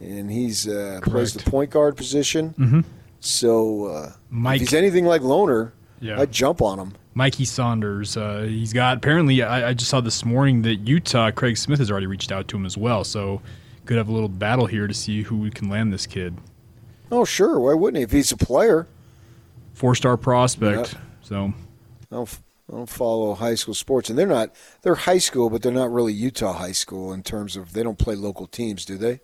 And 0.00 0.30
he's 0.30 0.66
uh, 0.68 1.00
plays 1.02 1.32
the 1.32 1.48
point 1.50 1.70
guard 1.70 1.96
position. 1.96 2.54
Mm-hmm. 2.58 2.80
So 3.20 3.86
uh, 3.86 4.12
Mike- 4.30 4.56
if 4.62 4.68
he's 4.68 4.74
anything 4.74 5.04
like 5.06 5.22
Lohner, 5.22 5.72
Yeah. 6.00 6.20
I'd 6.20 6.32
jump 6.32 6.60
on 6.60 6.78
him. 6.78 6.92
Mikey 7.14 7.44
Saunders. 7.44 8.16
Uh, 8.16 8.46
he's 8.48 8.72
got 8.72 8.96
apparently. 8.96 9.42
I, 9.42 9.68
I 9.70 9.74
just 9.74 9.90
saw 9.90 10.00
this 10.00 10.24
morning 10.24 10.62
that 10.62 10.76
Utah 10.76 11.30
Craig 11.30 11.56
Smith 11.58 11.78
has 11.78 11.90
already 11.90 12.06
reached 12.06 12.32
out 12.32 12.48
to 12.48 12.56
him 12.56 12.64
as 12.66 12.76
well. 12.76 13.04
So 13.04 13.40
could 13.84 13.96
have 13.98 14.08
a 14.08 14.12
little 14.12 14.28
battle 14.30 14.66
here 14.66 14.86
to 14.86 14.94
see 14.94 15.22
who 15.22 15.50
can 15.50 15.68
land 15.68 15.92
this 15.92 16.06
kid. 16.06 16.36
Oh, 17.10 17.24
sure. 17.26 17.60
Why 17.60 17.74
wouldn't 17.74 17.98
he? 17.98 18.02
If 18.04 18.10
he's 18.12 18.32
a 18.32 18.36
player, 18.36 18.86
Four 19.74 19.94
star 19.94 20.16
prospect. 20.16 20.94
Yep. 20.94 21.02
So 21.22 21.36
I 22.10 22.14
don't, 22.14 22.38
I 22.70 22.76
don't 22.76 22.88
follow 22.88 23.34
high 23.34 23.54
school 23.54 23.74
sports, 23.74 24.08
and 24.08 24.18
they're 24.18 24.26
not. 24.26 24.54
They're 24.82 24.94
high 24.94 25.18
school, 25.18 25.50
but 25.50 25.62
they're 25.62 25.72
not 25.72 25.90
really 25.90 26.12
Utah 26.12 26.52
high 26.52 26.72
school 26.72 27.12
in 27.12 27.22
terms 27.22 27.56
of 27.56 27.72
they 27.72 27.82
don't 27.82 27.98
play 27.98 28.14
local 28.14 28.46
teams, 28.46 28.84
do 28.84 28.96
they? 28.96 29.20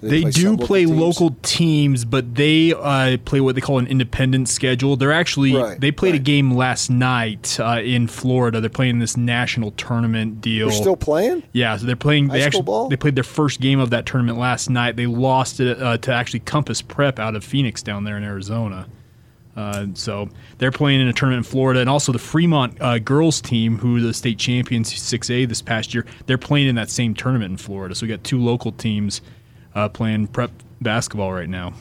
Do 0.00 0.08
they, 0.08 0.22
play 0.22 0.30
do 0.30 0.56
play 0.56 0.84
teams? 0.84 0.98
local 0.98 1.36
teams, 1.42 2.04
but 2.04 2.36
they 2.36 2.72
uh, 2.72 3.16
play 3.24 3.40
what 3.40 3.56
they 3.56 3.60
call 3.60 3.78
an 3.78 3.88
independent 3.88 4.48
schedule. 4.48 4.96
They're 4.96 5.12
actually 5.12 5.54
Right, 5.54 5.80
they 5.80 5.90
played 5.90 6.14
a 6.14 6.20
game 6.20 6.52
last 6.52 6.88
night 6.88 7.58
uh, 7.58 7.80
in 7.82 8.06
Florida. 8.06 8.60
They're 8.60 8.70
playing 8.70 9.00
this 9.00 9.16
national 9.16 9.72
tournament 9.72 10.40
deal. 10.40 10.68
They're 10.68 10.76
still 10.76 10.96
playing. 10.96 11.42
Yeah, 11.52 11.76
so 11.76 11.86
they're 11.86 11.96
playing. 11.96 12.28
They 12.28 12.40
High 12.40 12.46
actually 12.46 12.58
school 12.58 12.62
ball? 12.62 12.88
they 12.88 12.96
played 12.96 13.16
their 13.16 13.24
first 13.24 13.60
game 13.60 13.80
of 13.80 13.90
that 13.90 14.06
tournament 14.06 14.38
last 14.38 14.70
night. 14.70 14.94
They 14.94 15.06
lost 15.06 15.58
it 15.58 15.80
uh, 15.80 15.98
to 15.98 16.12
actually 16.12 16.40
Compass 16.40 16.80
Prep 16.80 17.18
out 17.18 17.34
of 17.34 17.42
Phoenix 17.42 17.82
down 17.82 18.04
there 18.04 18.16
in 18.16 18.22
Arizona. 18.22 18.86
Uh, 19.58 19.88
so 19.92 20.28
they're 20.58 20.70
playing 20.70 21.00
in 21.00 21.08
a 21.08 21.12
tournament 21.12 21.44
in 21.44 21.50
Florida, 21.50 21.80
and 21.80 21.90
also 21.90 22.12
the 22.12 22.18
Fremont 22.18 22.80
uh, 22.80 23.00
girls 23.00 23.40
team, 23.40 23.76
who 23.76 23.94
were 23.94 24.00
the 24.00 24.14
state 24.14 24.38
champions 24.38 24.92
6A 24.92 25.48
this 25.48 25.60
past 25.60 25.92
year, 25.92 26.06
they're 26.26 26.38
playing 26.38 26.68
in 26.68 26.76
that 26.76 26.88
same 26.88 27.12
tournament 27.12 27.50
in 27.50 27.56
Florida. 27.56 27.92
So 27.96 28.06
we 28.06 28.08
got 28.08 28.22
two 28.22 28.40
local 28.40 28.70
teams 28.70 29.20
uh, 29.74 29.88
playing 29.88 30.28
prep 30.28 30.52
basketball 30.80 31.32
right 31.32 31.48
now. 31.48 31.74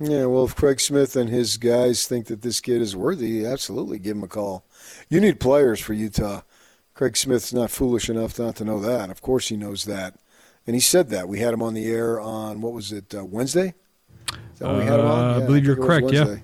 Yeah, 0.00 0.26
well, 0.26 0.44
if 0.44 0.56
Craig 0.56 0.80
Smith 0.80 1.14
and 1.14 1.30
his 1.30 1.56
guys 1.56 2.04
think 2.04 2.26
that 2.26 2.42
this 2.42 2.60
kid 2.60 2.82
is 2.82 2.96
worthy, 2.96 3.46
absolutely 3.46 4.00
give 4.00 4.16
him 4.16 4.24
a 4.24 4.28
call. 4.28 4.64
You 5.08 5.20
need 5.20 5.38
players 5.38 5.78
for 5.78 5.92
Utah. 5.92 6.42
Craig 6.94 7.16
Smith's 7.16 7.54
not 7.54 7.70
foolish 7.70 8.10
enough 8.10 8.40
not 8.40 8.56
to 8.56 8.64
know 8.64 8.80
that. 8.80 9.08
Of 9.08 9.22
course, 9.22 9.48
he 9.48 9.56
knows 9.56 9.84
that, 9.84 10.16
and 10.66 10.74
he 10.74 10.80
said 10.80 11.10
that. 11.10 11.28
We 11.28 11.38
had 11.38 11.54
him 11.54 11.62
on 11.62 11.74
the 11.74 11.86
air 11.86 12.20
on 12.20 12.60
what 12.60 12.72
was 12.72 12.90
it 12.90 13.14
uh, 13.14 13.24
Wednesday? 13.24 13.74
Is 14.32 14.58
that 14.58 14.66
when 14.66 14.78
we 14.78 14.84
had 14.84 14.98
him 14.98 15.06
on? 15.06 15.24
Uh, 15.24 15.36
I 15.36 15.46
believe 15.46 15.64
think 15.64 15.66
you're 15.66 15.76
correct, 15.76 16.12
yeah. 16.12 16.36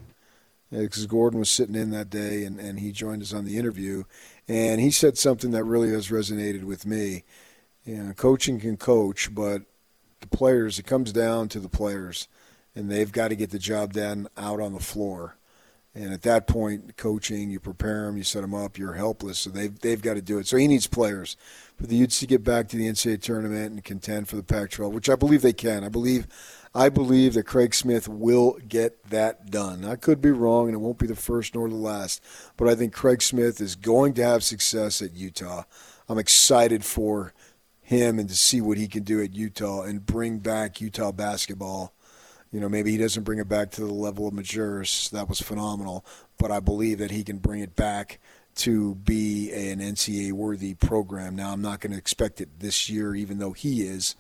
Because 0.72 1.06
Gordon 1.06 1.38
was 1.38 1.50
sitting 1.50 1.74
in 1.74 1.90
that 1.90 2.08
day, 2.08 2.44
and, 2.44 2.58
and 2.58 2.80
he 2.80 2.92
joined 2.92 3.20
us 3.20 3.34
on 3.34 3.44
the 3.44 3.58
interview, 3.58 4.04
and 4.48 4.80
he 4.80 4.90
said 4.90 5.18
something 5.18 5.50
that 5.50 5.64
really 5.64 5.90
has 5.90 6.08
resonated 6.08 6.64
with 6.64 6.86
me. 6.86 7.24
You 7.84 7.96
know, 8.02 8.12
coaching 8.14 8.58
can 8.58 8.78
coach, 8.78 9.34
but 9.34 9.62
the 10.20 10.28
players, 10.28 10.78
it 10.78 10.86
comes 10.86 11.12
down 11.12 11.48
to 11.50 11.60
the 11.60 11.68
players, 11.68 12.26
and 12.74 12.90
they've 12.90 13.12
got 13.12 13.28
to 13.28 13.36
get 13.36 13.50
the 13.50 13.58
job 13.58 13.92
done 13.92 14.28
out 14.38 14.60
on 14.60 14.72
the 14.72 14.80
floor. 14.80 15.36
And 15.94 16.10
at 16.10 16.22
that 16.22 16.46
point, 16.46 16.96
coaching, 16.96 17.50
you 17.50 17.60
prepare 17.60 18.06
them, 18.06 18.16
you 18.16 18.24
set 18.24 18.40
them 18.40 18.54
up, 18.54 18.78
you're 18.78 18.94
helpless, 18.94 19.40
so 19.40 19.50
they've 19.50 19.78
they've 19.78 20.00
got 20.00 20.14
to 20.14 20.22
do 20.22 20.38
it. 20.38 20.46
So 20.46 20.56
he 20.56 20.68
needs 20.68 20.86
players 20.86 21.36
for 21.82 21.88
the 21.88 21.96
Utes 21.96 22.20
to 22.20 22.28
get 22.28 22.44
back 22.44 22.68
to 22.68 22.76
the 22.76 22.86
NCAA 22.86 23.20
tournament 23.20 23.72
and 23.72 23.82
contend 23.82 24.28
for 24.28 24.36
the 24.36 24.42
Pac-12, 24.44 24.92
which 24.92 25.10
I 25.10 25.16
believe 25.16 25.42
they 25.42 25.52
can. 25.52 25.82
I 25.82 25.88
believe, 25.88 26.28
I 26.72 26.88
believe 26.88 27.34
that 27.34 27.42
Craig 27.42 27.74
Smith 27.74 28.06
will 28.06 28.56
get 28.68 29.04
that 29.10 29.50
done. 29.50 29.84
I 29.84 29.96
could 29.96 30.20
be 30.20 30.30
wrong, 30.30 30.68
and 30.68 30.76
it 30.76 30.78
won't 30.78 30.98
be 30.98 31.08
the 31.08 31.16
first 31.16 31.56
nor 31.56 31.68
the 31.68 31.74
last, 31.74 32.22
but 32.56 32.68
I 32.68 32.76
think 32.76 32.92
Craig 32.92 33.20
Smith 33.20 33.60
is 33.60 33.74
going 33.74 34.14
to 34.14 34.24
have 34.24 34.44
success 34.44 35.02
at 35.02 35.16
Utah. 35.16 35.64
I'm 36.08 36.18
excited 36.18 36.84
for 36.84 37.34
him 37.80 38.20
and 38.20 38.28
to 38.28 38.36
see 38.36 38.60
what 38.60 38.78
he 38.78 38.86
can 38.86 39.02
do 39.02 39.20
at 39.20 39.34
Utah 39.34 39.82
and 39.82 40.06
bring 40.06 40.38
back 40.38 40.80
Utah 40.80 41.10
basketball. 41.10 41.94
You 42.52 42.60
know, 42.60 42.68
maybe 42.68 42.92
he 42.92 42.96
doesn't 42.96 43.24
bring 43.24 43.40
it 43.40 43.48
back 43.48 43.72
to 43.72 43.80
the 43.80 43.92
level 43.92 44.28
of 44.28 44.34
Majerus. 44.34 45.10
That 45.10 45.28
was 45.28 45.40
phenomenal. 45.40 46.06
But 46.38 46.52
I 46.52 46.60
believe 46.60 46.98
that 46.98 47.10
he 47.10 47.24
can 47.24 47.38
bring 47.38 47.60
it 47.60 47.74
back 47.74 48.20
to 48.56 48.94
be 48.96 49.50
an 49.52 49.80
NCAA 49.80 50.32
worthy 50.32 50.74
program. 50.74 51.36
Now, 51.36 51.52
I'm 51.52 51.62
not 51.62 51.80
going 51.80 51.92
to 51.92 51.98
expect 51.98 52.40
it 52.40 52.60
this 52.60 52.88
year, 52.90 53.14
even 53.14 53.38
though 53.38 53.52
he 53.52 53.82
is, 53.82 54.14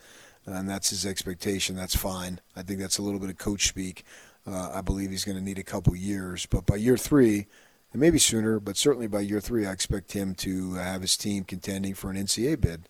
and 0.46 0.68
that's 0.68 0.90
his 0.90 1.06
expectation. 1.06 1.76
That's 1.76 1.96
fine. 1.96 2.40
I 2.56 2.62
think 2.62 2.80
that's 2.80 2.98
a 2.98 3.02
little 3.02 3.20
bit 3.20 3.30
of 3.30 3.38
coach 3.38 3.68
speak. 3.68 4.04
Uh, 4.46 4.70
I 4.74 4.80
believe 4.80 5.10
he's 5.10 5.24
going 5.24 5.38
to 5.38 5.44
need 5.44 5.58
a 5.58 5.64
couple 5.64 5.94
years. 5.94 6.46
But 6.46 6.66
by 6.66 6.76
year 6.76 6.96
three, 6.96 7.46
and 7.92 8.00
maybe 8.00 8.18
sooner, 8.18 8.58
but 8.58 8.76
certainly 8.76 9.06
by 9.06 9.20
year 9.20 9.40
three, 9.40 9.66
I 9.66 9.72
expect 9.72 10.12
him 10.12 10.34
to 10.36 10.74
have 10.74 11.02
his 11.02 11.16
team 11.16 11.44
contending 11.44 11.94
for 11.94 12.10
an 12.10 12.16
NCAA 12.16 12.60
bid. 12.60 12.88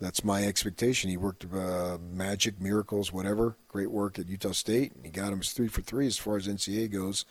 That's 0.00 0.24
my 0.24 0.44
expectation. 0.44 1.10
He 1.10 1.16
worked 1.16 1.46
uh, 1.52 1.98
magic, 2.12 2.60
miracles, 2.60 3.12
whatever. 3.12 3.56
Great 3.68 3.90
work 3.90 4.18
at 4.18 4.28
Utah 4.28 4.52
State. 4.52 4.92
He 5.02 5.10
got 5.10 5.32
him 5.32 5.40
three 5.40 5.68
for 5.68 5.82
three 5.82 6.06
as 6.06 6.18
far 6.18 6.36
as 6.36 6.48
NCAA 6.48 6.90
goes. 6.90 7.24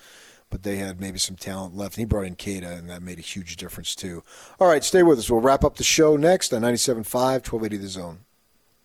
But 0.54 0.62
they 0.62 0.76
had 0.76 1.02
maybe 1.02 1.18
some 1.18 1.36
talent 1.36 1.76
left. 1.76 1.96
And 1.96 2.02
he 2.02 2.06
brought 2.06 2.28
in 2.28 2.36
Queta, 2.36 2.74
and 2.74 2.88
that 2.88 3.02
made 3.02 3.18
a 3.18 3.24
huge 3.24 3.56
difference, 3.56 3.96
too. 3.96 4.24
All 4.60 4.68
right, 4.68 4.84
stay 4.84 5.02
with 5.02 5.18
us. 5.18 5.28
We'll 5.28 5.42
wrap 5.42 5.64
up 5.64 5.78
the 5.78 5.84
show 5.84 6.16
next 6.16 6.54
on 6.54 6.62
97.5, 6.62 7.12
1280 7.12 7.78
The 7.78 7.88
Zone. 7.88 8.20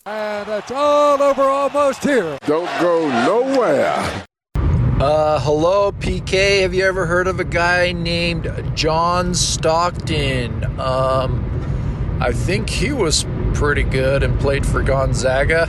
And 0.07 0.49
it's 0.49 0.71
all 0.71 1.23
over 1.23 1.43
almost 1.43 2.03
here. 2.03 2.39
Don't 2.47 2.81
go 2.81 3.07
nowhere. 3.27 4.25
Uh, 4.57 5.39
hello, 5.41 5.93
PK. 5.93 6.63
Have 6.63 6.73
you 6.73 6.87
ever 6.87 7.05
heard 7.05 7.27
of 7.27 7.39
a 7.39 7.45
guy 7.45 7.93
named 7.93 8.51
John 8.75 9.35
Stockton? 9.35 10.65
Um, 10.81 12.19
I 12.19 12.33
think 12.33 12.71
he 12.71 12.93
was 12.93 13.27
pretty 13.53 13.83
good 13.83 14.23
and 14.23 14.41
played 14.41 14.65
for 14.65 14.83
Gonzaga. 14.83 15.69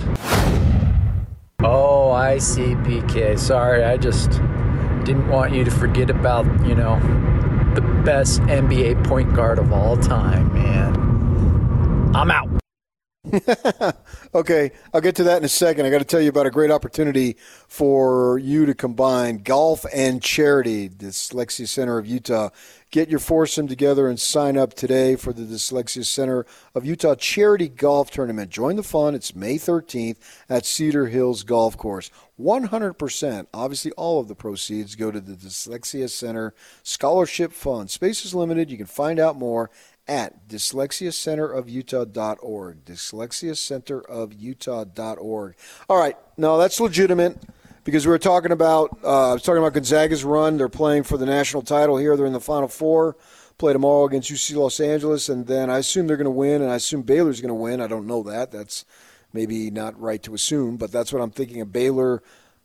Oh, 1.62 2.12
I 2.12 2.38
see, 2.38 2.76
PK. 2.76 3.38
Sorry, 3.38 3.84
I 3.84 3.97
just 3.97 4.39
didn't 5.06 5.28
want 5.28 5.54
you 5.54 5.64
to 5.64 5.72
forget 5.72 6.10
about, 6.10 6.45
you 6.66 6.76
know, 6.76 7.00
the 7.76 7.82
best 8.04 8.41
NBA 8.41 9.06
point 9.06 9.34
guard 9.34 9.60
of 9.60 9.72
all 9.72 9.97
time, 9.97 10.54
man. 10.54 12.16
I'm 12.16 12.32
out. 12.32 12.59
okay, 14.34 14.72
I'll 14.93 15.01
get 15.01 15.15
to 15.17 15.26
that 15.26 15.39
in 15.39 15.43
a 15.43 15.49
second. 15.49 15.86
I 15.86 15.89
got 15.89 15.99
to 15.99 16.05
tell 16.05 16.22
you 16.22 16.30
about 16.30 16.45
a 16.45 16.51
great 16.51 16.72
opportunity 16.72 17.36
for 17.67 18.39
you 18.39 18.65
to 18.65 18.74
combine 18.74 19.39
golf 19.39 19.86
and 19.93 20.22
charity. 20.24 20.88
Dyslexia 20.88 21.67
Center 21.67 21.97
of 21.97 22.07
Utah. 22.07 22.49
Get 22.91 23.09
your 23.09 23.20
foursome 23.20 23.67
together 23.67 24.07
and 24.07 24.17
sign 24.20 24.57
up 24.57 24.74
today 24.74 25.17
for 25.17 25.34
the 25.34 25.43
Dyslexia 25.43 26.05
Center 26.05 26.45
of 26.74 26.86
Utah 26.86 27.15
Charity 27.15 27.67
Golf 27.67 28.09
Tournament. 28.09 28.51
Join 28.51 28.78
the 28.78 28.84
fun. 28.84 29.13
It's 29.13 29.36
May 29.36 29.55
13th 29.55 30.17
at 30.47 30.65
Cedar 30.65 31.07
Hills 31.07 31.43
Golf 31.43 31.78
Course. 31.78 32.09
100%, 32.39 33.47
obviously, 33.53 33.91
all 33.91 34.22
of 34.22 34.30
the 34.30 34.34
proceeds 34.34 34.95
go 34.95 35.11
to 35.11 35.20
the 35.20 35.34
Dyslexia 35.34 36.09
Center 36.09 36.55
Scholarship 36.84 37.51
Fund. 37.51 37.91
Space 37.91 38.24
is 38.24 38.34
limited. 38.34 38.72
You 38.72 38.78
can 38.78 38.86
find 38.86 39.20
out 39.20 39.36
more 39.36 39.70
at 40.10 40.47
dyslexiacenterofutah.org. 40.49 42.86
Dyslexiacenterofutah.org. 42.86 45.55
All 45.88 45.97
right, 45.97 46.18
no, 46.36 46.57
that's 46.57 46.80
legitimate 46.80 47.38
because 47.84 48.07
we 48.07 48.12
were 48.12 48.20
talking 48.20 48.51
about 48.51 48.97
uh, 49.03 49.30
I 49.30 49.34
was 49.34 49.43
talking 49.43 49.60
about 49.60 49.74
Gonzaga's 49.74 50.26
run. 50.26 50.57
They're 50.57 50.68
playing 50.68 51.03
for 51.03 51.18
the 51.18 51.28
national 51.28 51.62
title 51.62 51.97
here. 51.97 52.18
They're 52.18 52.26
in 52.26 52.34
the 52.34 52.41
Final 52.41 52.68
Four. 52.68 53.16
Play 53.57 53.72
tomorrow 53.74 54.05
against 54.05 54.32
UC 54.32 54.55
Los 54.55 54.80
Angeles, 54.80 55.30
and 55.30 55.45
then 55.45 55.70
I 55.70 55.78
assume 55.80 56.07
they're 56.07 56.18
going 56.18 56.26
to 56.26 56.32
win, 56.32 56.62
and 56.62 56.72
I 56.72 56.76
assume 56.76 57.03
Baylor's 57.03 57.41
going 57.41 57.49
to 57.49 57.55
win. 57.55 57.82
I 57.82 57.88
don't 57.88 58.07
know 58.07 58.24
that. 58.24 58.51
That's 58.51 58.86
maybe 59.34 59.70
not 59.70 59.99
right 59.99 60.24
to 60.24 60.34
assume, 60.34 60.78
but 60.78 60.91
that's 60.91 61.14
what 61.14 61.22
I'm 61.22 61.32
thinking. 61.32 61.62
A 61.62 61.66
Baylor 61.66 62.24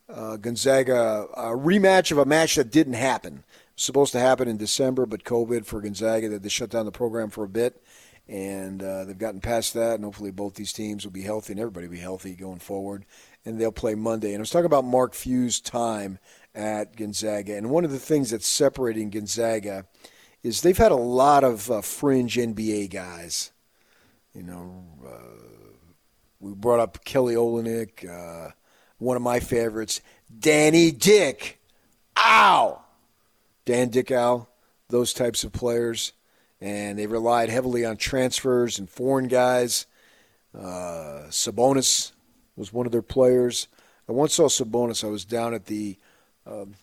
uh, 0.08 0.36
Gonzaga 0.36 1.26
a 1.34 1.48
rematch 1.48 2.12
of 2.12 2.18
a 2.18 2.24
match 2.24 2.54
that 2.56 2.70
didn't 2.70 2.94
happen 2.94 3.44
supposed 3.76 4.12
to 4.12 4.20
happen 4.20 4.48
in 4.48 4.56
December, 4.56 5.06
but 5.06 5.24
COVID 5.24 5.66
for 5.66 5.80
Gonzaga 5.80 6.28
that 6.30 6.42
they 6.42 6.48
shut 6.48 6.70
down 6.70 6.86
the 6.86 6.92
program 6.92 7.30
for 7.30 7.44
a 7.44 7.48
bit, 7.48 7.82
and 8.28 8.82
uh, 8.82 9.04
they've 9.04 9.18
gotten 9.18 9.40
past 9.40 9.74
that. 9.74 9.94
And 9.94 10.04
hopefully, 10.04 10.30
both 10.30 10.54
these 10.54 10.72
teams 10.72 11.04
will 11.04 11.12
be 11.12 11.22
healthy 11.22 11.52
and 11.52 11.60
everybody 11.60 11.86
will 11.86 11.94
be 11.94 12.00
healthy 12.00 12.34
going 12.34 12.60
forward. 12.60 13.04
And 13.44 13.60
they'll 13.60 13.72
play 13.72 13.94
Monday. 13.94 14.28
And 14.28 14.38
I 14.38 14.40
was 14.40 14.50
talking 14.50 14.64
about 14.64 14.84
Mark 14.84 15.12
Few's 15.12 15.60
time 15.60 16.18
at 16.54 16.96
Gonzaga, 16.96 17.56
and 17.56 17.70
one 17.70 17.84
of 17.84 17.90
the 17.90 17.98
things 17.98 18.30
that's 18.30 18.46
separating 18.46 19.10
Gonzaga 19.10 19.86
is 20.42 20.60
they've 20.60 20.76
had 20.76 20.92
a 20.92 20.96
lot 20.96 21.42
of 21.42 21.70
uh, 21.70 21.80
fringe 21.80 22.36
NBA 22.36 22.90
guys. 22.90 23.50
You 24.34 24.42
know, 24.42 24.84
uh, 25.04 25.44
we 26.38 26.52
brought 26.52 26.80
up 26.80 27.04
Kelly 27.04 27.34
Olynyk, 27.34 28.08
uh, 28.08 28.50
one 28.98 29.16
of 29.16 29.22
my 29.22 29.40
favorites, 29.40 30.00
Danny 30.38 30.90
Dick. 30.90 31.60
Ow! 32.16 32.83
Dan 33.64 33.88
Dickau, 33.88 34.46
those 34.88 35.12
types 35.12 35.44
of 35.44 35.52
players. 35.52 36.12
And 36.60 36.98
they 36.98 37.06
relied 37.06 37.50
heavily 37.50 37.84
on 37.84 37.96
transfers 37.96 38.78
and 38.78 38.88
foreign 38.88 39.28
guys. 39.28 39.86
Uh, 40.56 41.26
Sabonis 41.28 42.12
was 42.56 42.72
one 42.72 42.86
of 42.86 42.92
their 42.92 43.02
players. 43.02 43.68
I 44.08 44.12
once 44.12 44.34
saw 44.34 44.48
Sabonis. 44.48 45.04
I 45.04 45.08
was 45.08 45.24
down 45.24 45.54
at 45.54 45.66
the 45.66 45.98
um, 46.46 46.74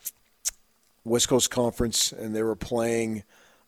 West 1.03 1.29
Coast 1.29 1.49
Conference, 1.49 2.11
and 2.11 2.35
they 2.35 2.43
were 2.43 2.55
playing 2.55 3.23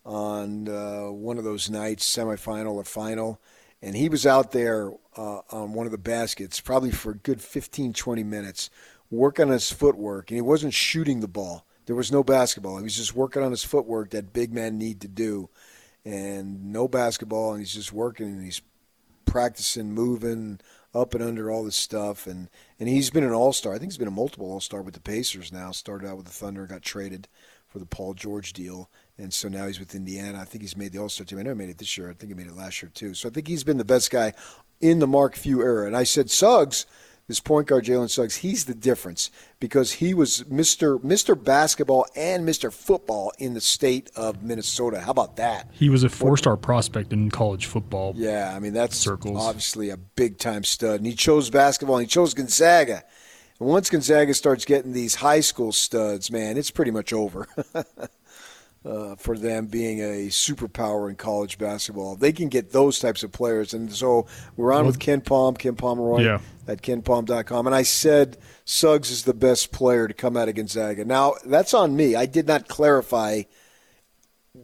on 0.06 0.68
uh, 0.68 1.06
one 1.06 1.38
of 1.38 1.44
those 1.44 1.70
nights, 1.70 2.06
semifinal 2.06 2.74
or 2.74 2.84
final. 2.84 3.40
And 3.82 3.96
he 3.96 4.10
was 4.10 4.26
out 4.26 4.52
there 4.52 4.92
uh, 5.18 5.40
on 5.52 5.74
one 5.74 5.86
of 5.86 5.92
the 5.92 5.98
baskets, 5.98 6.60
probably 6.60 6.92
for 6.92 7.12
a 7.12 7.16
good 7.16 7.42
15, 7.42 7.94
20 7.94 8.24
minutes, 8.24 8.70
working 9.12 9.46
on 9.46 9.52
his 9.52 9.72
footwork. 9.72 10.32
And 10.32 10.38
he 10.38 10.42
wasn't 10.42 10.74
shooting 10.74 11.20
the 11.20 11.28
ball. 11.28 11.66
There 11.86 11.96
was 11.96 12.12
no 12.12 12.24
basketball. 12.24 12.78
He 12.78 12.84
was 12.84 12.96
just 12.96 13.16
working 13.16 13.44
on 13.44 13.52
his 13.52 13.64
footwork 13.64 14.12
that 14.12 14.34
big 14.34 14.54
men 14.54 14.78
need 14.78 15.02
to 15.02 15.08
do, 15.08 15.50
and 16.06 16.72
no 16.72 16.88
basketball. 16.88 17.52
And 17.52 17.60
he's 17.60 17.74
just 17.74 17.94
working 17.94 18.28
and 18.28 18.44
he's 18.44 18.62
practicing, 19.26 19.94
moving 19.94 20.60
up 20.94 21.14
and 21.14 21.24
under 21.24 21.50
all 21.50 21.64
this 21.64 21.76
stuff. 21.76 22.28
And 22.28 22.50
and 22.80 22.88
he's 22.88 23.10
been 23.10 23.24
an 23.24 23.34
all 23.34 23.54
star. 23.54 23.74
I 23.74 23.80
think 23.80 23.92
he's 23.92 23.98
been 23.98 24.08
a 24.08 24.12
multiple 24.12 24.52
all 24.52 24.60
star 24.60 24.82
with 24.82 24.94
the 24.94 25.00
Pacers 25.00 25.52
now. 25.52 25.72
Started 25.72 26.08
out 26.08 26.18
with 26.18 26.26
the 26.26 26.32
Thunder, 26.32 26.66
got 26.66 26.82
traded 26.82 27.28
for 27.68 27.80
the 27.80 27.86
Paul 27.86 28.14
George 28.14 28.54
deal, 28.54 28.90
and 29.18 29.34
so 29.34 29.48
now 29.48 29.66
he's 29.66 29.80
with 29.80 29.96
Indiana. 29.96 30.40
I 30.40 30.46
think 30.46 30.62
he's 30.62 30.78
made 30.78 30.92
the 30.92 31.00
All 31.00 31.10
Star 31.10 31.26
team. 31.26 31.40
I 31.40 31.44
never 31.44 31.56
made 31.56 31.70
it 31.70 31.80
this 31.80 31.98
year. 31.98 32.10
I 32.10 32.14
think 32.14 32.30
he 32.32 32.36
made 32.36 32.48
it 32.48 32.56
last 32.56 32.82
year 32.82 32.92
too. 32.94 33.14
So 33.14 33.28
I 33.28 33.32
think 33.32 33.48
he's 33.48 33.64
been 33.64 33.78
the 33.78 33.86
best 33.86 34.12
guy 34.12 34.34
in 34.80 35.00
the 35.00 35.08
Mark 35.08 35.36
Few 35.36 35.62
era. 35.62 35.88
And 35.88 35.98
I 35.98 36.04
said 36.04 36.30
Suggs 36.30 36.86
this 37.28 37.40
point 37.40 37.68
guard 37.68 37.86
Jalen 37.86 38.10
Suggs, 38.10 38.38
he's 38.38 38.66
the 38.66 38.74
difference 38.74 39.32
because 39.60 39.94
he 39.94 40.14
was 40.14 40.44
Mr. 40.44 41.00
Mr. 41.00 41.42
Basketball 41.42 42.06
and 42.16 42.48
Mr. 42.48 42.72
Football 42.72 43.32
in 43.38 43.54
the 43.54 43.62
state 43.62 44.12
of 44.16 44.44
Minnesota. 44.44 45.00
How 45.00 45.12
about 45.12 45.38
that? 45.38 45.70
He 45.72 45.90
was 45.90 46.04
a 46.04 46.10
four-star 46.10 46.58
prospect 46.58 47.14
in 47.14 47.32
college 47.32 47.66
football. 47.66 48.14
Yeah, 48.16 48.54
I 48.56 48.60
mean 48.60 48.74
that's 48.74 48.98
circles. 48.98 49.38
obviously 49.40 49.90
a 49.90 49.98
big-time 49.98 50.64
stud, 50.64 50.98
and 50.98 51.06
he 51.08 51.14
chose 51.16 51.50
basketball. 51.50 51.98
and 51.98 52.04
He 52.06 52.10
chose 52.10 52.34
Gonzaga. 52.34 53.04
And 53.60 53.70
once 53.70 53.90
Gonzaga 53.90 54.34
starts 54.34 54.66
getting 54.66 54.92
these 54.92 55.16
high 55.16 55.40
school 55.40 55.72
studs, 55.72 56.30
man, 56.30 56.58
it's 56.58 56.72
pretty 56.72 56.92
much 56.92 57.14
over. 57.14 57.48
uh, 58.86 59.16
for 59.16 59.38
them 59.38 59.68
being 59.68 60.02
a 60.02 60.28
superpower 60.28 61.10
in 61.10 61.16
college 61.16 61.58
basketball. 61.58 62.16
They 62.16 62.32
can 62.32 62.50
get 62.50 62.72
those 62.72 63.00
types 63.00 63.24
of 63.24 63.32
players. 63.32 63.74
And 63.74 63.92
so 63.94 64.26
we're 64.58 64.74
on 64.74 64.86
with 64.86 65.00
Ken 65.00 65.22
Palm, 65.22 65.56
Ken 65.56 65.76
Pomeroy 65.76 66.22
yeah. 66.22 66.40
at 66.68 66.82
kenpom.com. 66.82 67.68
And 67.68 67.76
I 67.76 67.84
said 67.84 68.38
Suggs 68.66 69.10
is 69.10 69.24
the 69.24 69.34
best 69.34 69.72
player 69.72 70.08
to 70.08 70.14
come 70.14 70.36
out 70.36 70.50
of 70.50 70.56
Gonzaga. 70.56 71.06
Now, 71.06 71.36
that's 71.46 71.74
on 71.74 71.96
me. 71.96 72.16
I 72.16 72.26
did 72.26 72.48
not 72.48 72.68
clarify 72.68 73.44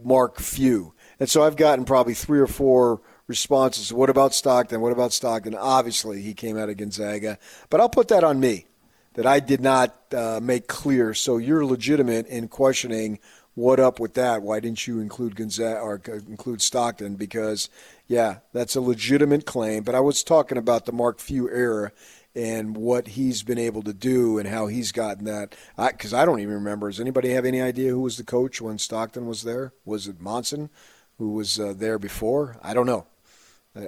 Mark 0.04 0.40
Few. 0.40 0.94
And 1.20 1.30
so 1.30 1.44
I've 1.44 1.56
gotten 1.56 1.86
probably 1.86 2.14
three 2.14 2.40
or 2.40 2.48
four 2.48 3.02
responses. 3.28 3.94
What 3.94 4.10
about 4.10 4.34
Stockton? 4.34 4.82
What 4.82 4.92
about 4.92 5.14
Stockton? 5.14 5.56
Obviously, 5.56 6.22
he 6.22 6.34
came 6.34 6.58
out 6.58 6.70
of 6.70 6.78
Gonzaga. 6.78 7.38
But 7.70 7.80
I'll 7.80 7.90
put 7.90 8.10
that 8.10 8.24
on 8.24 8.40
me 8.40 8.66
that 9.14 9.26
I 9.26 9.40
did 9.40 9.60
not 9.60 9.96
uh, 10.14 10.40
make 10.42 10.68
clear. 10.68 11.14
So 11.14 11.38
you're 11.38 11.66
legitimate 11.66 12.28
in 12.28 12.50
questioning– 12.50 13.20
what 13.60 13.80
up 13.80 14.00
with 14.00 14.14
that? 14.14 14.42
Why 14.42 14.62
didn't 14.62 14.88
you 14.88 15.02
include 15.02 15.36
Gonzaga 15.36 15.82
or 15.82 16.02
include 16.06 16.62
Stockton? 16.62 17.16
Because 17.16 17.70
yeah, 18.08 18.38
that's 18.54 18.76
a 18.78 18.82
legitimate 18.82 19.46
claim. 19.46 19.84
But 19.84 19.96
I 19.96 20.00
was 20.00 20.24
talking 20.24 20.58
about 20.58 20.86
the 20.86 20.94
Mark 20.94 21.20
Few 21.20 21.50
era 21.50 21.92
and 22.34 22.78
what 22.78 23.10
he's 23.10 23.44
been 23.44 23.58
able 23.58 23.82
to 23.84 23.92
do 23.92 24.38
and 24.40 24.48
how 24.48 24.68
he's 24.68 24.94
gotten 24.94 25.26
that. 25.26 25.56
Because 25.76 26.14
I, 26.14 26.22
I, 26.22 26.26
don't 26.26 26.40
even 26.40 26.54
remember. 26.54 26.90
Does 26.90 27.02
anybody 27.02 27.32
have 27.32 27.44
any 27.44 27.62
idea 27.62 27.92
who 27.92 28.00
was 28.00 28.16
the 28.16 28.24
coach 28.24 28.62
when 28.62 28.78
Stockton 28.78 29.26
was 29.26 29.44
there? 29.44 29.74
Was 29.84 30.08
it 30.08 30.22
Monson, 30.22 30.70
who 31.18 31.34
was 31.34 31.60
uh, 31.60 31.74
there 31.76 32.00
before? 32.00 32.58
I 32.64 32.74
don't 32.74 32.86
know. 32.86 33.08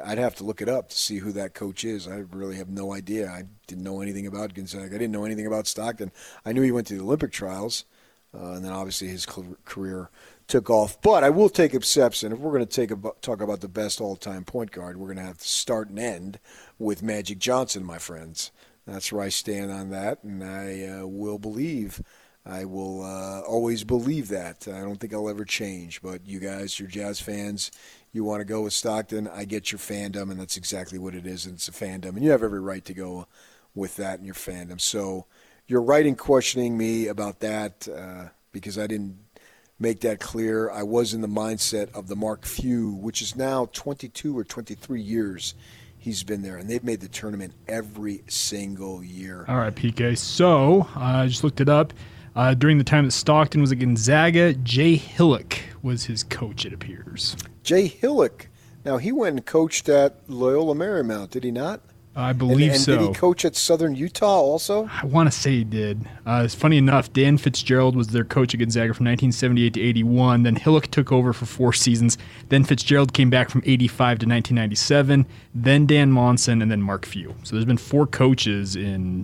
I'd 0.04 0.18
have 0.18 0.36
to 0.36 0.44
look 0.44 0.62
it 0.62 0.70
up 0.70 0.90
to 0.90 0.98
see 0.98 1.20
who 1.20 1.32
that 1.32 1.54
coach 1.54 1.86
is. 1.86 2.10
I 2.10 2.24
really 2.32 2.58
have 2.58 2.70
no 2.70 2.94
idea. 2.94 3.30
I 3.30 3.44
didn't 3.68 3.86
know 3.86 4.02
anything 4.02 4.28
about 4.28 4.54
Gonzaga. 4.54 4.96
I 4.96 5.00
didn't 5.00 5.12
know 5.12 5.26
anything 5.26 5.48
about 5.48 5.66
Stockton. 5.66 6.12
I 6.46 6.52
knew 6.52 6.62
he 6.62 6.72
went 6.74 6.88
to 6.88 6.96
the 6.96 7.04
Olympic 7.04 7.32
trials 7.32 7.86
uh, 8.34 8.54
and 8.54 8.66
then 8.66 8.72
obviously 8.72 9.08
his 9.08 9.26
career 9.66 10.10
took 10.48 10.70
off. 10.70 11.02
But 11.02 11.24
I 11.24 11.30
will 11.30 11.50
take 11.50 11.74
exception. 11.74 12.32
If 12.32 12.40
we're 12.40 12.52
going 12.52 12.66
to 12.66 12.76
take 12.76 12.92
a, 12.92 12.98
talk 13.22 13.42
about 13.42 13.62
the 13.62 13.68
best 13.68 14.02
all 14.02 14.16
time 14.16 14.44
point 14.44 14.72
guard, 14.72 14.98
we're 14.98 15.08
going 15.08 15.18
to 15.18 15.24
have 15.24 15.40
to 15.40 15.48
start 15.48 15.90
and 15.90 16.00
end 16.00 16.40
with 16.80 17.04
Magic 17.04 17.40
Johnson, 17.40 17.84
my 17.84 17.98
friends. 17.98 18.52
That's 18.86 19.12
where 19.12 19.24
I 19.24 19.30
stand 19.30 19.72
on 19.72 19.92
that, 19.92 20.24
and 20.24 20.44
I 20.44 20.86
uh, 20.86 21.08
will 21.08 21.38
believe. 21.38 22.02
I 22.46 22.66
will 22.66 23.04
uh, 23.04 23.42
always 23.42 23.84
believe 23.84 24.30
that. 24.30 24.68
I 24.68 24.80
don't 24.80 25.00
think 25.00 25.14
I'll 25.14 25.30
ever 25.30 25.46
change. 25.46 26.02
But 26.02 26.26
you 26.26 26.40
guys, 26.40 26.80
you're 26.80 26.90
Jazz 26.90 27.22
fans. 27.22 27.72
You 28.12 28.24
want 28.24 28.42
to 28.42 28.46
go 28.46 28.62
with 28.62 28.74
Stockton. 28.74 29.28
I 29.28 29.46
get 29.46 29.72
your 29.72 29.80
fandom, 29.80 30.32
and 30.32 30.40
that's 30.40 30.58
exactly 30.58 30.98
what 30.98 31.14
it 31.14 31.28
is. 31.28 31.46
And 31.46 31.56
it's 31.56 31.68
a 31.68 31.72
fandom, 31.72 32.16
and 32.16 32.24
you 32.24 32.32
have 32.32 32.44
every 32.44 32.60
right 32.60 32.84
to 32.86 32.94
go 32.94 33.28
with 33.76 33.96
that 33.98 34.20
in 34.20 34.26
your 34.26 34.36
fandom. 34.36 34.82
So 34.82 35.28
you're 35.72 35.82
right 35.82 36.06
in 36.06 36.16
questioning 36.16 36.78
me 36.78 37.08
about 37.08 37.40
that 37.40 37.88
uh, 37.88 38.26
because 38.52 38.78
I 38.78 38.88
didn't 38.88 39.18
make 39.80 40.02
that 40.02 40.20
clear. 40.20 40.70
I 40.70 40.84
was 40.84 41.14
in 41.14 41.22
the 41.22 41.30
mindset 41.30 41.90
of 41.96 42.10
the 42.10 42.16
Mark 42.18 42.46
Few, 42.46 42.92
which 42.92 43.22
is 43.22 43.38
now 43.38 43.70
22 43.72 44.38
or 44.38 44.44
23 44.44 45.02
years 45.02 45.56
he's 45.98 46.24
been 46.24 46.42
there, 46.42 46.58
and 46.58 46.70
they've 46.70 46.84
made 46.84 47.00
the 47.00 47.08
tournament 47.08 47.54
every 47.70 48.22
single 48.28 49.02
year. 49.02 49.46
All 49.48 49.56
right, 49.56 49.74
PK. 49.74 50.18
So 50.18 50.90
I 50.94 51.28
just 51.28 51.42
looked 51.42 51.62
it 51.62 51.70
up. 51.70 51.94
Uh, 52.36 52.54
during 52.54 52.78
the 52.78 52.84
time 52.84 53.06
that 53.06 53.12
Stockton 53.12 53.62
was 53.62 53.72
at 53.72 53.80
Gonzaga, 53.80 54.54
Jay 54.56 54.96
Hillock 54.96 55.58
was 55.82 56.04
his 56.04 56.22
coach, 56.22 56.66
it 56.66 56.74
appears. 56.74 57.38
Jay 57.64 57.88
Hillock. 57.88 58.48
Now, 58.84 58.98
he 58.98 59.14
went 59.14 59.38
and 59.38 59.46
coached 59.46 59.88
at 59.88 60.18
Loyola 60.28 60.76
Marymount, 60.76 61.30
did 61.30 61.46
he 61.46 61.52
not? 61.52 61.82
I 62.16 62.34
believe 62.34 62.60
and, 62.60 62.76
and 62.76 62.82
so. 62.82 62.98
Did 62.98 63.08
he 63.08 63.14
coach 63.14 63.46
at 63.46 63.56
Southern 63.56 63.96
Utah 63.96 64.40
also? 64.40 64.90
I 65.02 65.06
want 65.06 65.32
to 65.32 65.38
say 65.38 65.52
he 65.52 65.64
did. 65.64 66.06
Uh, 66.26 66.42
it's 66.44 66.54
funny 66.56 66.78
enough, 66.78 67.12
Dan 67.14 67.38
Fitzgerald 67.38 67.96
was 67.96 68.08
their 68.08 68.26
coach 68.26 68.54
at 68.54 68.60
Gonzaga 68.60 68.94
from 68.94 69.06
1978 69.06 69.74
to 69.76 69.82
81. 69.82 70.44
Then 70.44 70.56
Hillock 70.58 70.88
took 70.88 71.12
over 71.12 71.32
for 71.32 71.46
four 71.46 71.72
seasons. 71.72 72.18
Then 72.50 72.66
Fitzgerald 72.66 73.14
came 73.14 73.30
back 73.30 73.50
from 73.50 73.62
85 73.66 73.96
to 74.20 74.26
1997. 74.26 75.26
Then 75.56 75.86
Dan 75.86 76.12
Monson, 76.12 76.62
and 76.62 76.70
then 76.70 76.82
Mark 76.82 77.06
Few. 77.06 77.34
So 77.44 77.56
there's 77.56 77.66
been 77.66 77.78
four 77.78 78.06
coaches 78.06 78.76
in, 78.76 79.24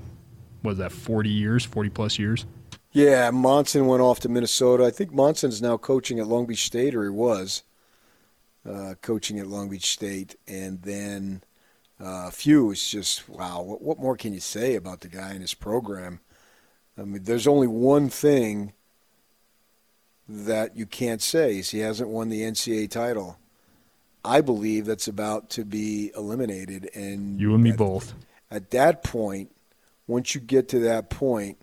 what 0.61 0.71
is 0.71 0.77
that, 0.77 0.93
40 0.93 1.29
years, 1.29 1.65
40 1.65 1.89
plus 1.89 2.17
years? 2.17 2.45
Yeah, 2.93 3.29
Monson 3.31 3.85
went 3.88 4.01
off 4.01 4.21
to 4.21 4.29
Minnesota. 4.29 4.85
I 4.85 4.91
think 4.91 5.11
Monson's 5.11 5.61
now 5.61 5.75
coaching 5.75 6.19
at 6.19 6.27
Long 6.27 6.45
Beach 6.45 6.65
State, 6.65 6.95
or 6.95 7.03
he 7.03 7.09
was 7.09 7.63
uh, 8.67 8.95
coaching 9.01 9.39
at 9.39 9.47
Long 9.47 9.67
Beach 9.67 9.91
State. 9.91 10.38
And 10.47 10.81
then 10.83 11.43
uh, 12.00 12.30
Few 12.30 12.72
is 12.72 12.89
just 12.89 13.28
wow. 13.28 13.62
What, 13.62 13.82
what 13.82 14.00
more 14.00 14.16
can 14.16 14.34
you 14.34 14.39
say 14.39 14.76
about 14.76 15.02
the 15.02 15.08
guy 15.08 15.32
and 15.32 15.41
his 15.41 15.54
program? 15.54 16.20
I 16.98 17.04
mean, 17.04 17.24
there's 17.24 17.48
only 17.48 17.68
one 17.68 18.10
thing 18.10 18.74
that 20.28 20.76
you 20.76 20.86
can't 20.86 21.22
say 21.22 21.60
is 21.60 21.70
he 21.70 21.80
hasn't 21.80 22.10
won 22.10 22.30
the 22.30 22.41
NCAA 22.41 22.89
title. 22.89 23.38
I 24.26 24.41
believe 24.41 24.86
that's 24.86 25.08
about 25.08 25.50
to 25.52 25.64
be 25.64 26.12
eliminated, 26.16 26.89
and 26.93 27.39
you 27.39 27.54
and 27.54 27.64
me 27.64 27.70
at, 27.72 27.78
both. 27.78 28.14
At 28.52 28.72
that 28.72 29.04
point, 29.04 29.56
once 30.06 30.36
you 30.36 30.41
get 30.41 30.68
to 30.70 30.80
that 30.80 31.10
point, 31.10 31.58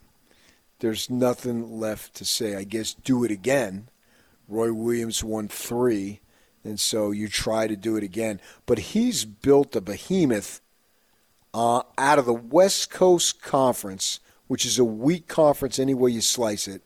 there's 0.78 1.11
nothing 1.11 1.78
left 1.78 2.14
to 2.14 2.24
say. 2.24 2.57
I 2.57 2.64
guess 2.64 2.95
do 2.95 3.24
it 3.24 3.30
again. 3.30 3.89
Roy 4.49 4.72
Williams 4.72 5.22
won 5.22 5.49
three 5.49 6.20
and 6.64 6.80
so 6.80 7.10
you 7.10 7.28
try 7.28 7.66
to 7.66 7.76
do 7.76 7.96
it 7.96 8.02
again. 8.02 8.40
But 8.66 8.78
he's 8.78 9.24
built 9.24 9.76
a 9.76 9.80
behemoth 9.80 10.60
uh, 11.52 11.82
out 11.96 12.18
of 12.18 12.26
the 12.26 12.34
West 12.34 12.90
Coast 12.90 13.40
Conference, 13.42 14.20
which 14.48 14.66
is 14.66 14.78
a 14.78 14.84
weak 14.84 15.28
conference 15.28 15.78
any 15.78 15.94
way 15.94 16.10
you 16.10 16.20
slice 16.20 16.66
it. 16.66 16.82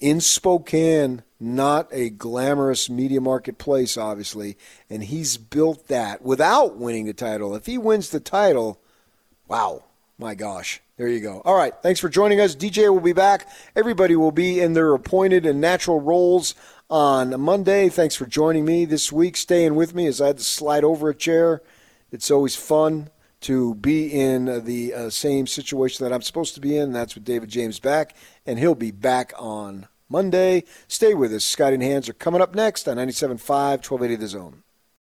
In 0.00 0.20
Spokane, 0.20 1.22
not 1.40 1.88
a 1.92 2.10
glamorous 2.10 2.90
media 2.90 3.20
marketplace, 3.20 3.96
obviously, 3.96 4.58
and 4.90 5.04
he's 5.04 5.36
built 5.36 5.88
that 5.88 6.22
without 6.22 6.76
winning 6.76 7.06
the 7.06 7.14
title. 7.14 7.54
If 7.54 7.66
he 7.66 7.78
wins 7.78 8.10
the 8.10 8.20
title, 8.20 8.80
wow, 9.48 9.84
my 10.18 10.34
gosh. 10.34 10.80
There 10.96 11.08
you 11.08 11.20
go. 11.20 11.42
All 11.44 11.56
right. 11.56 11.74
Thanks 11.82 11.98
for 11.98 12.08
joining 12.08 12.40
us. 12.40 12.54
DJ 12.54 12.88
will 12.92 13.00
be 13.00 13.12
back. 13.12 13.48
Everybody 13.74 14.14
will 14.14 14.30
be 14.30 14.60
in 14.60 14.74
their 14.74 14.94
appointed 14.94 15.44
and 15.44 15.60
natural 15.60 16.00
roles 16.00 16.54
on 16.90 17.40
Monday. 17.40 17.88
Thanks 17.88 18.14
for 18.14 18.26
joining 18.26 18.64
me 18.64 18.84
this 18.84 19.10
week, 19.12 19.36
staying 19.36 19.74
with 19.74 19.94
me 19.94 20.06
as 20.06 20.20
I 20.20 20.28
had 20.28 20.38
to 20.38 20.44
slide 20.44 20.84
over 20.84 21.08
a 21.08 21.14
chair. 21.14 21.62
It's 22.10 22.30
always 22.30 22.56
fun 22.56 23.10
to 23.42 23.74
be 23.74 24.08
in 24.08 24.64
the 24.64 24.94
uh, 24.94 25.10
same 25.10 25.46
situation 25.46 26.04
that 26.04 26.14
I'm 26.14 26.22
supposed 26.22 26.54
to 26.54 26.60
be 26.60 26.76
in. 26.76 26.92
That's 26.92 27.14
with 27.14 27.24
David 27.24 27.50
James 27.50 27.78
back, 27.78 28.16
and 28.46 28.58
he'll 28.58 28.74
be 28.74 28.90
back 28.90 29.32
on 29.38 29.88
Monday. 30.08 30.64
Stay 30.88 31.14
with 31.14 31.32
us. 31.32 31.44
Scotty 31.44 31.74
and 31.74 31.82
Hans 31.82 32.08
are 32.08 32.14
coming 32.14 32.40
up 32.40 32.54
next 32.54 32.88
on 32.88 32.96
97.5, 32.96 33.38
1280 33.38 34.16
The 34.16 34.28
Zone. 34.28 34.63